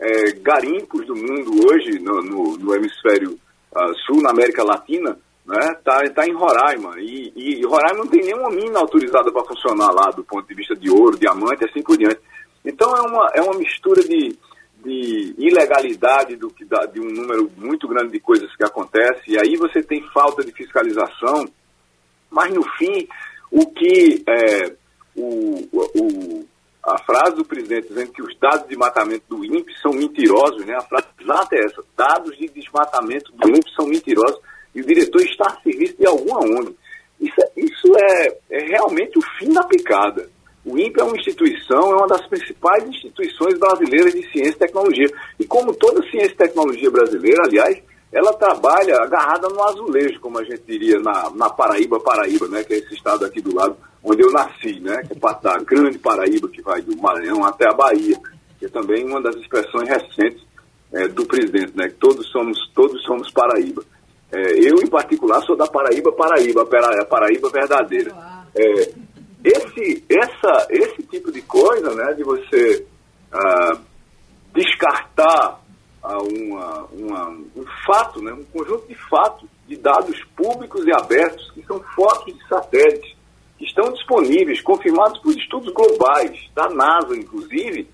é, 0.00 0.32
garimpos 0.40 1.06
do 1.06 1.14
mundo 1.14 1.66
hoje 1.66 1.98
no, 1.98 2.22
no, 2.22 2.56
no 2.56 2.74
hemisfério 2.74 3.38
uh, 3.72 3.94
sul, 4.06 4.22
na 4.22 4.30
América 4.30 4.64
Latina, 4.64 5.16
né? 5.50 5.74
Tá, 5.84 6.00
tá 6.14 6.26
em 6.26 6.32
Roraima 6.32 6.94
e, 7.00 7.32
e, 7.34 7.66
Roraima 7.66 7.98
não 7.98 8.06
tem 8.06 8.22
nenhuma 8.22 8.50
mina 8.50 8.78
autorizada 8.78 9.32
para 9.32 9.44
funcionar 9.44 9.90
lá 9.90 10.10
do 10.14 10.22
ponto 10.22 10.46
de 10.46 10.54
vista 10.54 10.76
de 10.76 10.88
ouro, 10.88 11.18
diamante, 11.18 11.64
assim 11.64 11.82
por 11.82 11.98
diante. 11.98 12.20
Então 12.64 12.94
é 12.94 13.00
uma, 13.00 13.26
é 13.34 13.40
uma 13.42 13.58
mistura 13.58 14.00
de, 14.02 14.38
de 14.84 15.34
ilegalidade 15.38 16.36
do 16.36 16.50
que 16.50 16.64
de 16.64 17.00
um 17.00 17.10
número 17.10 17.50
muito 17.56 17.88
grande 17.88 18.12
de 18.12 18.20
coisas 18.20 18.54
que 18.54 18.62
acontece 18.62 19.22
e 19.26 19.38
aí 19.38 19.56
você 19.56 19.82
tem 19.82 20.00
falta 20.14 20.44
de 20.44 20.52
fiscalização, 20.52 21.44
mas 22.30 22.54
no 22.54 22.62
fim 22.78 23.08
o 23.50 23.66
que 23.66 24.22
é, 24.28 24.72
o, 25.16 25.68
o, 25.72 26.46
a 26.84 26.96
frase 27.02 27.34
do 27.34 27.44
presidente 27.44 27.88
dizendo 27.88 28.12
que 28.12 28.22
os 28.22 28.38
dados 28.38 28.62
de 28.62 28.68
desmatamento 28.68 29.24
do 29.28 29.44
INPE 29.44 29.76
são 29.82 29.90
mentirosos, 29.90 30.64
né? 30.64 30.76
A 30.76 30.82
frase 30.82 31.08
exata 31.20 31.56
é 31.56 31.64
essa: 31.64 31.82
dados 31.96 32.38
de 32.38 32.48
desmatamento 32.48 33.32
do 33.32 33.48
INPE 33.48 33.74
são 33.74 33.86
mentirosos 33.86 34.38
e 34.74 34.80
o 34.80 34.86
diretor 34.86 35.22
está 35.22 35.46
a 35.46 35.60
serviço 35.62 35.96
de 35.98 36.06
alguma 36.06 36.40
ONG. 36.40 36.76
Isso, 37.20 37.40
é, 37.40 37.50
isso 37.56 37.96
é, 37.96 38.38
é 38.50 38.66
realmente 38.66 39.18
o 39.18 39.22
fim 39.38 39.52
da 39.52 39.62
picada. 39.64 40.28
O 40.64 40.78
INPE 40.78 41.00
é 41.00 41.04
uma 41.04 41.16
instituição, 41.16 41.92
é 41.92 41.96
uma 41.96 42.06
das 42.06 42.26
principais 42.26 42.86
instituições 42.86 43.58
brasileiras 43.58 44.12
de 44.12 44.22
ciência 44.30 44.50
e 44.50 44.58
tecnologia. 44.58 45.10
E 45.38 45.44
como 45.44 45.74
toda 45.74 46.02
ciência 46.10 46.32
e 46.32 46.36
tecnologia 46.36 46.90
brasileira, 46.90 47.42
aliás, 47.44 47.78
ela 48.12 48.32
trabalha 48.34 48.96
agarrada 48.96 49.48
no 49.48 49.62
azulejo, 49.62 50.20
como 50.20 50.38
a 50.38 50.44
gente 50.44 50.62
diria 50.66 50.98
na, 50.98 51.30
na 51.30 51.48
Paraíba, 51.48 52.00
Paraíba, 52.00 52.48
né, 52.48 52.64
que 52.64 52.74
é 52.74 52.78
esse 52.78 52.94
estado 52.94 53.24
aqui 53.24 53.40
do 53.40 53.54
lado 53.54 53.76
onde 54.02 54.22
eu 54.22 54.32
nasci, 54.32 54.80
né, 54.80 55.02
que 55.02 55.12
é 55.12 55.40
da 55.42 55.58
grande 55.58 55.98
Paraíba, 55.98 56.48
que 56.48 56.60
vai 56.60 56.82
do 56.82 56.96
Maranhão 56.96 57.44
até 57.44 57.68
a 57.68 57.72
Bahia, 57.72 58.18
que 58.58 58.66
é 58.66 58.68
também 58.68 59.04
uma 59.06 59.22
das 59.22 59.36
expressões 59.36 59.88
recentes 59.88 60.42
é, 60.92 61.06
do 61.06 61.24
presidente, 61.24 61.72
né, 61.76 61.88
que 61.88 61.94
todos 61.94 62.26
somos, 62.30 62.58
todos 62.74 63.02
somos 63.04 63.30
Paraíba. 63.30 63.82
É, 64.32 64.52
eu, 64.60 64.76
em 64.80 64.86
particular, 64.86 65.40
sou 65.42 65.56
da 65.56 65.66
Paraíba, 65.66 66.12
Paraíba, 66.12 66.64
Paraíba 66.64 67.50
verdadeira. 67.50 68.14
É, 68.54 68.92
esse, 69.44 70.04
essa, 70.08 70.66
esse 70.70 71.02
tipo 71.04 71.32
de 71.32 71.40
coisa, 71.42 71.94
né, 71.94 72.12
de 72.12 72.22
você 72.22 72.86
ah, 73.32 73.78
descartar 74.54 75.60
ah, 76.02 76.18
uma, 76.22 76.84
uma, 76.92 77.28
um 77.56 77.64
fato, 77.86 78.22
né, 78.22 78.32
um 78.32 78.44
conjunto 78.44 78.86
de 78.86 78.94
fatos, 79.08 79.48
de 79.66 79.76
dados 79.76 80.22
públicos 80.36 80.84
e 80.86 80.92
abertos, 80.92 81.50
que 81.52 81.62
são 81.64 81.80
fotos 81.94 82.34
de 82.34 82.48
satélites, 82.48 83.16
que 83.58 83.64
estão 83.64 83.92
disponíveis, 83.92 84.60
confirmados 84.60 85.20
por 85.20 85.32
estudos 85.36 85.72
globais, 85.72 86.38
da 86.54 86.68
NASA, 86.68 87.16
inclusive, 87.16 87.88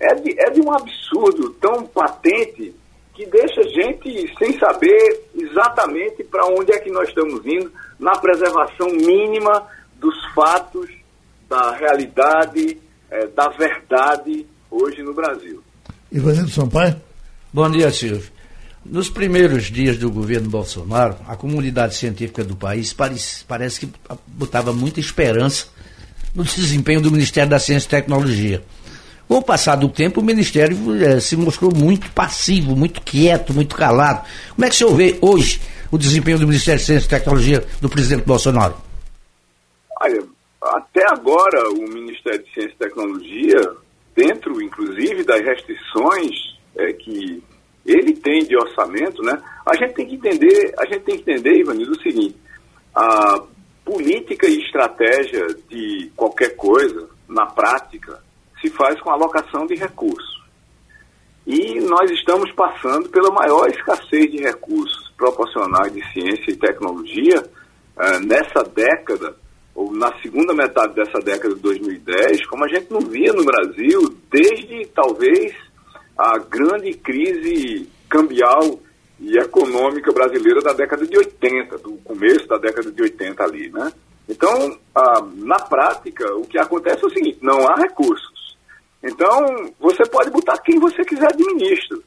é 0.00 0.14
de, 0.14 0.40
é 0.40 0.50
de 0.50 0.60
um 0.60 0.72
absurdo 0.72 1.50
tão 1.54 1.86
patente 1.86 2.74
que 3.22 3.30
deixa 3.30 3.60
a 3.60 3.68
gente 3.68 4.34
sem 4.38 4.58
saber 4.58 5.22
exatamente 5.34 6.24
para 6.24 6.46
onde 6.46 6.72
é 6.72 6.78
que 6.78 6.90
nós 6.90 7.08
estamos 7.08 7.44
indo 7.46 7.70
na 7.98 8.12
preservação 8.18 8.88
mínima 8.88 9.66
dos 10.00 10.14
fatos, 10.34 10.90
da 11.48 11.76
realidade, 11.76 12.78
é, 13.10 13.26
da 13.28 13.48
verdade 13.50 14.46
hoje 14.70 15.02
no 15.02 15.14
Brasil. 15.14 15.62
Ivanildo 16.10 16.50
Sampaio? 16.50 17.00
Bom 17.52 17.70
dia, 17.70 17.90
Silvio. 17.90 18.30
Nos 18.84 19.08
primeiros 19.08 19.64
dias 19.64 19.96
do 19.96 20.10
governo 20.10 20.50
Bolsonaro, 20.50 21.16
a 21.28 21.36
comunidade 21.36 21.94
científica 21.94 22.42
do 22.42 22.56
país 22.56 22.92
parece, 22.92 23.44
parece 23.44 23.80
que 23.80 23.92
botava 24.26 24.72
muita 24.72 24.98
esperança 24.98 25.66
no 26.34 26.42
desempenho 26.42 27.00
do 27.00 27.12
Ministério 27.12 27.50
da 27.50 27.60
Ciência 27.60 27.86
e 27.86 27.90
Tecnologia. 27.90 28.64
Com 29.32 29.38
o 29.38 29.42
passar 29.42 29.76
do 29.76 29.88
tempo, 29.88 30.20
o 30.20 30.22
Ministério 30.22 30.76
é, 31.02 31.18
se 31.18 31.38
mostrou 31.38 31.74
muito 31.74 32.12
passivo, 32.12 32.76
muito 32.76 33.00
quieto, 33.00 33.54
muito 33.54 33.74
calado. 33.74 34.28
Como 34.54 34.62
é 34.62 34.68
que 34.68 34.74
o 34.74 34.76
senhor 34.76 34.94
vê 34.94 35.18
hoje 35.22 35.58
o 35.90 35.96
desempenho 35.96 36.38
do 36.38 36.46
Ministério 36.46 36.78
de 36.78 36.84
Ciência 36.84 37.06
e 37.06 37.08
Tecnologia 37.08 37.64
do 37.80 37.88
presidente 37.88 38.26
Bolsonaro? 38.26 38.74
Olha, 40.02 40.22
até 40.60 41.02
agora 41.08 41.66
o 41.70 41.88
Ministério 41.88 42.42
de 42.44 42.52
Ciência 42.52 42.74
e 42.74 42.76
Tecnologia, 42.76 43.72
dentro 44.14 44.62
inclusive 44.62 45.24
das 45.24 45.40
restrições 45.40 46.30
é, 46.76 46.92
que 46.92 47.42
ele 47.86 48.12
tem 48.12 48.44
de 48.44 48.54
orçamento, 48.54 49.22
né? 49.22 49.42
A 49.64 49.74
gente 49.76 49.94
tem 49.94 50.08
que 50.08 50.16
entender, 50.16 50.74
a 50.78 50.84
gente 50.84 51.04
tem 51.04 51.18
que 51.18 51.30
entender, 51.30 51.58
Ivanildo, 51.58 51.92
o 51.92 52.02
seguinte, 52.02 52.36
a 52.94 53.42
política 53.82 54.46
e 54.46 54.58
estratégia 54.58 55.46
de 55.70 56.12
qualquer 56.14 56.54
coisa, 56.54 57.08
na 57.26 57.46
prática, 57.46 58.21
se 58.62 58.70
faz 58.70 58.98
com 59.00 59.10
alocação 59.10 59.66
de 59.66 59.74
recursos. 59.74 60.40
E 61.46 61.80
nós 61.80 62.10
estamos 62.10 62.50
passando 62.52 63.08
pela 63.08 63.30
maior 63.30 63.68
escassez 63.68 64.30
de 64.30 64.38
recursos 64.38 65.12
proporcionais 65.16 65.92
de 65.92 66.00
ciência 66.12 66.52
e 66.52 66.56
tecnologia 66.56 67.40
uh, 67.40 68.20
nessa 68.24 68.62
década, 68.62 69.36
ou 69.74 69.92
na 69.92 70.12
segunda 70.20 70.54
metade 70.54 70.94
dessa 70.94 71.18
década 71.18 71.54
de 71.54 71.60
2010, 71.60 72.46
como 72.46 72.64
a 72.64 72.68
gente 72.68 72.92
não 72.92 73.00
via 73.00 73.32
no 73.32 73.44
Brasil 73.44 74.16
desde 74.30 74.86
talvez 74.94 75.52
a 76.16 76.38
grande 76.38 76.92
crise 76.94 77.88
cambial 78.08 78.78
e 79.18 79.36
econômica 79.38 80.12
brasileira 80.12 80.60
da 80.60 80.72
década 80.72 81.06
de 81.06 81.16
80, 81.16 81.78
do 81.78 81.92
começo 82.04 82.46
da 82.46 82.58
década 82.58 82.90
de 82.90 83.02
80 83.02 83.42
ali, 83.42 83.70
né? 83.70 83.92
Então, 84.28 84.78
ah, 84.94 85.26
na 85.36 85.58
prática, 85.58 86.24
o 86.36 86.42
que 86.42 86.58
acontece 86.58 87.02
é 87.04 87.06
o 87.06 87.10
seguinte, 87.10 87.38
não 87.42 87.66
há 87.66 87.74
recursos. 87.74 88.31
Então, 89.02 89.72
você 89.80 90.04
pode 90.08 90.30
botar 90.30 90.58
quem 90.58 90.78
você 90.78 91.04
quiser 91.04 91.34
de 91.34 91.44
ministro. 91.44 92.02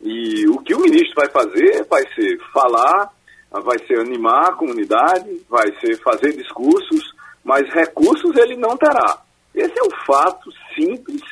E 0.00 0.48
o 0.48 0.58
que 0.58 0.74
o 0.74 0.80
ministro 0.80 1.14
vai 1.14 1.28
fazer 1.30 1.86
vai 1.88 2.02
ser 2.14 2.38
falar, 2.52 3.12
vai 3.50 3.78
ser 3.86 4.00
animar 4.00 4.48
a 4.48 4.54
comunidade, 4.54 5.40
vai 5.48 5.68
ser 5.80 5.96
fazer 6.02 6.32
discursos, 6.32 7.14
mas 7.44 7.72
recursos 7.72 8.36
ele 8.36 8.56
não 8.56 8.76
terá. 8.76 9.22
Esse 9.54 9.78
é 9.78 9.82
o 9.82 10.04
fato 10.04 10.50
simples 10.74 11.22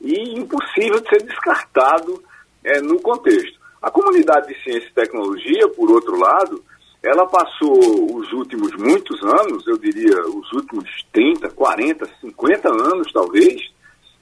e 0.00 0.38
impossível 0.38 1.00
de 1.00 1.08
ser 1.08 1.22
descartado 1.22 2.22
é, 2.64 2.80
no 2.80 3.00
contexto. 3.00 3.58
A 3.80 3.90
comunidade 3.90 4.48
de 4.48 4.62
ciência 4.62 4.88
e 4.88 4.92
tecnologia, 4.92 5.68
por 5.68 5.90
outro 5.90 6.18
lado, 6.18 6.62
ela 7.02 7.26
passou 7.26 7.78
os 8.16 8.32
últimos 8.32 8.72
muitos 8.76 9.22
anos, 9.22 9.66
eu 9.66 9.78
diria 9.78 10.20
os 10.22 10.52
últimos 10.52 10.84
30, 11.12 11.48
40, 11.50 12.06
50 12.20 12.68
anos 12.68 13.12
talvez, 13.12 13.60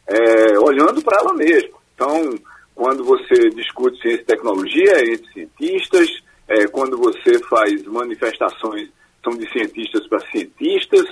é, 0.07 0.59
olhando 0.59 1.03
para 1.03 1.19
ela 1.19 1.35
mesma. 1.35 1.77
Então, 1.95 2.35
quando 2.75 3.05
você 3.05 3.49
discute 3.51 4.01
ciência 4.01 4.21
e 4.21 4.25
tecnologia 4.25 4.93
é 4.93 5.13
entre 5.13 5.33
cientistas, 5.33 6.09
é, 6.49 6.67
quando 6.69 6.97
você 6.99 7.39
faz 7.49 7.83
manifestações, 7.85 8.89
são 9.25 9.37
de 9.37 9.51
cientistas 9.51 10.07
para 10.09 10.21
cientistas, 10.31 11.05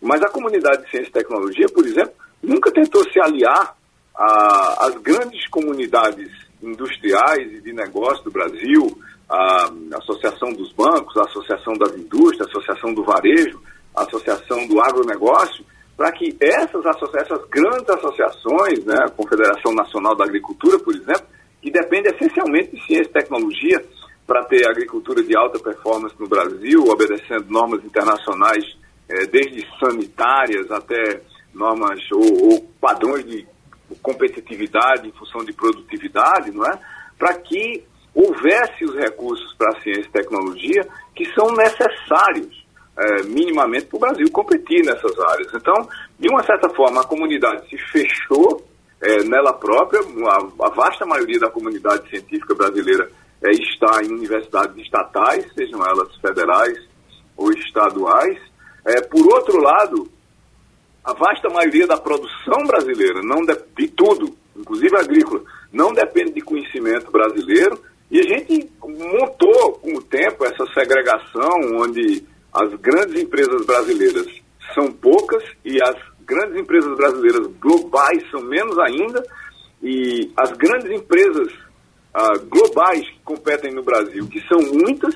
mas 0.00 0.20
a 0.22 0.30
comunidade 0.30 0.84
de 0.84 0.90
ciência 0.90 1.08
e 1.08 1.12
tecnologia, 1.12 1.66
por 1.68 1.86
exemplo, 1.86 2.12
nunca 2.42 2.72
tentou 2.72 3.04
se 3.10 3.20
aliar 3.20 3.76
às 4.14 4.94
grandes 4.96 5.46
comunidades 5.48 6.30
industriais 6.62 7.52
e 7.52 7.60
de 7.60 7.72
negócio 7.72 8.24
do 8.24 8.30
Brasil, 8.30 8.98
a 9.28 9.70
Associação 9.98 10.52
dos 10.52 10.72
Bancos, 10.72 11.16
a 11.16 11.22
Associação 11.22 11.74
das 11.74 11.94
Indústrias, 11.94 12.46
a 12.46 12.50
Associação 12.50 12.92
do 12.92 13.04
Varejo, 13.04 13.60
a 13.94 14.02
Associação 14.02 14.66
do 14.66 14.80
Agronegócio, 14.80 15.64
para 15.96 16.10
que 16.12 16.36
essas, 16.40 16.84
essas 17.14 17.46
grandes 17.48 17.88
associações, 17.88 18.84
né, 18.84 18.96
a 19.04 19.10
Confederação 19.10 19.72
Nacional 19.74 20.16
da 20.16 20.24
Agricultura, 20.24 20.78
por 20.78 20.94
exemplo, 20.94 21.26
que 21.60 21.70
depende 21.70 22.08
essencialmente 22.08 22.74
de 22.74 22.86
ciência 22.86 23.10
e 23.10 23.12
tecnologia 23.12 23.84
para 24.26 24.44
ter 24.44 24.66
agricultura 24.68 25.22
de 25.22 25.36
alta 25.36 25.58
performance 25.58 26.14
no 26.18 26.28
Brasil, 26.28 26.84
obedecendo 26.88 27.46
normas 27.48 27.84
internacionais, 27.84 28.64
eh, 29.08 29.26
desde 29.26 29.66
sanitárias 29.78 30.70
até 30.70 31.20
normas 31.54 31.98
ou, 32.12 32.52
ou, 32.52 32.60
padrões 32.80 33.24
de 33.26 33.46
competitividade 34.00 35.06
em 35.06 35.12
função 35.12 35.44
de 35.44 35.52
produtividade, 35.52 36.50
não 36.50 36.64
é? 36.64 36.78
Para 37.18 37.34
que 37.34 37.84
houvesse 38.14 38.84
os 38.84 38.94
recursos 38.94 39.54
para 39.54 39.76
a 39.76 39.80
ciência 39.82 40.08
e 40.08 40.12
tecnologia 40.12 40.88
que 41.14 41.26
são 41.34 41.52
necessários 41.52 42.61
é, 42.98 43.22
minimamente 43.24 43.86
para 43.86 43.96
o 43.96 44.00
Brasil 44.00 44.30
competir 44.30 44.84
nessas 44.84 45.18
áreas. 45.18 45.52
Então, 45.54 45.88
de 46.18 46.28
uma 46.28 46.42
certa 46.42 46.68
forma, 46.70 47.00
a 47.00 47.06
comunidade 47.06 47.68
se 47.68 47.78
fechou 47.90 48.62
é, 49.00 49.24
nela 49.24 49.52
própria, 49.52 50.00
a, 50.00 50.66
a, 50.66 50.70
vasta 50.70 51.04
maioria 51.04 51.40
da 51.40 51.50
comunidade 51.50 52.08
científica 52.08 52.54
brasileira 52.54 53.10
é, 53.42 53.50
está 53.50 54.02
em 54.02 54.12
universidades 54.12 54.76
estatais, 54.76 55.44
sejam 55.54 55.80
elas 55.84 56.14
federais 56.16 56.78
ou 57.36 57.50
estaduais. 57.52 58.38
É, 58.84 59.00
por 59.02 59.26
outro 59.32 59.60
lado, 59.60 60.08
a 61.04 61.12
vasta 61.14 61.48
maioria 61.48 61.86
da 61.86 61.96
produção 61.96 62.64
brasileira, 62.66 63.20
não 63.22 63.44
de, 63.44 63.56
de 63.76 63.88
tudo, 63.88 64.36
inclusive 64.56 64.96
agrícola, 64.96 65.42
não 65.72 65.92
depende 65.92 66.34
de 66.34 66.40
conhecimento 66.40 67.10
brasileiro. 67.10 67.80
E 68.10 68.20
a 68.20 68.22
gente 68.22 68.70
montou 68.82 69.72
com 69.80 69.96
o 69.96 70.02
tempo 70.02 70.44
essa 70.44 70.66
segregação 70.74 71.50
onde 71.80 72.22
as 72.52 72.74
grandes 72.80 73.22
empresas 73.22 73.64
brasileiras 73.64 74.26
são 74.74 74.92
poucas 74.92 75.42
e 75.64 75.82
as 75.82 75.96
grandes 76.26 76.60
empresas 76.60 76.94
brasileiras 76.96 77.46
globais 77.58 78.30
são 78.30 78.42
menos 78.42 78.78
ainda. 78.78 79.22
E 79.82 80.30
as 80.36 80.52
grandes 80.52 80.90
empresas 80.90 81.52
uh, 82.14 82.46
globais 82.48 83.00
que 83.08 83.20
competem 83.24 83.72
no 83.72 83.82
Brasil, 83.82 84.28
que 84.28 84.40
são 84.46 84.58
muitas, 84.60 85.14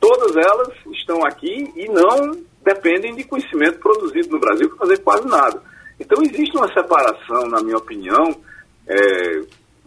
todas 0.00 0.34
elas 0.36 0.74
estão 0.92 1.24
aqui 1.24 1.72
e 1.76 1.86
não 1.88 2.32
dependem 2.64 3.14
de 3.14 3.24
conhecimento 3.24 3.78
produzido 3.78 4.30
no 4.30 4.40
Brasil 4.40 4.68
para 4.70 4.78
fazer 4.78 4.98
quase 4.98 5.28
nada. 5.28 5.62
Então 6.00 6.22
existe 6.22 6.56
uma 6.56 6.72
separação, 6.72 7.48
na 7.48 7.62
minha 7.62 7.76
opinião, 7.76 8.34
é, 8.86 9.42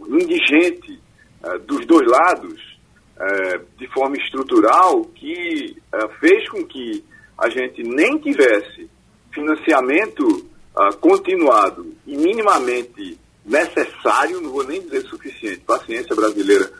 indigente 0.08 1.00
é, 1.44 1.58
dos 1.60 1.86
dois 1.86 2.08
lados, 2.08 2.71
é, 3.20 3.60
de 3.78 3.88
forma 3.88 4.16
estrutural, 4.18 5.06
que 5.06 5.78
é, 5.94 6.08
fez 6.20 6.50
com 6.50 6.64
que 6.66 7.04
a 7.38 7.50
gente 7.50 7.84
nem 7.84 8.18
tivesse 8.20 8.90
financiamento 9.34 10.46
é, 10.78 10.94
continuado 10.94 11.94
e 12.06 12.16
minimamente 12.16 13.20
necessário, 13.46 14.42
não 14.42 14.52
vou 14.52 14.64
nem 14.64 14.82
dizer 14.82 15.02
suficiente, 15.04 15.62
para 15.62 15.78
a 15.78 15.86
ciência 15.86 16.16
brasileira 16.16 16.72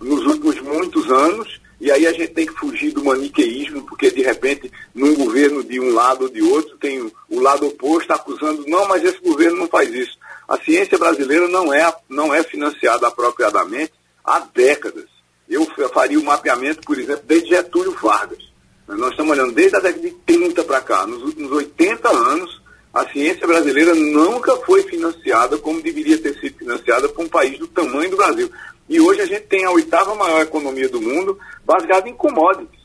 nos 0.00 0.24
últimos 0.26 0.60
muitos 0.60 1.10
anos, 1.10 1.60
e 1.80 1.90
aí 1.90 2.06
a 2.06 2.12
gente 2.12 2.28
tem 2.28 2.46
que 2.46 2.54
fugir 2.54 2.92
do 2.92 3.04
maniqueísmo, 3.04 3.82
porque 3.82 4.10
de 4.10 4.22
repente, 4.22 4.70
num 4.94 5.14
governo 5.14 5.62
de 5.62 5.78
um 5.78 5.92
lado 5.92 6.22
ou 6.22 6.28
de 6.30 6.42
outro, 6.42 6.76
tem 6.78 7.00
o 7.28 7.40
lado 7.40 7.66
oposto 7.66 8.10
acusando, 8.12 8.64
não, 8.66 8.88
mas 8.88 9.04
esse 9.04 9.20
governo 9.20 9.58
não 9.58 9.68
faz 9.68 9.92
isso. 9.92 10.18
A 10.48 10.56
ciência 10.58 10.96
brasileira 10.96 11.48
não 11.48 11.72
é, 11.72 11.94
não 12.08 12.32
é 12.32 12.42
financiada 12.42 13.06
apropriadamente 13.06 13.92
há 14.24 14.40
décadas. 14.40 15.15
Eu 15.48 15.66
faria 15.92 16.18
o 16.18 16.24
mapeamento, 16.24 16.80
por 16.82 16.98
exemplo, 16.98 17.22
desde 17.26 17.50
Getúlio 17.50 17.92
Vargas. 17.92 18.44
Nós 18.88 19.10
estamos 19.10 19.32
olhando 19.32 19.52
desde 19.52 19.76
a 19.76 19.80
década 19.80 20.02
de 20.02 20.10
30 20.10 20.64
para 20.64 20.80
cá. 20.80 21.06
Nos 21.06 21.22
últimos 21.22 21.50
80 21.50 22.08
anos, 22.08 22.62
a 22.94 23.06
ciência 23.08 23.46
brasileira 23.46 23.94
nunca 23.94 24.56
foi 24.58 24.82
financiada 24.84 25.58
como 25.58 25.82
deveria 25.82 26.18
ter 26.18 26.34
sido 26.38 26.58
financiada 26.58 27.08
por 27.08 27.24
um 27.24 27.28
país 27.28 27.58
do 27.58 27.66
tamanho 27.66 28.10
do 28.10 28.16
Brasil. 28.16 28.50
E 28.88 29.00
hoje 29.00 29.20
a 29.20 29.26
gente 29.26 29.46
tem 29.46 29.64
a 29.64 29.70
oitava 29.70 30.14
maior 30.14 30.42
economia 30.42 30.88
do 30.88 31.00
mundo 31.00 31.38
baseada 31.64 32.08
em 32.08 32.14
commodities. 32.14 32.80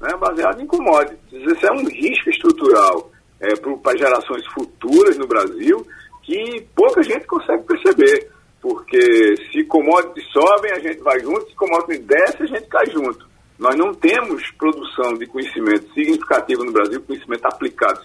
Né? 0.00 0.14
Baseada 0.16 0.62
em 0.62 0.66
commodities. 0.66 1.18
Isso 1.32 1.66
é 1.66 1.72
um 1.72 1.86
risco 1.88 2.30
estrutural 2.30 3.10
é, 3.40 3.54
para 3.56 3.98
gerações 3.98 4.46
futuras 4.52 5.16
no 5.16 5.26
Brasil 5.26 5.86
que 6.22 6.66
pouca 6.74 7.02
gente 7.02 7.26
consegue 7.26 7.62
perceber. 7.62 8.30
Porque 8.60 9.36
se 9.52 9.64
commodities 9.64 10.26
sobem, 10.32 10.72
a 10.72 10.78
gente 10.78 11.00
vai 11.00 11.20
junto, 11.20 11.48
se 11.48 11.54
commodities 11.54 12.04
descem, 12.04 12.42
a 12.42 12.58
gente 12.58 12.68
cai 12.68 12.86
junto. 12.86 13.26
Nós 13.58 13.74
não 13.76 13.94
temos 13.94 14.50
produção 14.58 15.14
de 15.14 15.26
conhecimento 15.26 15.92
significativo 15.94 16.64
no 16.64 16.72
Brasil, 16.72 17.00
conhecimento 17.02 17.46
aplicado 17.46 18.00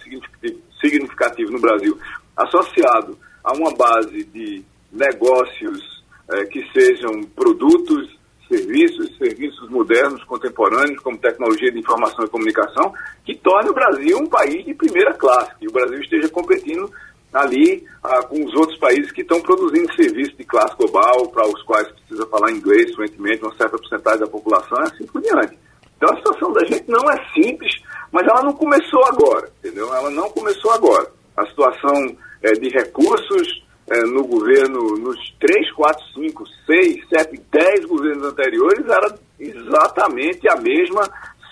significativo, 0.80 1.50
no 1.50 1.60
Brasil, 1.60 1.98
associado 2.36 3.18
a 3.44 3.52
uma 3.52 3.74
base 3.74 4.24
de 4.24 4.64
negócios 4.90 6.02
é, 6.30 6.44
que 6.46 6.62
sejam 6.72 7.22
produtos, 7.34 8.18
serviços, 8.48 9.16
serviços 9.16 9.68
modernos, 9.68 10.24
contemporâneos, 10.24 11.00
como 11.02 11.18
tecnologia 11.18 11.70
de 11.70 11.78
informação 11.78 12.24
e 12.24 12.28
comunicação, 12.28 12.92
que 13.24 13.34
torne 13.36 13.70
o 13.70 13.74
Brasil 13.74 14.18
um 14.18 14.26
país 14.26 14.64
de 14.64 14.74
primeira 14.74 15.12
classe, 15.14 15.54
que 15.58 15.68
o 15.68 15.72
Brasil 15.72 16.00
esteja 16.00 16.28
competindo 16.28 16.90
ali 17.32 17.84
ah, 18.02 18.22
com 18.24 18.44
os 18.44 18.54
outros 18.54 18.78
países 18.78 19.10
que 19.12 19.22
estão 19.22 19.40
produzindo 19.40 19.92
serviços 19.94 20.36
de 20.36 20.44
classe 20.44 20.76
global, 20.76 21.28
para 21.28 21.46
os 21.46 21.62
quais 21.62 21.88
precisa 21.88 22.26
falar 22.26 22.50
inglês 22.50 22.94
fluentemente, 22.94 23.42
uma 23.42 23.56
certa 23.56 23.78
porcentagem 23.78 24.20
da 24.20 24.26
população, 24.26 24.78
assim 24.80 25.06
por 25.06 25.20
diante. 25.22 25.58
Então 25.96 26.12
a 26.12 26.16
situação 26.16 26.52
da 26.52 26.64
gente 26.64 26.90
não 26.90 27.10
é 27.10 27.16
simples, 27.32 27.74
mas 28.10 28.26
ela 28.26 28.42
não 28.42 28.52
começou 28.52 29.04
agora, 29.06 29.50
entendeu? 29.58 29.94
Ela 29.94 30.10
não 30.10 30.28
começou 30.30 30.72
agora. 30.72 31.08
A 31.36 31.46
situação 31.46 32.16
é, 32.42 32.52
de 32.52 32.68
recursos 32.68 33.62
é, 33.88 34.02
no 34.02 34.24
governo, 34.26 34.98
nos 34.98 35.18
3, 35.40 35.72
4, 35.72 36.04
5, 36.14 36.44
6, 36.66 37.08
7, 37.08 37.40
10 37.50 37.84
governos 37.86 38.24
anteriores, 38.26 38.86
era 38.86 39.14
exatamente 39.38 40.48
a 40.48 40.56
mesma, 40.56 41.08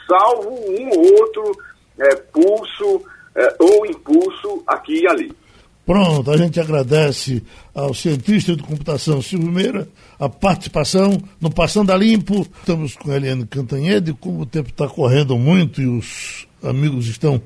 salvo 0.06 0.50
um 0.50 0.90
ou 0.90 1.20
outro 1.20 1.52
é, 1.98 2.14
pulso 2.16 3.02
é, 3.34 3.56
ou 3.58 3.86
impulso 3.86 4.62
aqui 4.66 5.02
e 5.02 5.08
ali. 5.08 5.39
Pronto, 5.84 6.30
a 6.30 6.36
gente 6.36 6.60
agradece 6.60 7.42
ao 7.74 7.92
cientista 7.92 8.54
de 8.54 8.62
computação 8.62 9.20
Silvio 9.20 9.50
Meira 9.50 9.88
a 10.18 10.28
participação 10.28 11.20
no 11.40 11.50
Passando 11.50 11.90
a 11.90 11.96
Limpo. 11.96 12.42
Estamos 12.42 12.94
com 12.94 13.10
a 13.10 13.16
Eliane 13.16 13.46
Cantanhede, 13.46 14.12
como 14.12 14.42
o 14.42 14.46
tempo 14.46 14.68
está 14.68 14.86
correndo 14.86 15.36
muito 15.38 15.80
e 15.80 15.86
os 15.86 16.46
amigos 16.62 17.06
estão 17.08 17.42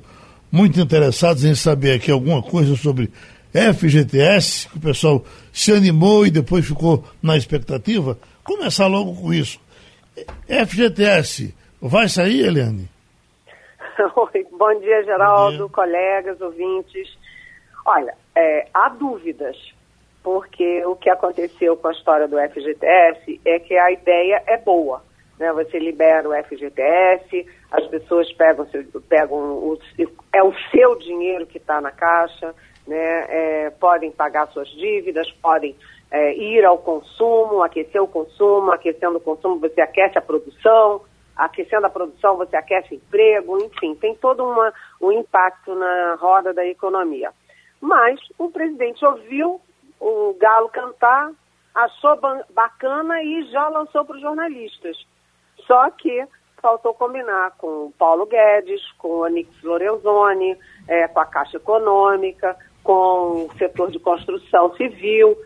muito 0.51 0.79
interessados 0.79 1.43
em 1.43 1.55
saber 1.55 1.93
aqui 1.93 2.11
alguma 2.11 2.43
coisa 2.43 2.75
sobre 2.75 3.09
FGTS, 3.73 4.69
que 4.69 4.77
o 4.77 4.81
pessoal 4.81 5.23
se 5.51 5.71
animou 5.71 6.27
e 6.27 6.29
depois 6.29 6.65
ficou 6.65 7.03
na 7.23 7.37
expectativa. 7.37 8.17
Começar 8.43 8.87
logo 8.87 9.15
com 9.15 9.33
isso. 9.33 9.59
FGTS, 10.47 11.55
vai 11.81 12.09
sair, 12.09 12.45
Eliane? 12.45 12.89
Oi, 14.15 14.45
bom 14.57 14.79
dia, 14.81 15.03
Geraldo, 15.03 15.57
bom 15.57 15.65
dia. 15.65 15.75
colegas, 15.75 16.41
ouvintes. 16.41 17.17
Olha, 17.85 18.13
é, 18.35 18.67
há 18.73 18.89
dúvidas, 18.89 19.55
porque 20.23 20.85
o 20.85 20.95
que 20.95 21.09
aconteceu 21.09 21.77
com 21.77 21.87
a 21.87 21.91
história 21.91 22.27
do 22.27 22.37
FGTS 22.37 23.39
é 23.45 23.59
que 23.59 23.77
a 23.77 23.91
ideia 23.91 24.43
é 24.47 24.57
boa. 24.57 25.03
Né? 25.39 25.51
Você 25.53 25.77
libera 25.79 26.27
o 26.27 26.43
FGTS, 26.43 27.45
as 27.71 27.85
pessoas 27.87 28.31
pegam, 28.33 28.67
pegam 29.07 29.37
o, 29.37 29.79
é 30.33 30.43
o 30.43 30.53
seu 30.71 30.95
dinheiro 30.97 31.45
que 31.45 31.57
está 31.57 31.79
na 31.79 31.91
caixa, 31.91 32.53
né, 32.87 33.25
é, 33.29 33.69
podem 33.71 34.11
pagar 34.11 34.47
suas 34.47 34.69
dívidas, 34.69 35.29
podem 35.41 35.75
é, 36.11 36.35
ir 36.35 36.63
ao 36.63 36.77
consumo, 36.77 37.63
aquecer 37.63 38.01
o 38.01 38.07
consumo, 38.07 38.71
aquecendo 38.71 39.17
o 39.17 39.21
consumo 39.21 39.59
você 39.59 39.81
aquece 39.81 40.17
a 40.17 40.21
produção, 40.21 41.01
aquecendo 41.35 41.87
a 41.87 41.89
produção 41.89 42.37
você 42.37 42.55
aquece 42.55 42.95
emprego, 42.95 43.57
enfim, 43.57 43.95
tem 43.95 44.15
todo 44.15 44.43
uma, 44.43 44.71
um 45.01 45.11
impacto 45.11 45.73
na 45.75 46.15
roda 46.19 46.53
da 46.53 46.65
economia. 46.65 47.31
Mas 47.81 48.19
o 48.37 48.49
presidente 48.49 49.05
ouviu 49.05 49.61
o 49.99 50.35
galo 50.39 50.69
cantar, 50.69 51.31
achou 51.73 52.19
bacana 52.53 53.21
e 53.21 53.43
já 53.51 53.67
lançou 53.69 54.05
para 54.05 54.15
os 54.15 54.21
jornalistas. 54.21 54.97
Só 55.65 55.89
que 55.91 56.25
faltou 56.61 56.93
combinar 56.93 57.51
com 57.57 57.85
o 57.85 57.93
Paulo 57.97 58.25
Guedes, 58.25 58.81
com 58.97 59.19
o 59.19 59.23
Anix 59.23 59.49
Lorenzoni, 59.63 60.57
é, 60.87 61.07
com 61.07 61.19
a 61.19 61.25
Caixa 61.25 61.57
Econômica, 61.57 62.55
com 62.83 63.45
o 63.45 63.49
setor 63.57 63.91
de 63.91 63.99
construção 63.99 64.75
civil. 64.75 65.37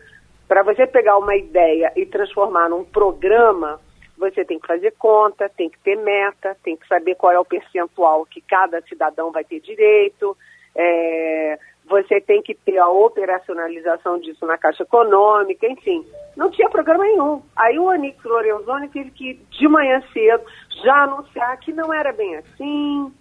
Para 0.48 0.62
você 0.62 0.86
pegar 0.86 1.18
uma 1.18 1.36
ideia 1.36 1.92
e 1.94 2.06
transformar 2.06 2.68
num 2.68 2.84
programa, 2.84 3.80
você 4.16 4.44
tem 4.44 4.58
que 4.58 4.66
fazer 4.66 4.94
conta, 4.98 5.48
tem 5.48 5.68
que 5.68 5.78
ter 5.80 5.96
meta, 5.96 6.56
tem 6.62 6.76
que 6.76 6.86
saber 6.86 7.14
qual 7.16 7.32
é 7.32 7.38
o 7.38 7.44
percentual 7.44 8.26
que 8.26 8.40
cada 8.42 8.80
cidadão 8.82 9.30
vai 9.32 9.44
ter 9.44 9.60
direito, 9.60 10.36
é, 10.74 11.58
você 11.90 12.20
tem 12.20 12.40
que 12.40 12.54
ter 12.54 12.78
a 12.78 12.88
operacionalização 12.88 14.20
disso 14.20 14.46
na 14.46 14.56
Caixa 14.56 14.84
Econômica, 14.84 15.66
enfim. 15.66 16.06
Não 16.36 16.48
tinha 16.48 16.70
programa 16.70 17.02
nenhum. 17.02 17.42
Aí 17.56 17.80
o 17.80 17.90
Anix 17.90 18.16
Lorenzoni 18.24 18.88
teve 18.88 19.10
que, 19.10 19.34
de 19.34 19.68
manhã 19.68 20.00
cedo, 20.12 20.44
já 20.84 21.02
anunciar 21.02 21.58
que 21.58 21.72
não 21.72 21.92
era 21.92 22.12
bem 22.12 22.36
assim, 22.36 23.12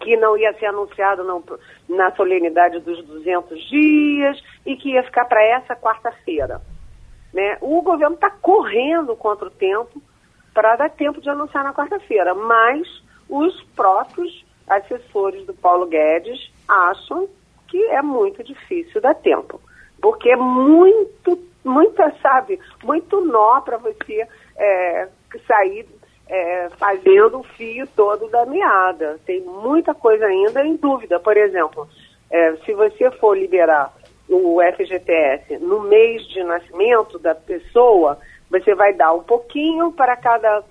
que 0.00 0.14
não 0.18 0.36
ia 0.36 0.52
ser 0.58 0.66
anunciado 0.66 1.24
não, 1.24 1.42
na 1.88 2.14
solenidade 2.14 2.80
dos 2.80 3.02
200 3.06 3.58
dias 3.66 4.44
e 4.66 4.76
que 4.76 4.90
ia 4.90 5.02
ficar 5.02 5.24
para 5.24 5.42
essa 5.42 5.74
quarta-feira. 5.74 6.60
Né? 7.32 7.56
O 7.62 7.80
governo 7.80 8.16
está 8.16 8.28
correndo 8.30 9.16
contra 9.16 9.46
o 9.46 9.50
tempo 9.50 10.02
para 10.52 10.76
dar 10.76 10.90
tempo 10.90 11.18
de 11.18 11.30
anunciar 11.30 11.64
na 11.64 11.72
quarta-feira, 11.72 12.34
mas 12.34 12.86
os 13.26 13.62
próprios 13.74 14.44
assessores 14.68 15.46
do 15.46 15.54
Paulo 15.54 15.86
Guedes 15.86 16.52
acham 16.68 17.26
que 17.68 17.82
é 17.86 18.02
muito 18.02 18.42
difícil 18.42 19.00
dar 19.00 19.14
tempo, 19.14 19.60
porque 20.00 20.30
é 20.30 20.36
muito, 20.36 21.38
muita, 21.64 22.12
sabe, 22.22 22.58
muito 22.84 23.20
nó 23.20 23.60
para 23.60 23.76
você 23.76 24.26
é, 24.56 25.08
sair 25.46 25.86
é, 26.28 26.68
fazendo 26.78 27.40
o 27.40 27.42
fio 27.42 27.86
todo 27.88 28.28
da 28.28 28.44
meada. 28.46 29.18
Tem 29.24 29.40
muita 29.40 29.94
coisa 29.94 30.26
ainda 30.26 30.64
em 30.64 30.76
dúvida. 30.76 31.20
Por 31.20 31.36
exemplo, 31.36 31.88
é, 32.30 32.56
se 32.56 32.72
você 32.74 33.10
for 33.12 33.36
liberar 33.36 33.92
o 34.28 34.60
FGTS 34.60 35.58
no 35.58 35.82
mês 35.82 36.26
de 36.28 36.42
nascimento 36.42 37.18
da 37.18 37.34
pessoa, 37.34 38.18
você 38.50 38.74
vai 38.74 38.92
dar 38.92 39.12
um 39.12 39.22
pouquinho 39.22 39.92
para 39.92 40.16
cada, 40.16 40.64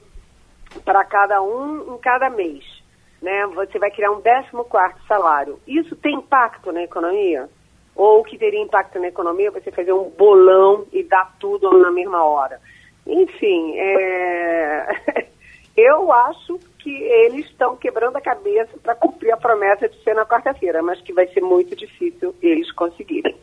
para 0.84 1.04
cada 1.06 1.42
um 1.42 1.96
em 1.96 1.98
cada 2.00 2.30
mês. 2.30 2.75
Né? 3.22 3.48
Você 3.56 3.80
vai 3.80 3.92
criar 3.92 4.12
um 4.12 4.22
14 4.22 4.96
salário. 5.08 5.60
Isso 5.68 5.96
tem 5.96 6.16
impacto 6.16 6.72
na 6.72 6.84
economia? 6.84 7.50
Ou 7.96 8.20
o 8.20 8.24
que 8.24 8.38
teria 8.38 8.62
impacto 8.62 9.00
na 9.00 9.08
economia 9.08 9.52
você 9.52 9.72
fazer 9.72 9.94
um 9.94 10.10
bolão 10.10 10.86
e 10.92 11.04
dar 11.04 11.36
tudo 11.40 11.78
na 11.80 11.92
mesma 11.92 12.24
hora? 12.24 12.60
Enfim, 13.08 13.74
é... 13.78 15.28
eu 15.78 16.12
acho 16.12 16.60
que 16.80 16.92
eles 16.92 17.46
estão 17.46 17.76
quebrando 17.76 18.18
a 18.18 18.22
cabeça 18.22 18.72
para 18.84 18.96
cumprir 18.96 19.32
a 19.32 19.38
promessa 19.38 19.88
de 19.88 20.02
ser 20.04 20.14
na 20.14 20.26
quarta-feira, 20.26 20.82
mas 20.84 21.02
que 21.02 21.14
vai 21.14 21.28
ser 21.28 21.42
muito 21.42 21.76
difícil 21.76 22.36
eles 22.42 22.72
conseguirem. 22.72 23.36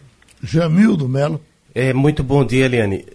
Jamildo 0.43 1.09
Melo. 1.09 1.41
É, 1.75 1.93
muito 1.93 2.23
bom 2.23 2.45
dia, 2.45 2.67
Eliane. 2.67 3.07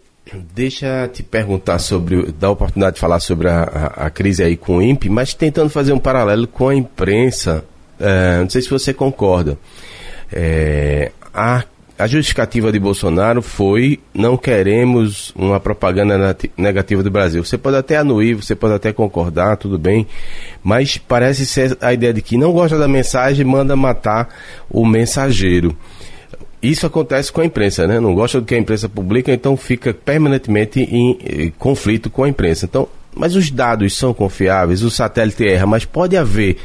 Deixa 0.53 1.07
te 1.07 1.23
perguntar 1.23 1.79
sobre, 1.79 2.31
dar 2.33 2.47
a 2.47 2.51
oportunidade 2.51 2.95
de 2.95 2.99
falar 2.99 3.19
sobre 3.19 3.47
a, 3.47 3.63
a, 3.63 4.05
a, 4.05 4.09
crise 4.09 4.43
aí 4.43 4.57
com 4.57 4.77
o 4.77 4.81
INPE, 4.81 5.09
mas 5.09 5.33
tentando 5.33 5.69
fazer 5.69 5.93
um 5.93 5.99
paralelo 5.99 6.47
com 6.47 6.69
a 6.69 6.75
imprensa, 6.75 7.63
é, 7.99 8.39
não 8.39 8.49
sei 8.49 8.61
se 8.61 8.69
você 8.69 8.93
concorda. 8.93 9.57
É, 10.31 11.11
a, 11.33 11.63
a 11.97 12.05
justificativa 12.05 12.71
de 12.71 12.79
Bolsonaro 12.79 13.41
foi 13.41 13.99
não 14.13 14.37
queremos 14.37 15.33
uma 15.35 15.59
propaganda 15.59 16.37
negativa 16.55 17.01
do 17.01 17.09
Brasil. 17.09 17.43
Você 17.43 17.57
pode 17.57 17.77
até 17.77 17.97
anuir, 17.97 18.35
você 18.35 18.55
pode 18.55 18.73
até 18.73 18.93
concordar, 18.93 19.57
tudo 19.57 19.79
bem, 19.79 20.05
mas 20.63 20.97
parece 20.97 21.45
ser 21.45 21.77
a 21.81 21.93
ideia 21.93 22.13
de 22.13 22.21
que 22.21 22.37
não 22.37 22.51
gosta 22.51 22.77
da 22.77 22.87
mensagem, 22.87 23.45
manda 23.45 23.75
matar 23.75 24.29
o 24.69 24.85
mensageiro. 24.85 25.75
Isso 26.61 26.87
acontece 26.87 27.31
com 27.31 27.41
a 27.41 27.45
imprensa, 27.45 27.85
né? 27.85 27.99
Não 27.99 28.15
gosta 28.15 28.39
do 28.39 28.45
que 28.45 28.55
a 28.55 28.57
imprensa 28.57 28.89
publica, 28.89 29.31
então 29.31 29.55
fica 29.55 29.93
permanentemente 29.93 30.81
em, 30.81 31.17
em 31.21 31.51
conflito 31.51 32.09
com 32.09 32.23
a 32.23 32.29
imprensa. 32.29 32.65
Então, 32.65 32.87
mas 33.15 33.35
os 33.35 33.51
dados 33.51 33.97
são 33.97 34.13
confiáveis, 34.13 34.83
o 34.83 34.89
satélite 34.89 35.47
erra, 35.47 35.65
mas 35.65 35.85
pode 35.85 36.17
haver 36.17 36.57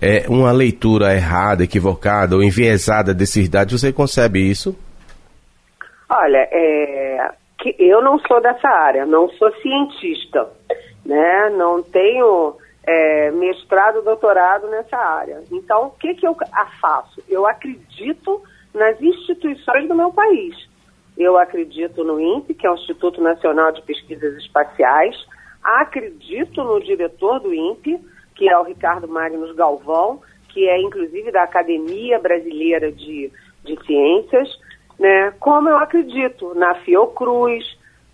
é, 0.00 0.24
uma 0.28 0.52
leitura 0.52 1.14
errada, 1.14 1.64
equivocada 1.64 2.34
ou 2.34 2.42
enviesada 2.42 3.14
desses 3.14 3.48
dados. 3.48 3.80
Você 3.80 3.92
concebe 3.92 4.40
isso? 4.40 4.76
Olha, 6.08 6.48
é, 6.50 7.30
eu 7.78 8.02
não 8.02 8.18
sou 8.20 8.40
dessa 8.40 8.68
área, 8.68 9.06
não 9.06 9.28
sou 9.30 9.50
cientista, 9.60 10.48
né? 11.04 11.50
Não 11.50 11.82
tenho 11.82 12.56
é, 12.84 13.30
mestrado, 13.32 14.02
doutorado 14.02 14.68
nessa 14.68 14.96
área. 14.96 15.42
Então, 15.50 15.86
o 15.86 15.90
que, 15.90 16.14
que 16.14 16.26
eu 16.26 16.36
faço? 16.80 17.22
Eu 17.28 17.46
acredito 17.46 18.42
nas 18.76 19.00
instituições 19.00 19.88
do 19.88 19.94
meu 19.94 20.12
país. 20.12 20.54
Eu 21.16 21.38
acredito 21.38 22.04
no 22.04 22.20
INPE, 22.20 22.54
que 22.54 22.66
é 22.66 22.70
o 22.70 22.74
Instituto 22.74 23.22
Nacional 23.22 23.72
de 23.72 23.82
Pesquisas 23.82 24.36
Espaciais, 24.36 25.16
acredito 25.62 26.62
no 26.62 26.78
diretor 26.80 27.40
do 27.40 27.52
INPE, 27.52 27.98
que 28.34 28.48
é 28.48 28.56
o 28.58 28.62
Ricardo 28.62 29.08
Magnus 29.08 29.56
Galvão, 29.56 30.20
que 30.50 30.68
é 30.68 30.78
inclusive 30.80 31.32
da 31.32 31.42
Academia 31.42 32.18
Brasileira 32.18 32.92
de, 32.92 33.32
de 33.64 33.86
Ciências, 33.86 34.48
né? 34.98 35.32
como 35.40 35.68
eu 35.68 35.78
acredito 35.78 36.54
na 36.54 36.74
Fiocruz, 36.76 37.64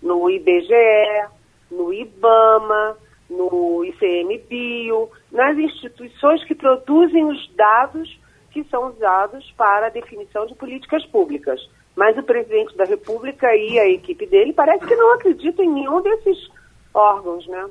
no 0.01 0.29
IBGE, 0.29 1.27
no 1.69 1.93
IBAMA, 1.93 2.97
no 3.29 3.83
ICMBio, 3.85 5.09
nas 5.31 5.57
instituições 5.57 6.43
que 6.45 6.55
produzem 6.55 7.25
os 7.25 7.53
dados 7.55 8.22
que 8.53 8.63
são 8.65 8.89
usados 8.89 9.51
para 9.57 9.87
a 9.87 9.89
definição 9.89 10.45
de 10.45 10.53
políticas 10.53 11.03
públicas. 11.07 11.59
Mas 11.95 12.17
o 12.17 12.23
presidente 12.23 12.77
da 12.77 12.85
República 12.85 13.53
e 13.55 13.79
a 13.79 13.89
equipe 13.89 14.25
dele 14.27 14.53
parece 14.53 14.85
que 14.85 14.95
não 14.95 15.13
acreditam 15.15 15.65
em 15.65 15.73
nenhum 15.73 16.01
desses 16.01 16.49
órgãos, 16.93 17.47
né? 17.47 17.67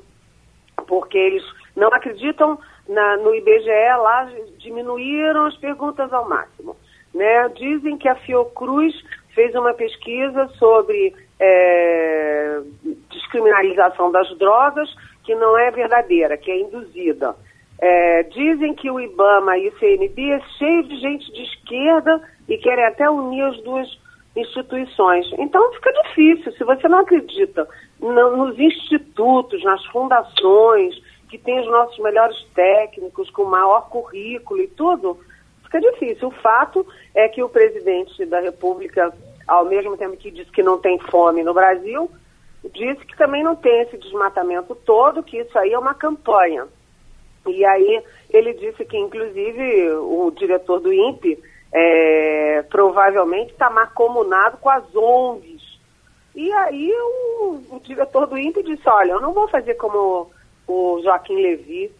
Porque 0.87 1.17
eles 1.17 1.43
não 1.75 1.87
acreditam 1.87 2.59
na, 2.87 3.17
no 3.17 3.33
IBGE, 3.33 3.97
lá 3.97 4.29
diminuíram 4.57 5.45
as 5.45 5.57
perguntas 5.57 6.11
ao 6.11 6.27
máximo. 6.27 6.75
Né? 7.13 7.49
Dizem 7.49 7.97
que 7.97 8.09
a 8.09 8.15
Fiocruz 8.15 8.93
fez 9.33 9.53
uma 9.55 9.73
pesquisa 9.73 10.47
sobre 10.59 11.15
é, 11.39 12.61
descriminalização 13.09 14.11
das 14.11 14.29
drogas 14.37 14.89
que 15.23 15.33
não 15.35 15.57
é 15.57 15.71
verdadeira, 15.71 16.37
que 16.37 16.51
é 16.51 16.59
induzida. 16.59 17.35
É, 17.85 18.23
dizem 18.23 18.73
que 18.75 18.89
o 18.89 18.97
IBAMA 18.97 19.57
e 19.57 19.67
o 19.67 19.77
CNB 19.77 20.31
é 20.31 20.39
cheio 20.57 20.83
de 20.83 21.01
gente 21.01 21.29
de 21.33 21.43
esquerda 21.43 22.21
e 22.47 22.57
querem 22.57 22.85
até 22.85 23.09
unir 23.09 23.43
as 23.43 23.61
duas 23.61 23.85
instituições. 24.37 25.29
Então 25.37 25.69
fica 25.73 25.91
difícil. 26.03 26.53
Se 26.53 26.63
você 26.63 26.87
não 26.87 26.99
acredita 26.99 27.67
no, 27.99 28.37
nos 28.37 28.57
institutos, 28.57 29.61
nas 29.65 29.85
fundações, 29.87 30.95
que 31.27 31.37
tem 31.37 31.59
os 31.59 31.67
nossos 31.67 31.99
melhores 31.99 32.41
técnicos, 32.55 33.29
com 33.31 33.43
maior 33.43 33.89
currículo 33.89 34.61
e 34.61 34.67
tudo, 34.69 35.19
fica 35.65 35.81
difícil. 35.81 36.29
O 36.29 36.41
fato 36.41 36.87
é 37.13 37.27
que 37.27 37.43
o 37.43 37.49
presidente 37.49 38.25
da 38.25 38.39
República, 38.39 39.13
ao 39.45 39.65
mesmo 39.65 39.97
tempo 39.97 40.15
que 40.15 40.31
disse 40.31 40.51
que 40.51 40.63
não 40.63 40.77
tem 40.77 40.97
fome 40.99 41.43
no 41.43 41.53
Brasil, 41.53 42.09
disse 42.73 43.05
que 43.05 43.17
também 43.17 43.43
não 43.43 43.57
tem 43.57 43.81
esse 43.81 43.97
desmatamento 43.97 44.73
todo, 44.73 45.21
que 45.21 45.37
isso 45.37 45.59
aí 45.59 45.73
é 45.73 45.77
uma 45.77 45.93
campanha. 45.93 46.65
E 47.47 47.65
aí 47.65 48.03
ele 48.29 48.53
disse 48.53 48.85
que, 48.85 48.97
inclusive, 48.97 49.91
o 49.91 50.31
diretor 50.31 50.79
do 50.79 50.93
INPE 50.93 51.41
é, 51.73 52.63
provavelmente 52.69 53.51
está 53.51 53.69
macomunado 53.69 54.57
com 54.57 54.69
as 54.69 54.83
ONGs. 54.95 55.73
E 56.35 56.51
aí 56.51 56.91
o, 56.91 57.61
o, 57.71 57.79
diretor 57.83 58.25
do 58.27 58.37
INPE 58.37 58.63
disse, 58.63 58.87
olha, 58.87 59.13
eu 59.13 59.21
não 59.21 59.33
vou 59.33 59.47
fazer 59.47 59.75
como 59.75 60.31
o 60.67 61.01
Joaquim 61.03 61.35
Levi, 61.35 61.91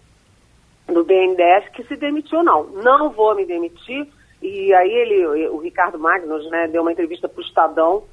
do 0.88 1.04
BNDES, 1.04 1.70
que 1.70 1.84
se 1.84 1.96
demitiu, 1.96 2.44
não. 2.44 2.66
Não 2.66 3.10
vou 3.10 3.36
me 3.36 3.46
demitir. 3.46 4.08
E 4.42 4.74
aí 4.74 4.92
ele, 4.92 5.48
o 5.48 5.58
Ricardo 5.58 5.98
Magnus, 5.98 6.50
né, 6.50 6.68
deu 6.68 6.82
uma 6.82 6.92
entrevista 6.92 7.30
para 7.30 7.40
o 7.40 7.44
Estadão, 7.44 8.04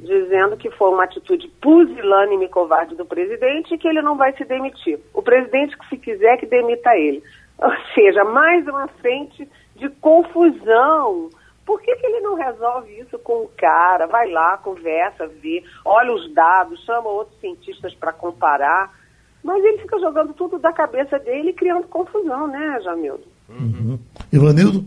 dizendo 0.00 0.56
que 0.56 0.70
foi 0.70 0.90
uma 0.90 1.04
atitude 1.04 1.48
pusilânime 1.60 2.46
e 2.46 2.48
covarde 2.48 2.94
do 2.94 3.04
presidente 3.04 3.74
e 3.74 3.78
que 3.78 3.86
ele 3.86 4.02
não 4.02 4.16
vai 4.16 4.32
se 4.36 4.44
demitir. 4.44 4.98
O 5.12 5.22
presidente, 5.22 5.76
que 5.76 5.88
se 5.88 5.96
quiser, 5.96 6.36
que 6.38 6.46
demita 6.46 6.96
ele. 6.96 7.22
Ou 7.58 7.72
seja, 7.94 8.24
mais 8.24 8.66
uma 8.66 8.88
frente 8.88 9.48
de 9.76 9.88
confusão. 9.88 11.30
Por 11.64 11.80
que, 11.80 11.94
que 11.94 12.06
ele 12.06 12.20
não 12.20 12.34
resolve 12.34 12.98
isso 12.98 13.18
com 13.18 13.44
o 13.44 13.50
cara? 13.56 14.06
Vai 14.06 14.30
lá, 14.30 14.56
conversa, 14.56 15.26
vê, 15.26 15.62
olha 15.84 16.12
os 16.12 16.32
dados, 16.32 16.84
chama 16.84 17.08
outros 17.08 17.38
cientistas 17.38 17.94
para 17.94 18.12
comparar. 18.12 18.90
Mas 19.44 19.62
ele 19.64 19.78
fica 19.78 19.98
jogando 19.98 20.34
tudo 20.34 20.58
da 20.58 20.72
cabeça 20.72 21.18
dele 21.18 21.50
e 21.50 21.54
criando 21.54 21.86
confusão, 21.86 22.46
né, 22.46 22.80
Jamildo? 22.82 23.24
Uhum. 23.48 23.98
Ivanildo? 24.32 24.84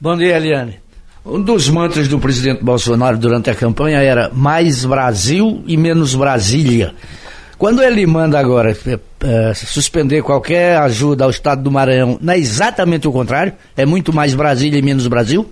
Bom 0.00 0.16
dia, 0.16 0.36
Eliane. 0.36 0.87
Um 1.24 1.42
dos 1.42 1.68
mantras 1.68 2.08
do 2.08 2.18
presidente 2.18 2.64
Bolsonaro 2.64 3.18
durante 3.18 3.50
a 3.50 3.54
campanha 3.54 4.00
era 4.02 4.30
mais 4.32 4.84
Brasil 4.84 5.62
e 5.66 5.76
menos 5.76 6.14
Brasília. 6.14 6.94
Quando 7.58 7.82
ele 7.82 8.06
manda 8.06 8.38
agora 8.38 8.70
é, 8.70 8.98
é, 9.26 9.54
suspender 9.54 10.22
qualquer 10.22 10.76
ajuda 10.78 11.24
ao 11.24 11.30
Estado 11.30 11.62
do 11.62 11.72
Maranhão, 11.72 12.16
não 12.22 12.32
é 12.32 12.38
exatamente 12.38 13.08
o 13.08 13.12
contrário? 13.12 13.52
É 13.76 13.84
muito 13.84 14.12
mais 14.12 14.32
Brasília 14.34 14.78
e 14.78 14.82
menos 14.82 15.08
Brasil? 15.08 15.44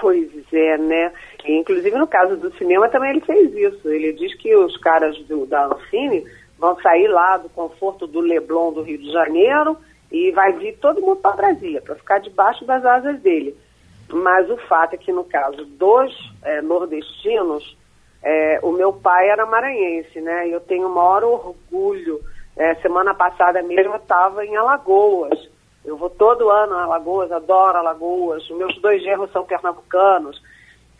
Pois 0.00 0.30
é, 0.52 0.78
né? 0.78 1.10
Inclusive 1.48 1.98
no 1.98 2.06
caso 2.06 2.36
do 2.36 2.56
cinema 2.56 2.88
também 2.88 3.10
ele 3.10 3.20
fez 3.22 3.52
isso. 3.54 3.88
Ele 3.88 4.12
diz 4.12 4.34
que 4.36 4.54
os 4.54 4.76
caras 4.76 5.18
do, 5.26 5.46
da 5.46 5.66
Ancine 5.66 6.24
vão 6.58 6.80
sair 6.80 7.08
lá 7.08 7.38
do 7.38 7.48
conforto 7.48 8.06
do 8.06 8.20
Leblon 8.20 8.72
do 8.72 8.82
Rio 8.82 8.98
de 8.98 9.10
Janeiro 9.10 9.76
e 10.12 10.30
vai 10.30 10.52
vir 10.52 10.78
todo 10.80 11.00
mundo 11.00 11.16
para 11.16 11.36
Brasília, 11.36 11.82
para 11.82 11.96
ficar 11.96 12.18
debaixo 12.20 12.64
das 12.64 12.84
asas 12.84 13.20
dele. 13.20 13.56
Mas 14.12 14.48
o 14.50 14.56
fato 14.68 14.94
é 14.94 14.96
que, 14.96 15.12
no 15.12 15.24
caso 15.24 15.64
dos 15.64 16.12
é, 16.42 16.60
nordestinos, 16.60 17.76
é, 18.22 18.60
o 18.62 18.72
meu 18.72 18.92
pai 18.92 19.28
era 19.28 19.46
maranhense, 19.46 20.20
né? 20.20 20.48
Eu 20.48 20.60
tenho 20.60 20.88
o 20.88 20.94
maior 20.94 21.24
orgulho. 21.24 22.20
É, 22.56 22.74
semana 22.76 23.14
passada 23.14 23.62
mesmo 23.62 23.94
eu 23.94 23.96
estava 23.96 24.44
em 24.44 24.56
Alagoas. 24.56 25.48
Eu 25.84 25.96
vou 25.96 26.10
todo 26.10 26.50
ano 26.50 26.74
a 26.74 26.82
Alagoas, 26.82 27.32
adoro 27.32 27.78
Alagoas. 27.78 28.48
Meus 28.50 28.76
dois 28.80 29.02
genros 29.02 29.32
são 29.32 29.44
pernambucanos. 29.44 30.40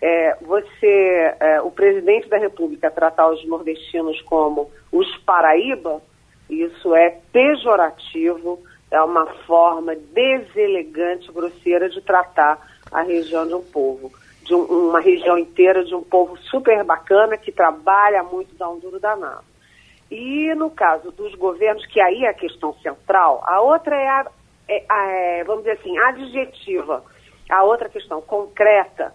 É, 0.02 0.36
você, 0.40 1.34
o 1.62 1.70
presidente 1.70 2.26
da 2.28 2.38
República, 2.38 2.90
tratar 2.90 3.28
os 3.28 3.46
nordestinos 3.46 4.18
como 4.22 4.70
os 4.90 5.14
Paraíba, 5.18 6.00
isso 6.48 6.94
é 6.94 7.18
pejorativo, 7.30 8.58
é 8.90 9.00
uma 9.02 9.26
forma 9.46 9.94
deselegante, 9.94 11.30
grosseira 11.30 11.88
de 11.90 12.00
tratar 12.00 12.69
a 12.90 13.02
região 13.02 13.46
de 13.46 13.54
um 13.54 13.62
povo, 13.62 14.12
de 14.42 14.54
um, 14.54 14.62
uma 14.88 15.00
região 15.00 15.38
inteira 15.38 15.84
de 15.84 15.94
um 15.94 16.02
povo 16.02 16.36
super 16.38 16.82
bacana 16.84 17.36
que 17.36 17.52
trabalha 17.52 18.22
muito, 18.22 18.54
dá 18.56 18.68
um 18.68 18.78
duro 18.78 18.98
danado. 18.98 19.44
E 20.10 20.52
no 20.56 20.70
caso 20.70 21.12
dos 21.12 21.34
governos, 21.36 21.86
que 21.86 22.00
aí 22.00 22.24
é 22.24 22.30
a 22.30 22.34
questão 22.34 22.74
central, 22.82 23.42
a 23.46 23.60
outra 23.60 23.94
é, 23.94 24.08
a, 24.08 24.26
é, 24.68 24.84
a, 24.88 25.06
é 25.06 25.44
vamos 25.44 25.62
dizer 25.62 25.78
assim, 25.78 25.96
adjetiva. 25.98 27.04
A 27.48 27.62
outra 27.62 27.88
questão 27.88 28.20
concreta 28.20 29.12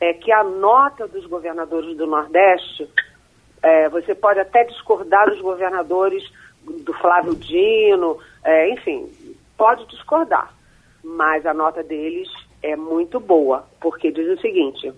é 0.00 0.12
que 0.12 0.32
a 0.32 0.42
nota 0.44 1.06
dos 1.06 1.26
governadores 1.26 1.96
do 1.96 2.06
Nordeste, 2.06 2.88
é, 3.62 3.88
você 3.88 4.14
pode 4.14 4.40
até 4.40 4.64
discordar 4.64 5.28
dos 5.28 5.40
governadores 5.40 6.22
do 6.64 6.92
Flávio 6.94 7.34
Dino, 7.34 8.18
é, 8.44 8.70
enfim, 8.70 9.10
pode 9.56 9.86
discordar, 9.86 10.54
mas 11.02 11.44
a 11.44 11.52
nota 11.52 11.82
deles 11.82 12.28
é 12.62 12.76
muito 12.76 13.20
boa, 13.20 13.66
porque 13.80 14.10
diz 14.10 14.28
o 14.38 14.40
seguinte: 14.40 14.92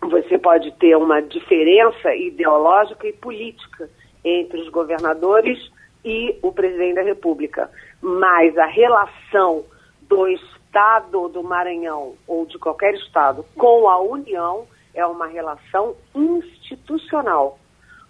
você 0.00 0.38
pode 0.38 0.70
ter 0.72 0.96
uma 0.96 1.20
diferença 1.20 2.14
ideológica 2.14 3.06
e 3.06 3.12
política 3.12 3.88
entre 4.24 4.60
os 4.60 4.68
governadores 4.68 5.58
e 6.04 6.38
o 6.42 6.52
presidente 6.52 6.96
da 6.96 7.02
República, 7.02 7.70
mas 8.00 8.56
a 8.58 8.66
relação 8.66 9.64
do 10.02 10.28
Estado 10.28 11.28
do 11.28 11.42
Maranhão 11.42 12.14
ou 12.26 12.44
de 12.46 12.58
qualquer 12.58 12.94
Estado 12.94 13.44
com 13.56 13.88
a 13.88 14.00
União 14.00 14.66
é 14.94 15.04
uma 15.06 15.26
relação 15.26 15.96
institucional. 16.14 17.58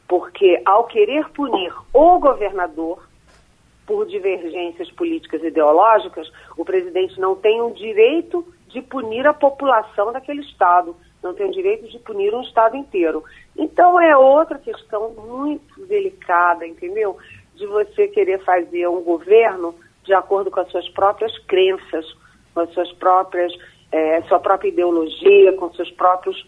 Porque 0.07 0.61
ao 0.64 0.85
querer 0.85 1.28
punir 1.30 1.72
o 1.93 2.18
governador 2.18 3.09
por 3.87 4.07
divergências 4.07 4.91
políticas 4.91 5.43
e 5.43 5.47
ideológicas, 5.47 6.30
o 6.57 6.64
presidente 6.64 7.18
não 7.18 7.35
tem 7.35 7.61
o 7.61 7.70
direito 7.70 8.45
de 8.75 8.83
punir 8.83 9.25
a 9.25 9.33
população 9.33 10.12
daquele 10.12 10.41
Estado, 10.41 10.97
não 11.22 11.33
tem 11.33 11.47
o 11.47 11.53
direito 11.53 11.89
de 11.89 11.99
punir 12.01 12.35
um 12.35 12.43
Estado 12.43 12.77
inteiro. 12.77 13.22
Então 13.57 14.01
é 14.01 14.16
outra 14.16 14.59
questão 14.59 15.11
muito 15.11 15.87
delicada, 15.87 16.66
entendeu? 16.66 17.16
De 17.55 17.64
você 17.66 18.09
querer 18.09 18.43
fazer 18.45 18.89
um 18.89 19.01
governo 19.01 19.77
de 20.03 20.12
acordo 20.12 20.51
com 20.51 20.59
as 20.59 20.68
suas 20.72 20.89
próprias 20.89 21.33
crenças, 21.47 22.05
com 22.53 22.61
as 22.61 22.70
suas 22.75 22.93
próprias, 22.95 23.53
é, 23.93 24.20
sua 24.22 24.41
própria 24.41 24.68
ideologia, 24.68 25.53
com 25.53 25.72
seus 25.72 25.91
próprios, 25.93 26.45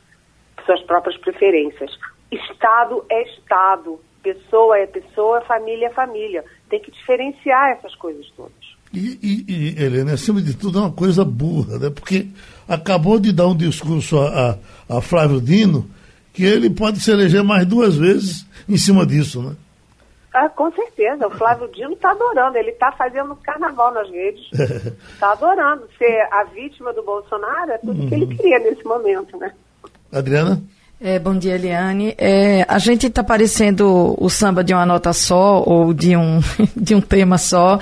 suas 0.66 0.82
próprias 0.82 1.16
preferências. 1.18 1.96
Estado 2.32 3.04
é 3.08 3.22
Estado, 3.22 4.00
pessoa 4.20 4.76
é 4.76 4.86
pessoa, 4.88 5.40
família 5.42 5.86
é 5.86 5.90
família. 5.90 6.44
Tem 6.68 6.80
que 6.80 6.90
diferenciar 6.90 7.70
essas 7.70 7.94
coisas 7.94 8.28
todas. 8.32 8.65
E, 8.96 9.18
e, 9.22 9.52
e 9.52 9.84
Helena, 9.84 10.14
acima 10.14 10.40
de 10.40 10.54
tudo, 10.54 10.78
é 10.78 10.82
uma 10.82 10.92
coisa 10.92 11.22
burra, 11.22 11.78
né? 11.78 11.90
Porque 11.90 12.28
acabou 12.66 13.18
de 13.20 13.30
dar 13.30 13.46
um 13.46 13.54
discurso 13.54 14.18
a, 14.18 14.58
a, 14.88 14.96
a 14.96 15.00
Flávio 15.02 15.38
Dino 15.38 15.86
que 16.32 16.44
ele 16.44 16.70
pode 16.70 17.00
se 17.00 17.10
eleger 17.10 17.42
mais 17.44 17.66
duas 17.66 17.94
vezes 17.94 18.46
em 18.66 18.78
cima 18.78 19.04
disso, 19.04 19.42
né? 19.42 19.54
Ah, 20.32 20.48
com 20.48 20.70
certeza, 20.72 21.26
o 21.26 21.30
Flávio 21.30 21.68
Dino 21.72 21.92
está 21.92 22.10
adorando, 22.10 22.56
ele 22.56 22.70
está 22.70 22.92
fazendo 22.92 23.36
carnaval 23.36 23.92
nas 23.92 24.08
redes, 24.10 24.46
está 24.52 25.32
adorando 25.32 25.88
ser 25.98 26.28
a 26.30 26.44
vítima 26.44 26.92
do 26.92 27.02
Bolsonaro, 27.02 27.72
é 27.72 27.78
tudo 27.78 28.02
uhum. 28.02 28.08
que 28.08 28.14
ele 28.14 28.24
uhum. 28.24 28.36
queria 28.36 28.58
nesse 28.58 28.84
momento, 28.84 29.36
né? 29.38 29.52
Adriana? 30.12 30.62
É, 30.98 31.18
bom 31.18 31.36
dia, 31.36 31.56
Eliane. 31.56 32.14
É, 32.16 32.64
a 32.66 32.78
gente 32.78 33.06
está 33.06 33.22
parecendo 33.22 34.14
o 34.18 34.30
samba 34.30 34.64
de 34.64 34.72
uma 34.72 34.86
nota 34.86 35.12
só 35.12 35.62
ou 35.62 35.92
de 35.92 36.16
um, 36.16 36.40
de 36.74 36.94
um 36.94 37.02
tema 37.02 37.36
só, 37.36 37.78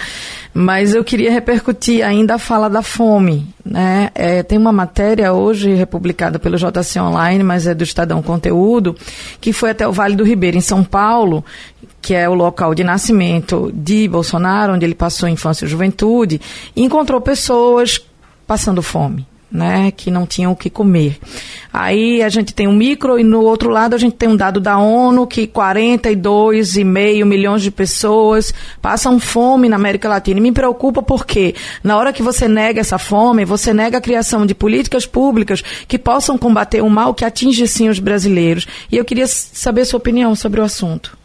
mas 0.53 0.93
eu 0.93 1.05
queria 1.05 1.31
repercutir 1.31 2.05
ainda 2.05 2.35
a 2.35 2.39
fala 2.41 2.69
da 2.69 2.83
fome. 2.83 3.47
Né? 3.65 4.11
É, 4.17 4.43
tem 4.43 4.59
uma 4.59 4.73
matéria 4.73 5.33
hoje 5.33 5.75
republicada 5.75 6.41
pelo 6.41 6.57
JC 6.57 6.99
Online, 6.99 7.45
mas 7.45 7.69
é 7.69 7.75
do 7.75 7.85
Estadão 7.85 8.21
Conteúdo, 8.21 8.97
que 9.41 9.53
foi 9.53 9.71
até 9.71 9.87
o 9.87 9.93
Vale 9.93 10.17
do 10.17 10.25
Ribeiro, 10.25 10.57
em 10.57 10.61
São 10.61 10.83
Paulo, 10.83 11.45
que 12.03 12.15
é 12.15 12.29
o 12.29 12.35
local 12.35 12.75
de 12.75 12.83
nascimento 12.83 13.71
de 13.73 14.09
Bolsonaro, 14.09 14.73
onde 14.75 14.85
ele 14.85 14.95
passou 14.95 15.29
infância 15.29 15.67
e 15.67 15.69
juventude, 15.69 16.41
e 16.75 16.83
encontrou 16.83 17.21
pessoas 17.21 18.05
passando 18.45 18.83
fome 18.83 19.25
né, 19.51 19.91
que 19.91 20.11
não 20.11 20.27
tinham 20.27 20.53
o 20.53 20.57
que 20.57 20.69
comer. 20.69 21.19
Aí 21.73 22.23
a 22.23 22.29
gente 22.29 22.55
tem 22.55 22.67
um 22.67 22.73
micro 22.73 23.19
e 23.19 23.25
no 23.25 23.43
outro 23.43 23.71
lado 23.71 23.95
a 23.95 23.99
gente 23.99 24.17
tem 24.17 24.29
um 24.29 24.37
dado 24.37 24.61
da 24.61 24.79
ONU 24.79 25.27
que 25.27 25.47
42,5 25.47 27.25
milhões 27.25 27.63
de 27.63 27.71
pessoas 27.71 28.53
passam 28.81 29.19
fome 29.21 29.69
na 29.69 29.77
América 29.77 30.09
Latina. 30.09 30.39
E 30.39 30.43
me 30.43 30.53
preocupa 30.53 31.03
porque 31.03 31.55
na 31.83 31.97
hora 31.97 32.13
que 32.13 32.23
você 32.23 32.49
nega 32.49 32.81
essa 32.81 32.99
fome, 32.99 33.45
você 33.45 33.73
nega 33.73 33.99
a 33.99 34.01
criação 34.01 34.45
de 34.47 34.55
políticas 34.55 35.07
públicas 35.07 35.63
que 35.87 35.99
possam 35.99 36.37
combater 36.37 36.83
o 36.83 36.91
mal 36.91 37.15
que 37.15 37.25
atinge 37.25 37.67
sim 37.69 37.89
os 37.89 37.99
brasileiros. 37.99 38.67
E 38.91 38.97
eu 38.97 39.05
queria 39.05 39.27
saber 39.27 39.85
sua 39.85 39.99
opinião 39.99 40.35
sobre 40.35 40.61
o 40.61 40.65
assunto. 40.65 41.17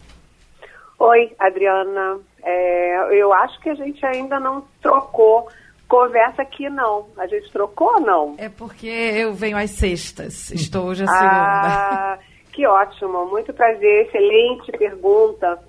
Oi, 1.00 1.32
Adriana. 1.40 2.18
É, 2.44 3.22
eu 3.22 3.34
acho 3.34 3.60
que 3.62 3.70
a 3.70 3.76
gente 3.76 4.06
ainda 4.06 4.40
não 4.40 4.64
trocou 4.82 5.48
Conversa 5.90 6.44
aqui 6.44 6.70
não. 6.70 7.08
A 7.18 7.26
gente 7.26 7.52
trocou 7.52 7.96
ou 7.96 8.00
não? 8.00 8.36
É 8.38 8.48
porque 8.48 8.88
eu 8.88 9.34
venho 9.34 9.58
às 9.58 9.72
sextas. 9.72 10.52
Estou 10.52 10.86
hoje 10.86 11.04
a 11.04 11.08
segunda. 11.08 11.34
Ah, 11.34 12.20
que 12.54 12.68
ótimo. 12.68 13.26
Muito 13.26 13.52
prazer. 13.52 14.06
Excelente 14.06 14.72
pergunta. 14.74 15.60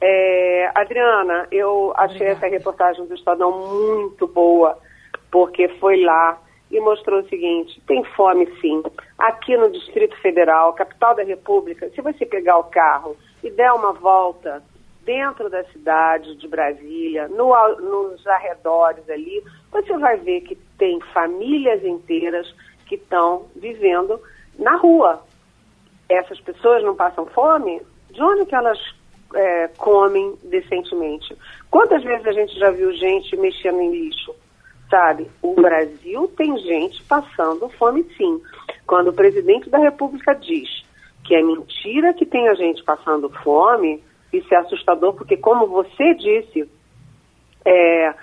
É, 0.00 0.70
Adriana, 0.72 1.48
eu 1.50 1.92
achei 1.96 2.16
Obrigada. 2.16 2.46
essa 2.46 2.48
reportagem 2.48 3.06
do 3.06 3.14
Estadão 3.14 3.50
muito 3.50 4.28
boa, 4.28 4.78
porque 5.32 5.68
foi 5.80 6.00
lá 6.00 6.38
e 6.70 6.78
mostrou 6.78 7.20
o 7.20 7.28
seguinte: 7.28 7.82
tem 7.88 8.04
fome 8.14 8.46
sim. 8.60 8.84
Aqui 9.18 9.56
no 9.56 9.68
Distrito 9.72 10.16
Federal, 10.20 10.74
capital 10.74 11.16
da 11.16 11.24
República, 11.24 11.90
se 11.90 12.00
você 12.00 12.24
pegar 12.24 12.58
o 12.58 12.64
carro 12.64 13.16
e 13.42 13.50
der 13.50 13.72
uma 13.72 13.92
volta 13.92 14.62
dentro 15.06 15.48
da 15.48 15.64
cidade 15.66 16.34
de 16.34 16.48
Brasília, 16.48 17.28
no, 17.28 17.54
nos 17.80 18.26
arredores 18.26 19.08
ali, 19.08 19.42
você 19.70 19.96
vai 19.96 20.16
ver 20.16 20.40
que 20.40 20.56
tem 20.76 21.00
famílias 21.14 21.82
inteiras 21.84 22.52
que 22.86 22.96
estão 22.96 23.46
vivendo 23.54 24.20
na 24.58 24.76
rua. 24.76 25.22
Essas 26.08 26.40
pessoas 26.40 26.82
não 26.82 26.96
passam 26.96 27.24
fome? 27.26 27.80
De 28.10 28.20
onde 28.20 28.46
que 28.46 28.54
elas 28.54 28.78
é, 29.34 29.68
comem 29.78 30.36
decentemente? 30.42 31.36
Quantas 31.70 32.02
vezes 32.02 32.26
a 32.26 32.32
gente 32.32 32.58
já 32.58 32.70
viu 32.70 32.92
gente 32.92 33.36
mexendo 33.36 33.80
em 33.80 33.90
lixo? 33.92 34.34
Sabe, 34.90 35.28
o 35.42 35.54
Brasil 35.54 36.32
tem 36.36 36.56
gente 36.58 37.02
passando 37.04 37.68
fome 37.70 38.04
sim. 38.16 38.40
Quando 38.86 39.08
o 39.08 39.12
presidente 39.12 39.68
da 39.68 39.78
República 39.78 40.32
diz 40.34 40.84
que 41.24 41.34
é 41.34 41.42
mentira 41.42 42.14
que 42.14 42.24
tem 42.24 42.48
a 42.48 42.54
gente 42.54 42.84
passando 42.84 43.28
fome, 43.42 44.00
isso 44.38 44.52
é 44.54 44.58
assustador, 44.58 45.14
porque, 45.14 45.36
como 45.36 45.66
você 45.66 46.14
disse, 46.14 46.68
é, 47.64 48.14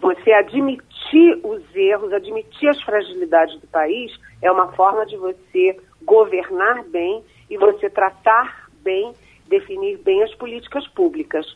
você 0.00 0.32
admitir 0.32 1.38
os 1.42 1.62
erros, 1.74 2.12
admitir 2.12 2.68
as 2.68 2.80
fragilidades 2.82 3.60
do 3.60 3.66
país, 3.66 4.12
é 4.40 4.50
uma 4.50 4.72
forma 4.72 5.04
de 5.06 5.16
você 5.16 5.78
governar 6.02 6.82
bem 6.84 7.22
e 7.48 7.56
você 7.56 7.88
tratar 7.90 8.68
bem, 8.82 9.12
definir 9.46 9.98
bem 9.98 10.22
as 10.22 10.34
políticas 10.34 10.86
públicas. 10.88 11.46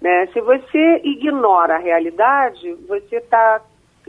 Né? 0.00 0.26
Se 0.32 0.40
você 0.40 1.00
ignora 1.04 1.76
a 1.76 1.78
realidade, 1.78 2.74
você 2.88 3.16
está 3.16 3.62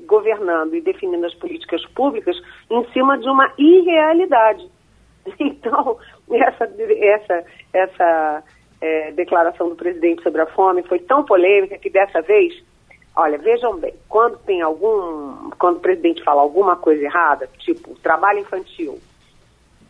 governando 0.07 0.75
e 0.75 0.81
definindo 0.81 1.25
as 1.25 1.35
políticas 1.35 1.85
públicas 1.87 2.35
em 2.69 2.83
cima 2.91 3.17
de 3.17 3.29
uma 3.29 3.51
irrealidade. 3.57 4.67
Então, 5.39 5.97
essa, 6.29 6.65
essa, 6.79 7.45
essa 7.71 8.43
é, 8.83 9.11
declaração 9.13 9.69
do 9.69 9.77
presidente 9.77 10.21
sobre 10.21 10.41
a 10.41 10.45
fome 10.45 10.83
foi 10.83 10.99
tão 10.99 11.23
polêmica 11.23 11.77
que 11.77 11.89
dessa 11.89 12.21
vez, 12.21 12.61
olha, 13.15 13.37
vejam 13.37 13.77
bem, 13.77 13.93
quando 14.09 14.37
tem 14.39 14.61
algum, 14.61 15.49
quando 15.57 15.77
o 15.77 15.79
presidente 15.79 16.21
fala 16.21 16.41
alguma 16.41 16.75
coisa 16.75 17.01
errada, 17.01 17.49
tipo 17.59 17.95
trabalho 18.01 18.39
infantil, 18.39 18.99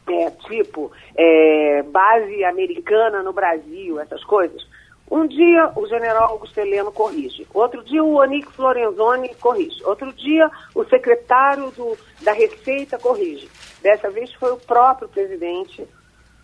é, 0.07 0.29
tipo 0.47 0.91
é, 1.15 1.81
base 1.81 2.43
americana 2.43 3.23
no 3.23 3.33
Brasil, 3.33 3.99
essas 3.99 4.23
coisas, 4.23 4.63
um 5.09 5.25
dia 5.25 5.71
o 5.75 5.87
general 5.87 6.29
Augusto 6.29 6.59
Heleno 6.59 6.91
corrige, 6.91 7.47
outro 7.51 7.83
dia 7.83 8.03
o 8.03 8.13
Onix 8.19 8.55
Lorenzoni 8.55 9.33
corrige, 9.35 9.83
outro 9.85 10.13
dia 10.13 10.51
o 10.75 10.83
secretário 10.85 11.71
do, 11.71 11.97
da 12.21 12.31
Receita 12.31 12.99
corrige. 12.99 13.49
Dessa 13.81 14.11
vez 14.11 14.31
foi 14.35 14.51
o 14.51 14.57
próprio 14.57 15.09
presidente 15.09 15.83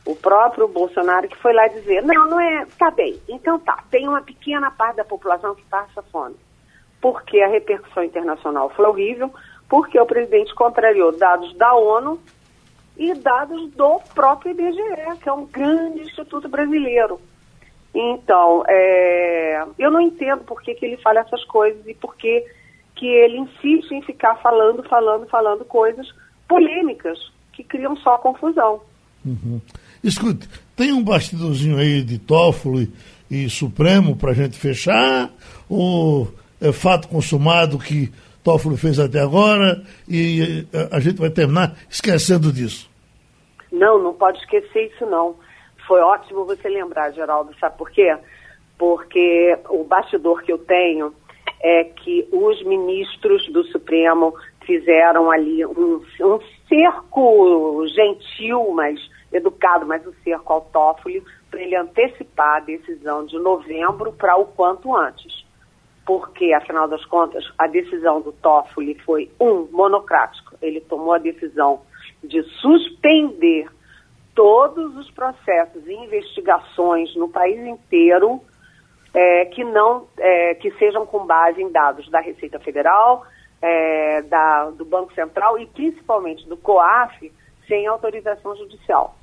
o 0.06 0.16
próprio 0.16 0.68
Bolsonaro 0.68 1.28
que 1.28 1.38
foi 1.38 1.54
lá 1.54 1.68
dizer, 1.68 2.02
não, 2.04 2.28
não 2.28 2.40
é, 2.40 2.66
tá 2.78 2.90
bem, 2.92 3.20
então 3.28 3.60
tá, 3.60 3.84
tem 3.92 4.08
uma 4.08 4.22
pequena 4.22 4.72
parte 4.72 4.98
da 4.98 5.06
população 5.06 5.56
que 5.56 5.64
passa 5.66 6.02
fome. 6.04 6.36
Porque 7.02 7.40
a 7.40 7.48
repercussão 7.48 8.04
internacional 8.04 8.70
foi 8.72 8.86
horrível, 8.86 9.34
porque 9.70 10.00
o 10.00 10.06
presidente 10.06 10.54
contrariou 10.56 11.16
dados 11.16 11.54
da 11.56 11.74
ONU 11.74 12.20
e 12.98 13.14
dados 13.14 13.72
do 13.72 14.00
próprio 14.14 14.52
IBGE, 14.52 15.20
que 15.22 15.30
é 15.30 15.34
um 15.34 15.46
grande 15.46 16.02
instituto 16.02 16.50
brasileiro. 16.50 17.20
Então, 17.94 18.64
é, 18.68 19.66
eu 19.78 19.90
não 19.90 20.02
entendo 20.02 20.44
por 20.44 20.62
que, 20.62 20.76
que 20.76 20.86
ele 20.86 20.98
fala 20.98 21.22
essas 21.22 21.44
coisas 21.46 21.88
e 21.88 21.94
por 21.94 22.16
que, 22.16 22.46
que 22.96 23.08
ele 23.08 23.38
insiste 23.38 23.92
em 23.92 24.02
ficar 24.02 24.36
falando, 24.38 24.84
falando, 24.84 25.28
falando 25.28 25.66
coisas 25.66 26.08
polêmicas 26.48 27.32
que 27.54 27.64
criam 27.64 27.96
só 27.98 28.18
confusão. 28.18 28.82
Uhum. 29.26 29.62
Escute, 30.04 30.48
tem 30.76 30.94
um 30.94 31.04
bastidorzinho 31.04 31.78
aí 31.78 32.02
de 32.02 32.18
Toffolo 32.18 32.88
e, 33.30 33.50
Supremo 33.50 34.16
para 34.16 34.32
a 34.32 34.34
gente 34.34 34.58
fechar? 34.58 35.30
Ou 35.70 36.28
é 36.62 36.72
fato 36.72 37.08
consumado 37.08 37.78
que 37.78 38.12
Toffolo 38.44 38.78
fez 38.78 39.00
até 39.00 39.20
agora 39.20 39.84
e 40.08 40.66
a 40.92 41.00
gente 41.00 41.20
vai 41.20 41.30
terminar 41.30 41.78
esquecendo 41.90 42.52
disso? 42.52 42.90
Não, 43.72 44.02
não 44.02 44.14
pode 44.14 44.40
esquecer 44.40 44.92
isso 44.94 45.06
não. 45.06 45.36
Foi 45.88 46.00
ótimo 46.02 46.46
você 46.46 46.70
lembrar, 46.70 47.12
Geraldo, 47.12 47.54
sabe 47.60 47.78
por 47.78 47.92
quê? 47.92 48.16
Porque 48.78 49.58
o 49.70 49.84
bastidor 49.84 50.42
que 50.44 50.52
eu 50.52 50.58
tenho 50.58 51.14
é 51.62 51.84
que 51.84 52.28
os 52.32 52.64
ministros 52.64 53.46
do 53.52 53.64
Supremo 53.66 54.34
fizeram 54.66 55.30
ali 55.30 55.66
um, 55.66 56.02
um 56.22 56.40
cerco 56.70 57.86
gentil, 57.88 58.72
mas 58.74 59.00
educado, 59.32 59.86
mas 59.86 60.06
o 60.06 60.14
cerco 60.24 60.54
ao 60.54 60.62
Toffoli, 60.62 61.24
para 61.50 61.62
ele 61.62 61.76
antecipar 61.76 62.58
a 62.58 62.60
decisão 62.62 63.26
de 63.26 63.38
novembro 63.38 64.12
para 64.14 64.38
o 64.38 64.46
quanto 64.46 64.96
antes. 64.96 65.46
Porque, 66.06 66.54
afinal 66.54 66.88
das 66.88 67.06
contas, 67.06 67.44
a 67.58 67.68
decisão 67.68 68.22
do 68.22 68.32
Toffoli 68.32 68.96
foi, 69.06 69.32
um, 69.40 69.68
monocrático. 69.72 70.56
Ele 70.62 70.82
tomou 70.82 71.14
a 71.14 71.20
decisão 71.20 71.82
de 72.24 72.42
suspender 72.60 73.70
todos 74.34 74.96
os 74.98 75.12
processos 75.12 75.86
e 75.86 75.94
investigações 75.94 77.16
no 77.16 77.30
país 77.30 77.60
inteiro 77.60 78.42
é, 79.14 79.46
que 79.46 79.64
não 79.64 80.08
é, 80.18 80.56
que 80.56 80.72
sejam 80.78 81.06
com 81.06 81.26
base 81.26 81.62
em 81.62 81.72
dados 81.72 82.10
da 82.10 82.20
Receita 82.20 82.60
Federal, 82.60 83.26
é, 83.62 84.22
da, 84.24 84.70
do 84.70 84.86
Banco 84.86 85.14
Central 85.14 85.60
e 85.60 85.66
principalmente 85.66 86.48
do 86.48 86.58
COAF 86.58 87.32
sem 87.68 87.88
autorização 87.88 88.56
judicial. 88.56 89.16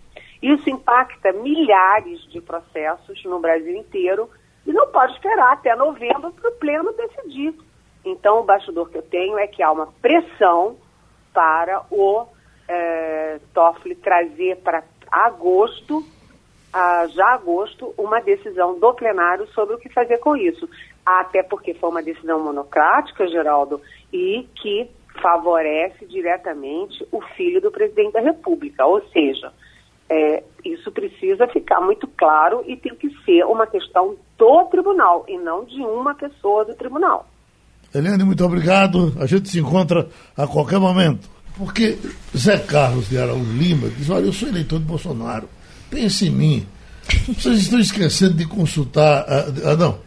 Isso 0.42 0.68
impacta 0.68 1.32
milhares 1.32 2.22
de 2.30 2.40
processos 2.40 3.24
no 3.24 3.40
Brasil 3.40 3.76
inteiro 3.76 4.28
e 4.66 4.72
não 4.72 4.88
pode 4.88 5.12
esperar 5.12 5.52
até 5.52 5.74
novembro 5.74 6.32
para 6.32 6.50
o 6.50 6.54
pleno 6.54 6.92
decidir. 6.92 7.54
Então, 8.04 8.40
o 8.40 8.44
bastidor 8.44 8.88
que 8.90 8.98
eu 8.98 9.02
tenho 9.02 9.38
é 9.38 9.46
que 9.46 9.62
há 9.62 9.70
uma 9.70 9.88
pressão 10.00 10.76
para 11.32 11.84
o 11.90 12.26
é, 12.68 13.40
Toffoli 13.52 13.94
trazer 13.94 14.56
para 14.58 14.82
agosto, 15.10 16.04
já 17.14 17.28
agosto, 17.28 17.94
uma 17.96 18.20
decisão 18.20 18.78
do 18.78 18.92
plenário 18.92 19.46
sobre 19.48 19.74
o 19.74 19.78
que 19.78 19.88
fazer 19.88 20.18
com 20.18 20.36
isso. 20.36 20.68
Até 21.04 21.42
porque 21.42 21.72
foi 21.74 21.88
uma 21.88 22.02
decisão 22.02 22.38
monocrática, 22.40 23.26
Geraldo, 23.28 23.80
e 24.12 24.46
que 24.56 24.90
favorece 25.22 26.04
diretamente 26.06 27.06
o 27.10 27.22
filho 27.34 27.60
do 27.60 27.70
presidente 27.70 28.12
da 28.12 28.20
República. 28.20 28.84
Ou 28.84 29.00
seja, 29.08 29.52
é, 30.08 30.42
isso 30.64 30.90
precisa 30.90 31.46
ficar 31.48 31.80
muito 31.80 32.06
claro 32.06 32.62
e 32.66 32.76
tem 32.76 32.94
que 32.94 33.08
ser 33.24 33.44
uma 33.44 33.66
questão 33.66 34.16
do 34.38 34.64
tribunal 34.66 35.24
e 35.28 35.38
não 35.38 35.64
de 35.64 35.80
uma 35.80 36.14
pessoa 36.14 36.64
do 36.64 36.74
tribunal. 36.74 37.28
Eliane, 37.94 38.24
muito 38.24 38.44
obrigado. 38.44 39.14
A 39.18 39.26
gente 39.26 39.48
se 39.48 39.58
encontra 39.58 40.08
a 40.36 40.46
qualquer 40.46 40.78
momento. 40.78 41.28
Porque 41.56 41.96
Zé 42.36 42.58
Carlos 42.58 43.08
de 43.08 43.16
Araújo 43.16 43.52
Lima 43.52 43.88
diz: 43.88 44.10
Olha, 44.10 44.26
eu 44.26 44.32
sou 44.32 44.48
eleitor 44.48 44.78
de 44.78 44.84
Bolsonaro, 44.84 45.48
pense 45.88 46.26
em 46.26 46.30
mim. 46.30 46.66
Vocês 47.28 47.60
estão 47.60 47.78
esquecendo 47.78 48.34
de 48.34 48.46
consultar. 48.46 49.24
Ah, 49.28 49.76
não. 49.76 49.98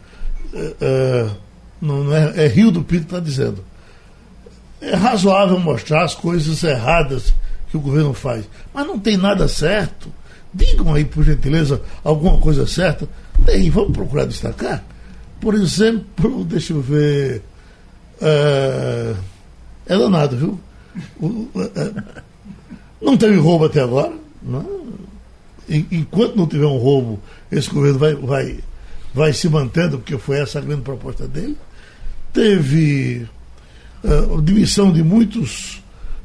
Não, 1.80 2.14
é, 2.14 2.44
é 2.44 2.46
Rio 2.46 2.70
do 2.70 2.82
Pinto 2.82 3.06
que 3.06 3.14
está 3.14 3.20
dizendo. 3.20 3.64
É 4.80 4.94
razoável 4.94 5.58
mostrar 5.58 6.04
as 6.04 6.14
coisas 6.14 6.62
erradas 6.62 7.34
que 7.70 7.76
o 7.76 7.80
governo 7.80 8.12
faz, 8.12 8.48
mas 8.74 8.86
não 8.86 8.98
tem 8.98 9.16
nada 9.16 9.46
certo. 9.46 10.12
Digam 10.52 10.92
aí, 10.92 11.04
por 11.04 11.24
gentileza, 11.24 11.80
alguma 12.02 12.38
coisa 12.38 12.66
certa. 12.66 13.08
Tem, 13.46 13.70
vamos 13.70 13.92
procurar 13.92 14.24
destacar. 14.24 14.82
Por 15.40 15.54
exemplo, 15.54 16.44
deixa 16.44 16.72
eu 16.72 16.80
ver. 16.80 17.42
É, 18.20 19.14
é 19.86 19.98
danado, 19.98 20.36
viu? 20.36 20.60
É, 21.76 21.92
não 23.00 23.16
teve 23.16 23.36
roubo 23.36 23.64
até 23.66 23.80
agora. 23.80 24.12
Não. 24.42 24.80
Enquanto 25.68 26.34
não 26.34 26.48
tiver 26.48 26.66
um 26.66 26.78
roubo, 26.78 27.20
esse 27.50 27.70
governo 27.70 27.98
vai, 27.98 28.14
vai, 28.14 28.58
vai 29.14 29.32
se 29.32 29.48
mantendo, 29.48 29.98
porque 29.98 30.18
foi 30.18 30.38
essa 30.40 30.58
a 30.58 30.62
grande 30.62 30.82
proposta 30.82 31.28
dele. 31.28 31.56
Teve 32.32 33.26
uh, 34.02 34.40
demissão 34.42 34.92
de 34.92 35.02
muitos, 35.02 35.79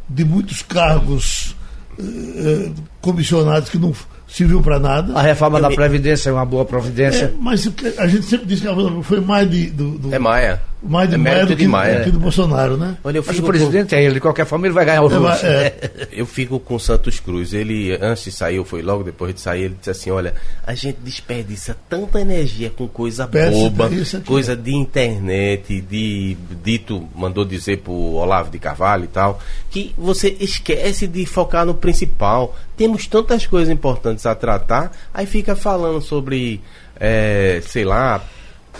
de 0.07 0.23
muitos 0.23 0.61
cargos 0.61 1.55
uh, 1.99 2.73
comissionados 3.01 3.69
que 3.69 3.77
não 3.77 3.93
serviu 4.35 4.61
para 4.61 4.79
nada. 4.79 5.13
A 5.13 5.21
reforma 5.21 5.61
da 5.61 5.69
Previdência 5.69 6.29
é 6.29 6.33
uma 6.33 6.45
boa 6.45 6.65
providência. 6.65 7.25
É, 7.25 7.31
mas 7.39 7.71
a 7.97 8.07
gente 8.07 8.25
sempre 8.25 8.45
diz 8.45 8.59
que 8.59 8.67
foi 9.03 9.21
mais 9.21 9.49
de, 9.49 9.67
do, 9.67 9.91
do, 9.91 10.13
É 10.13 10.19
Maia. 10.19 10.61
Mais 10.83 11.09
de 11.09 11.15
é 11.15 11.17
Maia 11.17 11.45
do 11.45 11.55
que, 11.55 11.67
Maia. 11.67 12.03
que 12.03 12.11
do 12.11 12.19
Bolsonaro, 12.19 12.77
né? 12.77 12.97
Olha, 13.03 13.23
Mas 13.25 13.39
o 13.39 13.43
presidente 13.43 13.89
com... 13.89 13.95
é 13.95 14.03
ele, 14.03 14.15
de 14.15 14.19
qualquer 14.19 14.45
forma 14.45 14.67
ele 14.67 14.73
vai 14.73 14.85
ganhar 14.85 15.01
o 15.01 15.09
é, 15.09 15.47
é. 15.47 16.07
Eu 16.11 16.25
fico 16.25 16.59
com 16.59 16.77
Santos 16.77 17.19
Cruz. 17.19 17.53
Ele, 17.53 17.97
antes 17.99 18.25
de 18.25 18.31
sair, 18.31 18.63
foi 18.65 18.81
logo 18.81 19.03
depois 19.03 19.33
de 19.33 19.41
sair, 19.41 19.63
ele 19.63 19.75
disse 19.79 19.89
assim: 19.89 20.11
olha, 20.11 20.35
a 20.65 20.75
gente 20.75 20.99
desperdiça 21.01 21.75
tanta 21.89 22.19
energia 22.19 22.69
com 22.69 22.87
coisa 22.87 23.25
boba, 23.25 23.89
coisa 24.25 24.55
de 24.55 24.75
internet, 24.75 25.81
de 25.81 26.37
dito, 26.63 27.07
mandou 27.15 27.45
dizer 27.45 27.79
pro 27.79 27.93
Olavo 27.93 28.51
de 28.51 28.59
Carvalho 28.59 29.05
e 29.05 29.07
tal, 29.07 29.39
que 29.71 29.93
você 29.97 30.35
esquece 30.39 31.07
de 31.07 31.25
focar 31.25 31.65
no 31.65 31.73
principal. 31.73 32.55
Temos 32.77 33.07
tantas 33.07 33.47
coisas 33.47 33.69
importantes 33.69 34.24
a 34.31 34.35
tratar, 34.35 34.91
aí 35.13 35.25
fica 35.25 35.55
falando 35.55 36.01
sobre, 36.01 36.61
é, 36.99 37.61
sei 37.65 37.85
lá, 37.85 38.21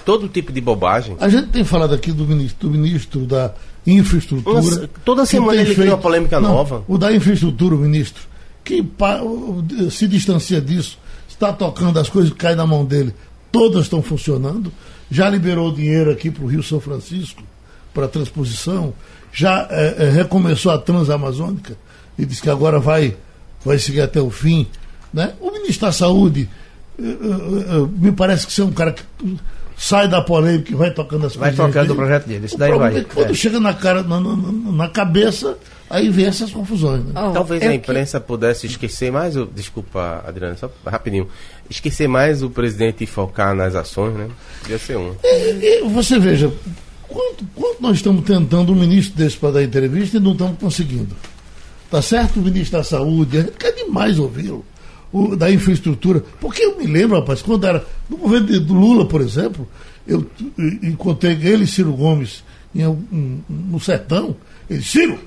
todo 0.06 0.28
tipo 0.28 0.52
de 0.52 0.62
bobagem. 0.62 1.16
A 1.20 1.30
gente 1.30 1.48
tem 1.48 1.64
falado 1.64 1.94
aqui 1.94 2.12
do 2.12 2.26
ministro, 2.26 2.68
do 2.68 2.78
ministro 2.78 3.26
da 3.26 3.54
Infraestrutura. 3.86 4.90
Toda 5.04 5.26
semana 5.26 5.62
ele 5.62 5.76
cria 5.76 5.92
uma 5.92 5.98
polêmica 5.98 6.40
não, 6.40 6.54
nova. 6.54 6.84
O 6.88 6.98
da 6.98 7.14
Infraestrutura, 7.14 7.76
o 7.76 7.78
ministro, 7.78 8.24
que 8.64 8.84
se 9.92 10.08
distancia 10.08 10.60
disso, 10.60 10.98
está 11.28 11.54
tocando 11.54 12.00
as 12.00 12.10
coisas 12.10 12.32
que 12.32 12.38
caem 12.38 12.56
na 12.56 12.66
mão 12.66 12.84
dele, 12.84 13.14
todas 13.52 13.84
estão 13.84 14.02
funcionando. 14.02 14.72
Já 15.10 15.30
liberou 15.30 15.72
dinheiro 15.72 16.12
aqui 16.12 16.32
para 16.32 16.44
o 16.44 16.48
Rio 16.48 16.64
São 16.64 16.80
Francisco 16.80 17.44
para 17.94 18.08
transposição, 18.10 18.94
já 19.32 19.68
é, 19.70 19.96
é, 20.00 20.10
recomeçou 20.10 20.72
a 20.72 20.78
Transamazônica 20.78 21.78
e 22.18 22.26
diz 22.26 22.42
que 22.42 22.50
agora 22.50 22.80
vai, 22.80 23.16
vai 23.64 23.80
seguir 23.80 24.02
até 24.02 24.20
o 24.20 24.30
fim. 24.30 24.68
Né? 25.16 25.34
O 25.40 25.50
ministro 25.50 25.88
da 25.88 25.94
Saúde, 25.94 26.50
é, 27.00 27.04
é, 27.04 27.08
é, 27.08 27.88
me 27.98 28.12
parece 28.12 28.46
que 28.46 28.52
você 28.52 28.62
é 28.62 28.66
um 28.66 28.72
cara 28.74 28.92
que 28.92 29.06
sai 29.78 30.10
da 30.10 30.22
polêmica 30.22 30.74
e 30.74 30.76
vai 30.76 30.92
tocando 30.92 31.26
as 31.26 31.38
vai 31.38 31.52
coisas. 31.52 31.58
Vai 31.58 31.68
tocando 31.72 31.92
o 31.94 31.96
projeto 31.96 32.28
dele. 32.28 32.46
Isso 32.46 32.58
daí 32.58 32.78
vai. 32.78 32.98
É 32.98 33.04
quando 33.06 33.32
é. 33.32 33.34
chega 33.34 33.58
na, 33.58 33.74
cara, 33.74 34.04
na, 34.04 34.20
na, 34.20 34.36
na, 34.36 34.90
cabeça, 34.90 35.58
aí 35.90 36.10
vem 36.10 36.26
essas 36.26 36.52
confusões. 36.52 37.02
Né? 37.06 37.14
Oh, 37.16 37.32
Talvez 37.32 37.64
a 37.64 37.74
imprensa 37.74 38.20
que... 38.20 38.28
pudesse 38.28 38.68
esquecer 38.68 39.10
mais, 39.10 39.38
o, 39.38 39.46
desculpa, 39.46 40.22
Adriana, 40.28 40.58
só 40.58 40.70
rapidinho, 40.86 41.30
esquecer 41.70 42.10
mais 42.10 42.44
o 42.44 42.50
presidente 42.50 43.06
e 43.06 43.08
focar 43.08 43.56
nas 43.56 43.74
ações, 43.74 44.16
né? 44.16 44.28
Podia 44.64 44.78
ser 44.78 44.98
um. 44.98 45.16
E, 45.24 45.80
e 45.82 45.88
você 45.88 46.20
veja, 46.20 46.52
quanto, 47.08 47.46
quanto 47.56 47.82
nós 47.82 47.96
estamos 47.96 48.26
tentando 48.26 48.74
um 48.74 48.76
ministro 48.76 49.16
desse 49.16 49.38
para 49.38 49.52
dar 49.52 49.64
entrevista 49.64 50.18
e 50.18 50.20
não 50.20 50.34
estamos 50.34 50.60
conseguindo. 50.60 51.16
Tá 51.90 52.02
certo? 52.02 52.42
O 52.42 52.44
ministro 52.44 52.80
da 52.80 52.84
Saúde, 52.84 53.38
a 53.38 53.42
gente 53.44 53.54
quer 53.54 53.72
demais 53.72 54.20
ouvi-lo 54.20 54.66
o, 55.16 55.36
da 55.36 55.50
infraestrutura. 55.50 56.22
Porque 56.42 56.62
eu 56.62 56.78
me 56.78 56.86
lembro, 56.86 57.18
rapaz, 57.18 57.42
quando 57.42 57.66
era 57.66 57.86
no 58.10 58.18
governo 58.18 58.48
de, 58.48 58.60
do 58.60 58.74
Lula, 58.74 59.06
por 59.06 59.22
exemplo, 59.22 59.66
eu 60.06 60.30
encontrei 60.84 61.34
ele 61.42 61.64
e 61.64 61.68
Ciro 61.68 61.94
Gomes 61.94 62.44
em, 62.76 62.86
um, 62.86 63.40
no 63.50 63.80
sertão. 63.80 64.36
Ele 64.70 64.80
disse, 64.80 64.92
Ciro, 64.92 65.18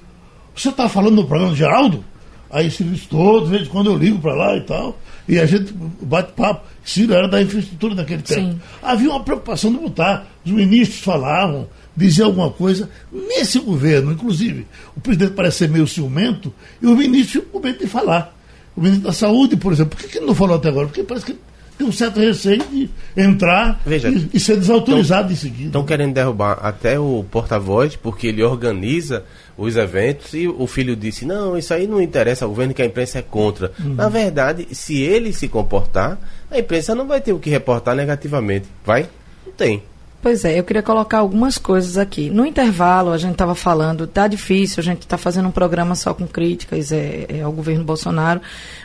você 0.54 0.68
está 0.68 0.88
falando 0.90 1.16
no 1.16 1.26
programa 1.26 1.52
de 1.52 1.58
Geraldo? 1.58 2.04
Aí 2.50 2.70
Ciro 2.70 2.90
disse, 2.90 3.08
todo, 3.08 3.46
de 3.46 3.50
vez 3.50 3.62
em 3.66 3.70
quando 3.70 3.90
eu 3.90 3.96
ligo 3.96 4.18
para 4.18 4.34
lá 4.34 4.56
e 4.56 4.60
tal. 4.60 4.98
E 5.26 5.38
a 5.38 5.46
gente 5.46 5.72
bate 6.02 6.32
papo. 6.32 6.66
Ciro 6.84 7.14
era 7.14 7.26
da 7.26 7.40
infraestrutura 7.40 7.94
naquele 7.94 8.22
tempo. 8.22 8.52
Sim. 8.52 8.60
Havia 8.82 9.10
uma 9.10 9.24
preocupação 9.24 9.72
de 9.72 9.78
botar. 9.78 10.26
Os 10.44 10.52
ministros 10.52 11.00
falavam, 11.00 11.66
diziam 11.96 12.28
alguma 12.28 12.50
coisa. 12.50 12.90
Nesse 13.10 13.58
governo, 13.58 14.12
inclusive, 14.12 14.66
o 14.94 15.00
presidente 15.00 15.32
parece 15.32 15.58
ser 15.58 15.70
meio 15.70 15.86
ciumento 15.86 16.52
e 16.82 16.86
o 16.86 16.94
ministro 16.94 17.40
tinha 17.40 17.52
com 17.52 17.58
medo 17.58 17.78
de 17.78 17.86
falar 17.86 18.37
o 18.78 18.82
ministro 18.82 19.08
da 19.08 19.12
Saúde, 19.12 19.56
por 19.56 19.72
exemplo. 19.72 19.96
Por 19.96 20.04
que, 20.04 20.08
que 20.12 20.18
ele 20.18 20.26
não 20.26 20.34
falou 20.34 20.56
até 20.56 20.68
agora? 20.68 20.86
Porque 20.86 21.02
parece 21.02 21.26
que 21.26 21.36
tem 21.76 21.86
um 21.86 21.92
certo 21.92 22.18
receio 22.18 22.62
de 22.70 22.88
entrar 23.16 23.80
Veja, 23.84 24.08
e, 24.08 24.30
e, 24.34 24.40
ser 24.40 24.56
desautorizado 24.56 25.24
tão, 25.24 25.32
em 25.32 25.36
seguida. 25.36 25.66
Estão 25.66 25.84
querendo 25.84 26.14
derrubar 26.14 26.58
até 26.62 26.98
o 26.98 27.24
porta-voz, 27.30 27.96
porque 27.96 28.28
ele 28.28 28.42
organiza 28.42 29.24
os 29.56 29.76
eventos 29.76 30.34
e 30.34 30.46
o 30.46 30.66
filho 30.66 30.94
disse: 30.94 31.24
não, 31.24 31.58
isso 31.58 31.74
aí 31.74 31.86
não 31.86 32.00
interessa 32.00 32.44
ao 32.44 32.50
governo, 32.50 32.72
que 32.72 32.82
a 32.82 32.86
imprensa 32.86 33.18
é 33.18 33.22
contra. 33.22 33.72
Uhum. 33.78 33.94
Na 33.94 34.08
verdade, 34.08 34.68
se 34.72 35.00
ele 35.00 35.32
se 35.32 35.48
comportar, 35.48 36.18
a 36.50 36.58
imprensa 36.58 36.94
não 36.94 37.06
vai 37.06 37.20
ter 37.20 37.32
o 37.32 37.38
que 37.38 37.50
reportar 37.50 37.96
negativamente. 37.96 38.66
Vai? 38.84 39.08
Não 39.44 39.52
tem. 39.52 39.82
Pois 40.20 40.44
é, 40.44 40.58
eu 40.58 40.64
queria 40.64 40.82
colocar 40.82 41.18
algumas 41.18 41.58
coisas 41.58 41.96
aqui. 41.96 42.28
No 42.28 42.44
intervalo, 42.44 43.12
a 43.12 43.18
gente 43.18 43.32
estava 43.32 43.54
falando, 43.54 44.04
tá 44.04 44.26
difícil, 44.26 44.80
a 44.80 44.84
gente 44.84 45.02
está 45.02 45.16
fazendo 45.16 45.46
um 45.46 45.52
programa 45.52 45.94
só 45.94 46.12
com 46.12 46.26
críticas 46.26 46.90
é, 46.90 47.26
é, 47.28 47.42
ao 47.42 47.52
governo 47.52 47.84
Bolsonaro, 47.84 48.40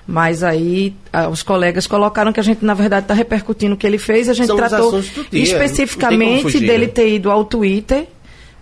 mas 0.06 0.44
aí 0.44 0.94
a, 1.12 1.28
os 1.28 1.42
colegas 1.42 1.88
colocaram 1.88 2.32
que 2.32 2.40
a 2.40 2.44
gente, 2.44 2.64
na 2.64 2.76
verdade, 2.76 3.06
está 3.06 3.16
repercutindo 3.16 3.74
o 3.74 3.78
que 3.78 3.88
ele 3.88 3.98
fez. 3.98 4.30
A 4.30 4.34
gente 4.34 4.48
São 4.48 4.56
tratou 4.56 5.04
especificamente 5.32 6.60
dele 6.60 6.86
né? 6.86 6.92
ter 6.92 7.16
ido 7.16 7.32
ao 7.32 7.44
Twitter 7.44 8.06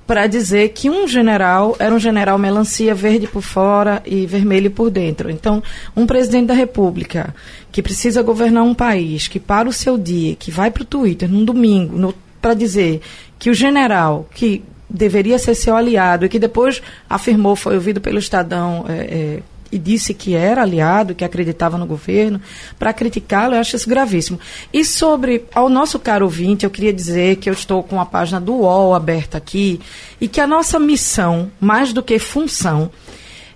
para 0.08 0.26
dizer 0.26 0.70
que 0.70 0.90
um 0.90 1.06
general 1.08 1.76
era 1.78 1.94
um 1.94 2.00
general 2.00 2.38
melancia 2.38 2.96
verde 2.96 3.28
por 3.28 3.42
fora 3.42 4.02
e 4.06 4.26
vermelho 4.26 4.72
por 4.72 4.90
dentro. 4.90 5.30
Então, 5.30 5.62
um 5.96 6.06
presidente 6.08 6.48
da 6.48 6.54
República 6.54 7.36
que 7.70 7.82
precisa 7.82 8.22
governar 8.22 8.64
um 8.64 8.74
país, 8.74 9.28
que 9.28 9.40
para 9.40 9.68
o 9.68 9.74
seu 9.74 9.98
dia, 9.98 10.36
que 10.36 10.52
vai 10.52 10.72
para 10.72 10.84
o 10.84 10.86
Twitter 10.86 11.30
num 11.30 11.44
domingo 11.44 11.98
para 12.42 12.54
dizer 12.54 13.02
que 13.38 13.50
o 13.50 13.54
general 13.54 14.28
que 14.34 14.64
deveria 14.90 15.40
ser 15.40 15.56
seu 15.56 15.76
aliado 15.76 16.26
e 16.26 16.30
que 16.30 16.40
depois 16.40 16.82
afirmou, 17.10 17.56
foi 17.56 17.76
ouvido 17.76 18.02
pelo 18.02 18.20
Estadão, 18.20 18.86
é, 18.90 18.94
é, 18.94 19.44
e 19.72 19.80
disse 19.80 20.14
que 20.14 20.36
era 20.36 20.64
aliado, 20.64 21.16
que 21.16 21.24
acreditava 21.24 21.78
no 21.78 21.86
governo, 21.86 22.42
para 22.78 22.92
criticá-lo, 22.92 23.56
eu 23.56 23.60
acho 23.60 23.76
isso 23.76 23.88
gravíssimo. 23.88 24.40
E 24.74 24.84
sobre, 24.84 25.46
ao 25.56 25.70
nosso 25.70 25.98
caro 25.98 26.26
ouvinte, 26.26 26.66
eu 26.66 26.70
queria 26.70 26.92
dizer 26.92 27.38
que 27.38 27.50
eu 27.50 27.54
estou 27.54 27.82
com 27.82 28.00
a 28.02 28.06
página 28.06 28.42
do 28.42 28.54
UOL 28.54 28.94
aberta 28.94 29.38
aqui 29.38 29.80
e 30.20 30.28
que 30.28 30.42
a 30.42 30.48
nossa 30.48 30.78
missão, 30.78 31.50
mais 31.60 31.94
do 31.94 32.04
que 32.04 32.20
função, 32.20 32.92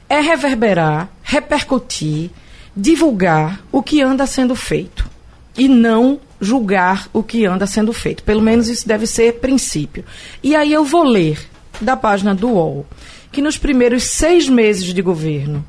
é 0.07 0.21
reverberar, 0.21 1.09
repercutir, 1.21 2.29
divulgar 2.75 3.61
o 3.71 3.83
que 3.83 4.01
anda 4.01 4.25
sendo 4.25 4.55
feito 4.55 5.09
e 5.57 5.67
não 5.67 6.19
julgar 6.39 7.07
o 7.13 7.23
que 7.23 7.45
anda 7.45 7.65
sendo 7.65 7.93
feito. 7.93 8.23
Pelo 8.23 8.41
menos 8.41 8.67
isso 8.67 8.88
deve 8.88 9.07
ser 9.07 9.39
princípio. 9.39 10.03
E 10.43 10.55
aí 10.55 10.71
eu 10.71 10.83
vou 10.83 11.03
ler 11.03 11.39
da 11.79 11.95
página 11.95 12.33
do 12.33 12.49
UOL 12.49 12.86
que 13.31 13.41
nos 13.41 13.57
primeiros 13.57 14.03
seis 14.03 14.47
meses 14.47 14.93
de 14.93 15.01
governo 15.01 15.65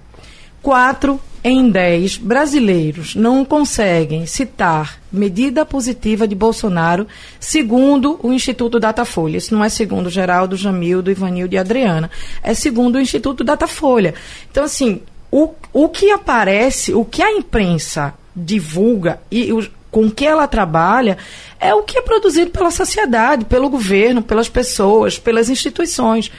Quatro 0.67 1.21
em 1.45 1.71
dez 1.71 2.17
brasileiros 2.17 3.15
não 3.15 3.45
conseguem 3.45 4.27
citar 4.27 4.99
medida 5.13 5.65
positiva 5.65 6.27
de 6.27 6.35
Bolsonaro, 6.35 7.07
segundo 7.39 8.19
o 8.21 8.33
Instituto 8.33 8.81
Datafolha. 8.81 9.37
Isso 9.37 9.55
não 9.55 9.63
é 9.63 9.69
segundo 9.69 10.11
Geraldo, 10.11 10.57
Jamildo, 10.57 11.09
Ivanildo 11.09 11.55
e 11.55 11.59
Adriana. 11.59 12.11
É 12.43 12.53
segundo 12.53 12.97
o 12.97 13.01
Instituto 13.01 13.45
Datafolha. 13.45 14.13
Então, 14.51 14.65
assim, 14.65 15.03
o, 15.31 15.51
o 15.73 15.89
que 15.89 16.11
aparece, 16.11 16.93
o 16.93 17.05
que 17.05 17.23
a 17.23 17.31
imprensa 17.31 18.13
divulga 18.35 19.21
e 19.31 19.53
o, 19.53 19.65
com 19.97 20.11
que 20.11 20.27
ela 20.27 20.47
trabalha 20.47 21.17
é 21.59 21.75
o 21.75 21.83
que 21.83 21.97
é 21.97 22.03
produzido 22.03 22.51
pela 22.51 22.71
sociedade, 22.71 23.47
pelo 23.47 23.71
governo, 23.71 24.21
pelas 24.21 24.47
pessoas, 24.47 25.19
pelas 25.19 25.49
instituições. 25.49 26.31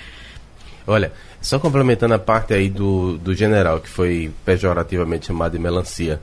Olha, 0.86 1.12
só 1.42 1.58
complementando 1.58 2.14
a 2.14 2.20
parte 2.20 2.54
aí 2.54 2.70
do, 2.70 3.18
do 3.18 3.34
general, 3.34 3.80
que 3.80 3.90
foi 3.90 4.32
pejorativamente 4.46 5.26
chamado 5.26 5.54
de 5.54 5.58
melancia. 5.58 6.22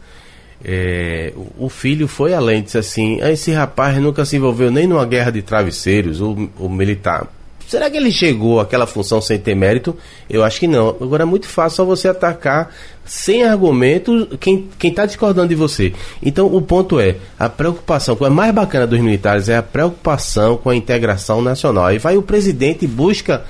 É, 0.64 1.32
o 1.58 1.68
filho 1.68 2.06
foi 2.06 2.32
além, 2.32 2.62
disse 2.62 2.78
assim: 2.78 3.20
ah, 3.20 3.32
esse 3.32 3.50
rapaz 3.50 4.00
nunca 4.00 4.24
se 4.24 4.36
envolveu 4.36 4.70
nem 4.70 4.86
numa 4.86 5.04
guerra 5.04 5.32
de 5.32 5.42
travesseiros, 5.42 6.20
o, 6.20 6.48
o 6.56 6.68
militar. 6.68 7.26
Será 7.66 7.90
que 7.90 7.96
ele 7.96 8.10
chegou 8.10 8.60
àquela 8.60 8.86
função 8.86 9.20
sem 9.20 9.38
ter 9.38 9.54
mérito? 9.54 9.96
Eu 10.28 10.44
acho 10.44 10.60
que 10.60 10.66
não. 10.66 10.88
Agora 10.88 11.22
é 11.22 11.26
muito 11.26 11.48
fácil 11.48 11.76
só 11.76 11.84
você 11.84 12.08
atacar 12.08 12.70
sem 13.04 13.44
argumento 13.44 14.38
quem 14.38 14.68
está 14.82 15.04
discordando 15.06 15.48
de 15.48 15.54
você. 15.54 15.92
Então 16.22 16.46
o 16.46 16.60
ponto 16.62 16.98
é, 16.98 17.16
a 17.38 17.48
preocupação, 17.48 18.16
o 18.18 18.30
mais 18.30 18.54
bacana 18.54 18.86
dos 18.86 19.00
militares 19.00 19.48
é 19.48 19.56
a 19.56 19.62
preocupação 19.62 20.56
com 20.56 20.70
a 20.70 20.76
integração 20.76 21.42
nacional. 21.42 21.86
Aí 21.86 21.98
vai 21.98 22.16
o 22.16 22.22
presidente 22.22 22.84
e 22.84 22.88
busca 22.88 23.44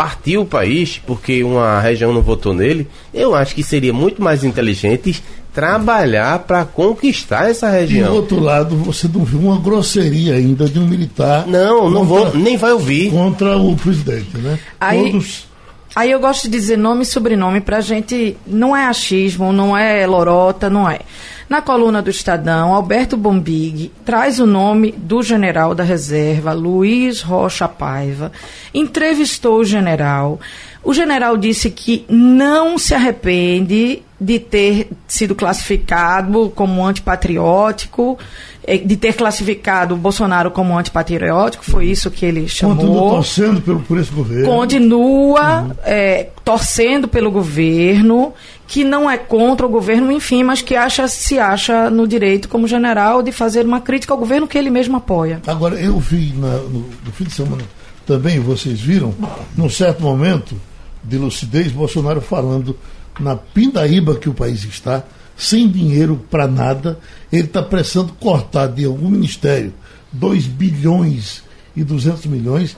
partir 0.00 0.38
o 0.38 0.46
país 0.46 0.98
porque 1.06 1.44
uma 1.44 1.78
região 1.78 2.10
não 2.10 2.22
votou 2.22 2.54
nele, 2.54 2.88
eu 3.12 3.34
acho 3.34 3.54
que 3.54 3.62
seria 3.62 3.92
muito 3.92 4.22
mais 4.22 4.42
inteligente 4.42 5.22
trabalhar 5.52 6.38
para 6.38 6.64
conquistar 6.64 7.50
essa 7.50 7.68
região. 7.68 8.08
Do 8.08 8.16
outro 8.16 8.40
lado, 8.40 8.74
você 8.76 9.06
não 9.12 9.22
viu 9.26 9.40
uma 9.40 9.58
grosseria 9.58 10.36
ainda 10.36 10.66
de 10.66 10.78
um 10.78 10.86
militar. 10.86 11.46
Não, 11.46 11.90
não 11.90 12.06
contra, 12.06 12.30
vou, 12.30 12.40
nem 12.40 12.56
vai 12.56 12.72
ouvir. 12.72 13.10
Contra 13.10 13.58
o 13.58 13.76
presidente, 13.76 14.38
né? 14.38 14.58
Aí, 14.80 15.12
Todos. 15.12 15.49
Aí 15.94 16.10
eu 16.12 16.20
gosto 16.20 16.44
de 16.44 16.50
dizer 16.50 16.78
nome 16.78 17.02
e 17.02 17.06
sobrenome 17.06 17.60
para 17.60 17.78
a 17.78 17.80
gente. 17.80 18.36
Não 18.46 18.76
é 18.76 18.86
achismo, 18.86 19.52
não 19.52 19.76
é 19.76 20.06
lorota, 20.06 20.70
não 20.70 20.88
é. 20.88 21.00
Na 21.48 21.60
coluna 21.60 22.00
do 22.00 22.10
Estadão, 22.10 22.72
Alberto 22.72 23.16
Bombig 23.16 23.90
traz 24.04 24.38
o 24.38 24.46
nome 24.46 24.92
do 24.92 25.20
general 25.20 25.74
da 25.74 25.82
reserva, 25.82 26.52
Luiz 26.52 27.22
Rocha 27.22 27.66
Paiva, 27.66 28.30
entrevistou 28.72 29.58
o 29.58 29.64
general. 29.64 30.38
O 30.80 30.94
general 30.94 31.36
disse 31.36 31.68
que 31.68 32.06
não 32.08 32.78
se 32.78 32.94
arrepende 32.94 34.00
de 34.20 34.38
ter 34.38 34.90
sido 35.08 35.34
classificado 35.34 36.52
como 36.54 36.84
antipatriótico, 36.86 38.18
eh, 38.62 38.76
de 38.76 38.96
ter 38.96 39.14
classificado 39.14 39.94
o 39.94 39.98
Bolsonaro 39.98 40.50
como 40.50 40.76
antipatriótico, 40.76 41.64
foi 41.64 41.86
isso 41.86 42.10
que 42.10 42.26
ele 42.26 42.46
chamou. 42.46 42.76
Continua 42.76 43.10
torcendo 43.10 43.62
pelo, 43.62 43.80
por 43.80 43.98
esse 43.98 44.12
governo. 44.12 44.44
Continua 44.44 45.62
uhum. 45.62 45.70
é, 45.84 46.28
torcendo 46.44 47.08
pelo 47.08 47.30
governo, 47.30 48.34
que 48.66 48.84
não 48.84 49.10
é 49.10 49.16
contra 49.16 49.64
o 49.64 49.70
governo, 49.70 50.12
enfim, 50.12 50.42
mas 50.42 50.60
que 50.60 50.76
acha, 50.76 51.08
se 51.08 51.38
acha 51.38 51.88
no 51.88 52.06
direito, 52.06 52.46
como 52.46 52.68
general, 52.68 53.22
de 53.22 53.32
fazer 53.32 53.64
uma 53.64 53.80
crítica 53.80 54.12
ao 54.12 54.18
governo 54.18 54.46
que 54.46 54.58
ele 54.58 54.68
mesmo 54.68 54.98
apoia. 54.98 55.40
Agora, 55.46 55.80
eu 55.80 55.98
vi 55.98 56.34
na, 56.36 56.58
no, 56.58 56.86
no 57.04 57.12
fim 57.12 57.24
de 57.24 57.32
semana 57.32 57.62
também, 58.06 58.38
vocês 58.38 58.78
viram, 58.78 59.14
num 59.56 59.70
certo 59.70 60.02
momento 60.02 60.54
de 61.02 61.16
lucidez, 61.16 61.72
Bolsonaro 61.72 62.20
falando 62.20 62.76
na 63.20 63.36
pindaíba 63.36 64.16
que 64.16 64.28
o 64.28 64.34
país 64.34 64.64
está, 64.64 65.04
sem 65.36 65.68
dinheiro 65.68 66.22
para 66.30 66.46
nada, 66.46 66.98
ele 67.32 67.44
está 67.44 67.62
pressando 67.62 68.12
cortar 68.14 68.66
de 68.68 68.84
algum 68.84 69.08
ministério 69.08 69.72
2 70.12 70.46
bilhões 70.46 71.42
e 71.74 71.82
200 71.82 72.26
milhões. 72.26 72.76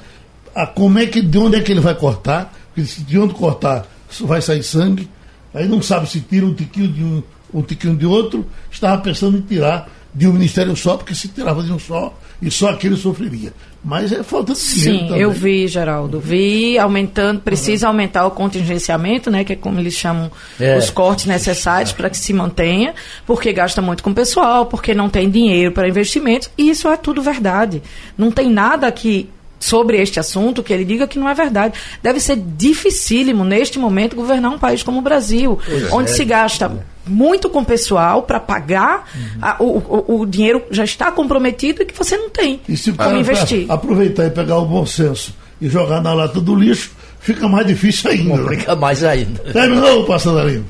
A, 0.55 0.66
como 0.66 0.99
é 0.99 1.07
que, 1.07 1.22
de 1.22 1.38
onde 1.38 1.57
é 1.57 1.61
que 1.61 1.72
ele 1.72 1.80
vai 1.80 1.95
cortar? 1.95 2.53
Porque 2.68 2.88
se 2.88 3.03
de 3.03 3.18
onde 3.18 3.34
cortar 3.34 3.86
vai 4.20 4.40
sair 4.40 4.62
sangue, 4.62 5.09
aí 5.53 5.66
não 5.66 5.80
sabe 5.82 6.09
se 6.09 6.20
tira 6.20 6.47
um 6.47 6.55
tiquinho 6.55 6.88
de 6.88 7.03
um, 7.03 7.22
um 7.53 7.62
tiquinho 7.62 7.97
de 7.97 8.07
outro. 8.07 8.47
Estava 8.70 9.01
pensando 9.01 9.38
em 9.38 9.43
tirar 9.43 9.90
de 10.14 10.28
um 10.28 10.32
ministério 10.32 10.76
só, 10.76 10.97
porque 10.97 11.14
se 11.14 11.28
tirava 11.28 11.62
de 11.62 11.72
um 11.72 11.78
só, 11.78 12.16
e 12.43 12.51
só 12.51 12.70
aquele 12.70 12.97
sofreria. 12.97 13.53
Mas 13.84 14.12
é 14.12 14.22
falta 14.22 14.53
de 14.53 14.61
dinheiro 14.61 14.99
Sim, 14.99 15.07
também. 15.07 15.22
eu 15.22 15.30
vi, 15.30 15.66
Geraldo. 15.68 16.20
Vi 16.20 16.78
aumentando, 16.78 17.40
precisa 17.40 17.86
aumentar 17.86 18.26
o 18.26 18.32
contingenciamento, 18.32 19.30
né, 19.30 19.45
que 19.45 19.53
é 19.53 19.57
como 19.57 19.78
eles 19.78 19.95
chamam 19.95 20.30
é. 20.61 20.76
os 20.76 20.90
cortes 20.90 21.26
necessários 21.26 21.93
para 21.93 22.11
que 22.11 22.16
se 22.16 22.32
mantenha, 22.32 22.95
porque 23.24 23.53
gasta 23.53 23.80
muito 23.80 24.03
com 24.03 24.12
pessoal, 24.12 24.66
porque 24.66 24.93
não 24.93 25.09
tem 25.09 25.30
dinheiro 25.30 25.72
para 25.72 25.88
investimentos, 25.88 26.51
e 26.59 26.70
isso 26.70 26.88
é 26.88 26.97
tudo 26.97 27.22
verdade. 27.22 27.82
Não 28.18 28.30
tem 28.30 28.51
nada 28.51 28.90
que 28.90 29.30
sobre 29.62 30.00
este 30.00 30.18
assunto 30.18 30.62
que 30.62 30.72
ele 30.72 30.84
diga 30.84 31.06
que 31.06 31.18
não 31.18 31.28
é 31.28 31.34
verdade. 31.34 31.78
Deve 32.02 32.20
ser 32.20 32.36
dificílimo, 32.36 33.44
neste 33.44 33.78
momento, 33.78 34.16
governar 34.16 34.50
um 34.50 34.58
país 34.58 34.82
como 34.82 34.98
o 34.98 35.02
Brasil, 35.02 35.58
pois 35.64 35.92
onde 35.92 36.10
é. 36.10 36.14
se 36.14 36.24
gasta 36.24 36.84
muito 37.06 37.48
com 37.48 37.64
pessoal 37.64 38.22
para 38.22 38.38
pagar, 38.38 39.08
uhum. 39.14 39.38
a, 39.40 39.56
o, 39.60 39.78
o, 39.78 40.20
o, 40.20 40.26
dinheiro 40.26 40.62
já 40.70 40.84
está 40.84 41.10
comprometido 41.10 41.82
e 41.82 41.86
que 41.86 41.96
você 41.96 42.16
não 42.16 42.30
tem 42.30 42.60
e 42.68 42.76
se 42.76 42.92
como 42.92 43.16
investir. 43.16 43.66
Aproveitar 43.68 44.26
e 44.26 44.30
pegar 44.30 44.58
o 44.58 44.66
bom 44.66 44.86
senso 44.86 45.34
e 45.60 45.68
jogar 45.68 46.00
na 46.00 46.12
lata 46.12 46.40
do 46.40 46.54
lixo, 46.54 46.92
fica 47.20 47.48
mais 47.48 47.66
difícil 47.66 48.10
ainda. 48.10 48.48
Fica 48.48 48.76
mais 48.76 49.02
ainda. 49.02 49.40
Terminou, 49.52 50.04
Passando 50.04 50.38
a 50.38 50.44
Limpo. 50.44 50.66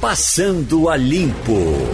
Passando 0.00 0.88
a 0.88 0.96
Limpo. 0.96 1.88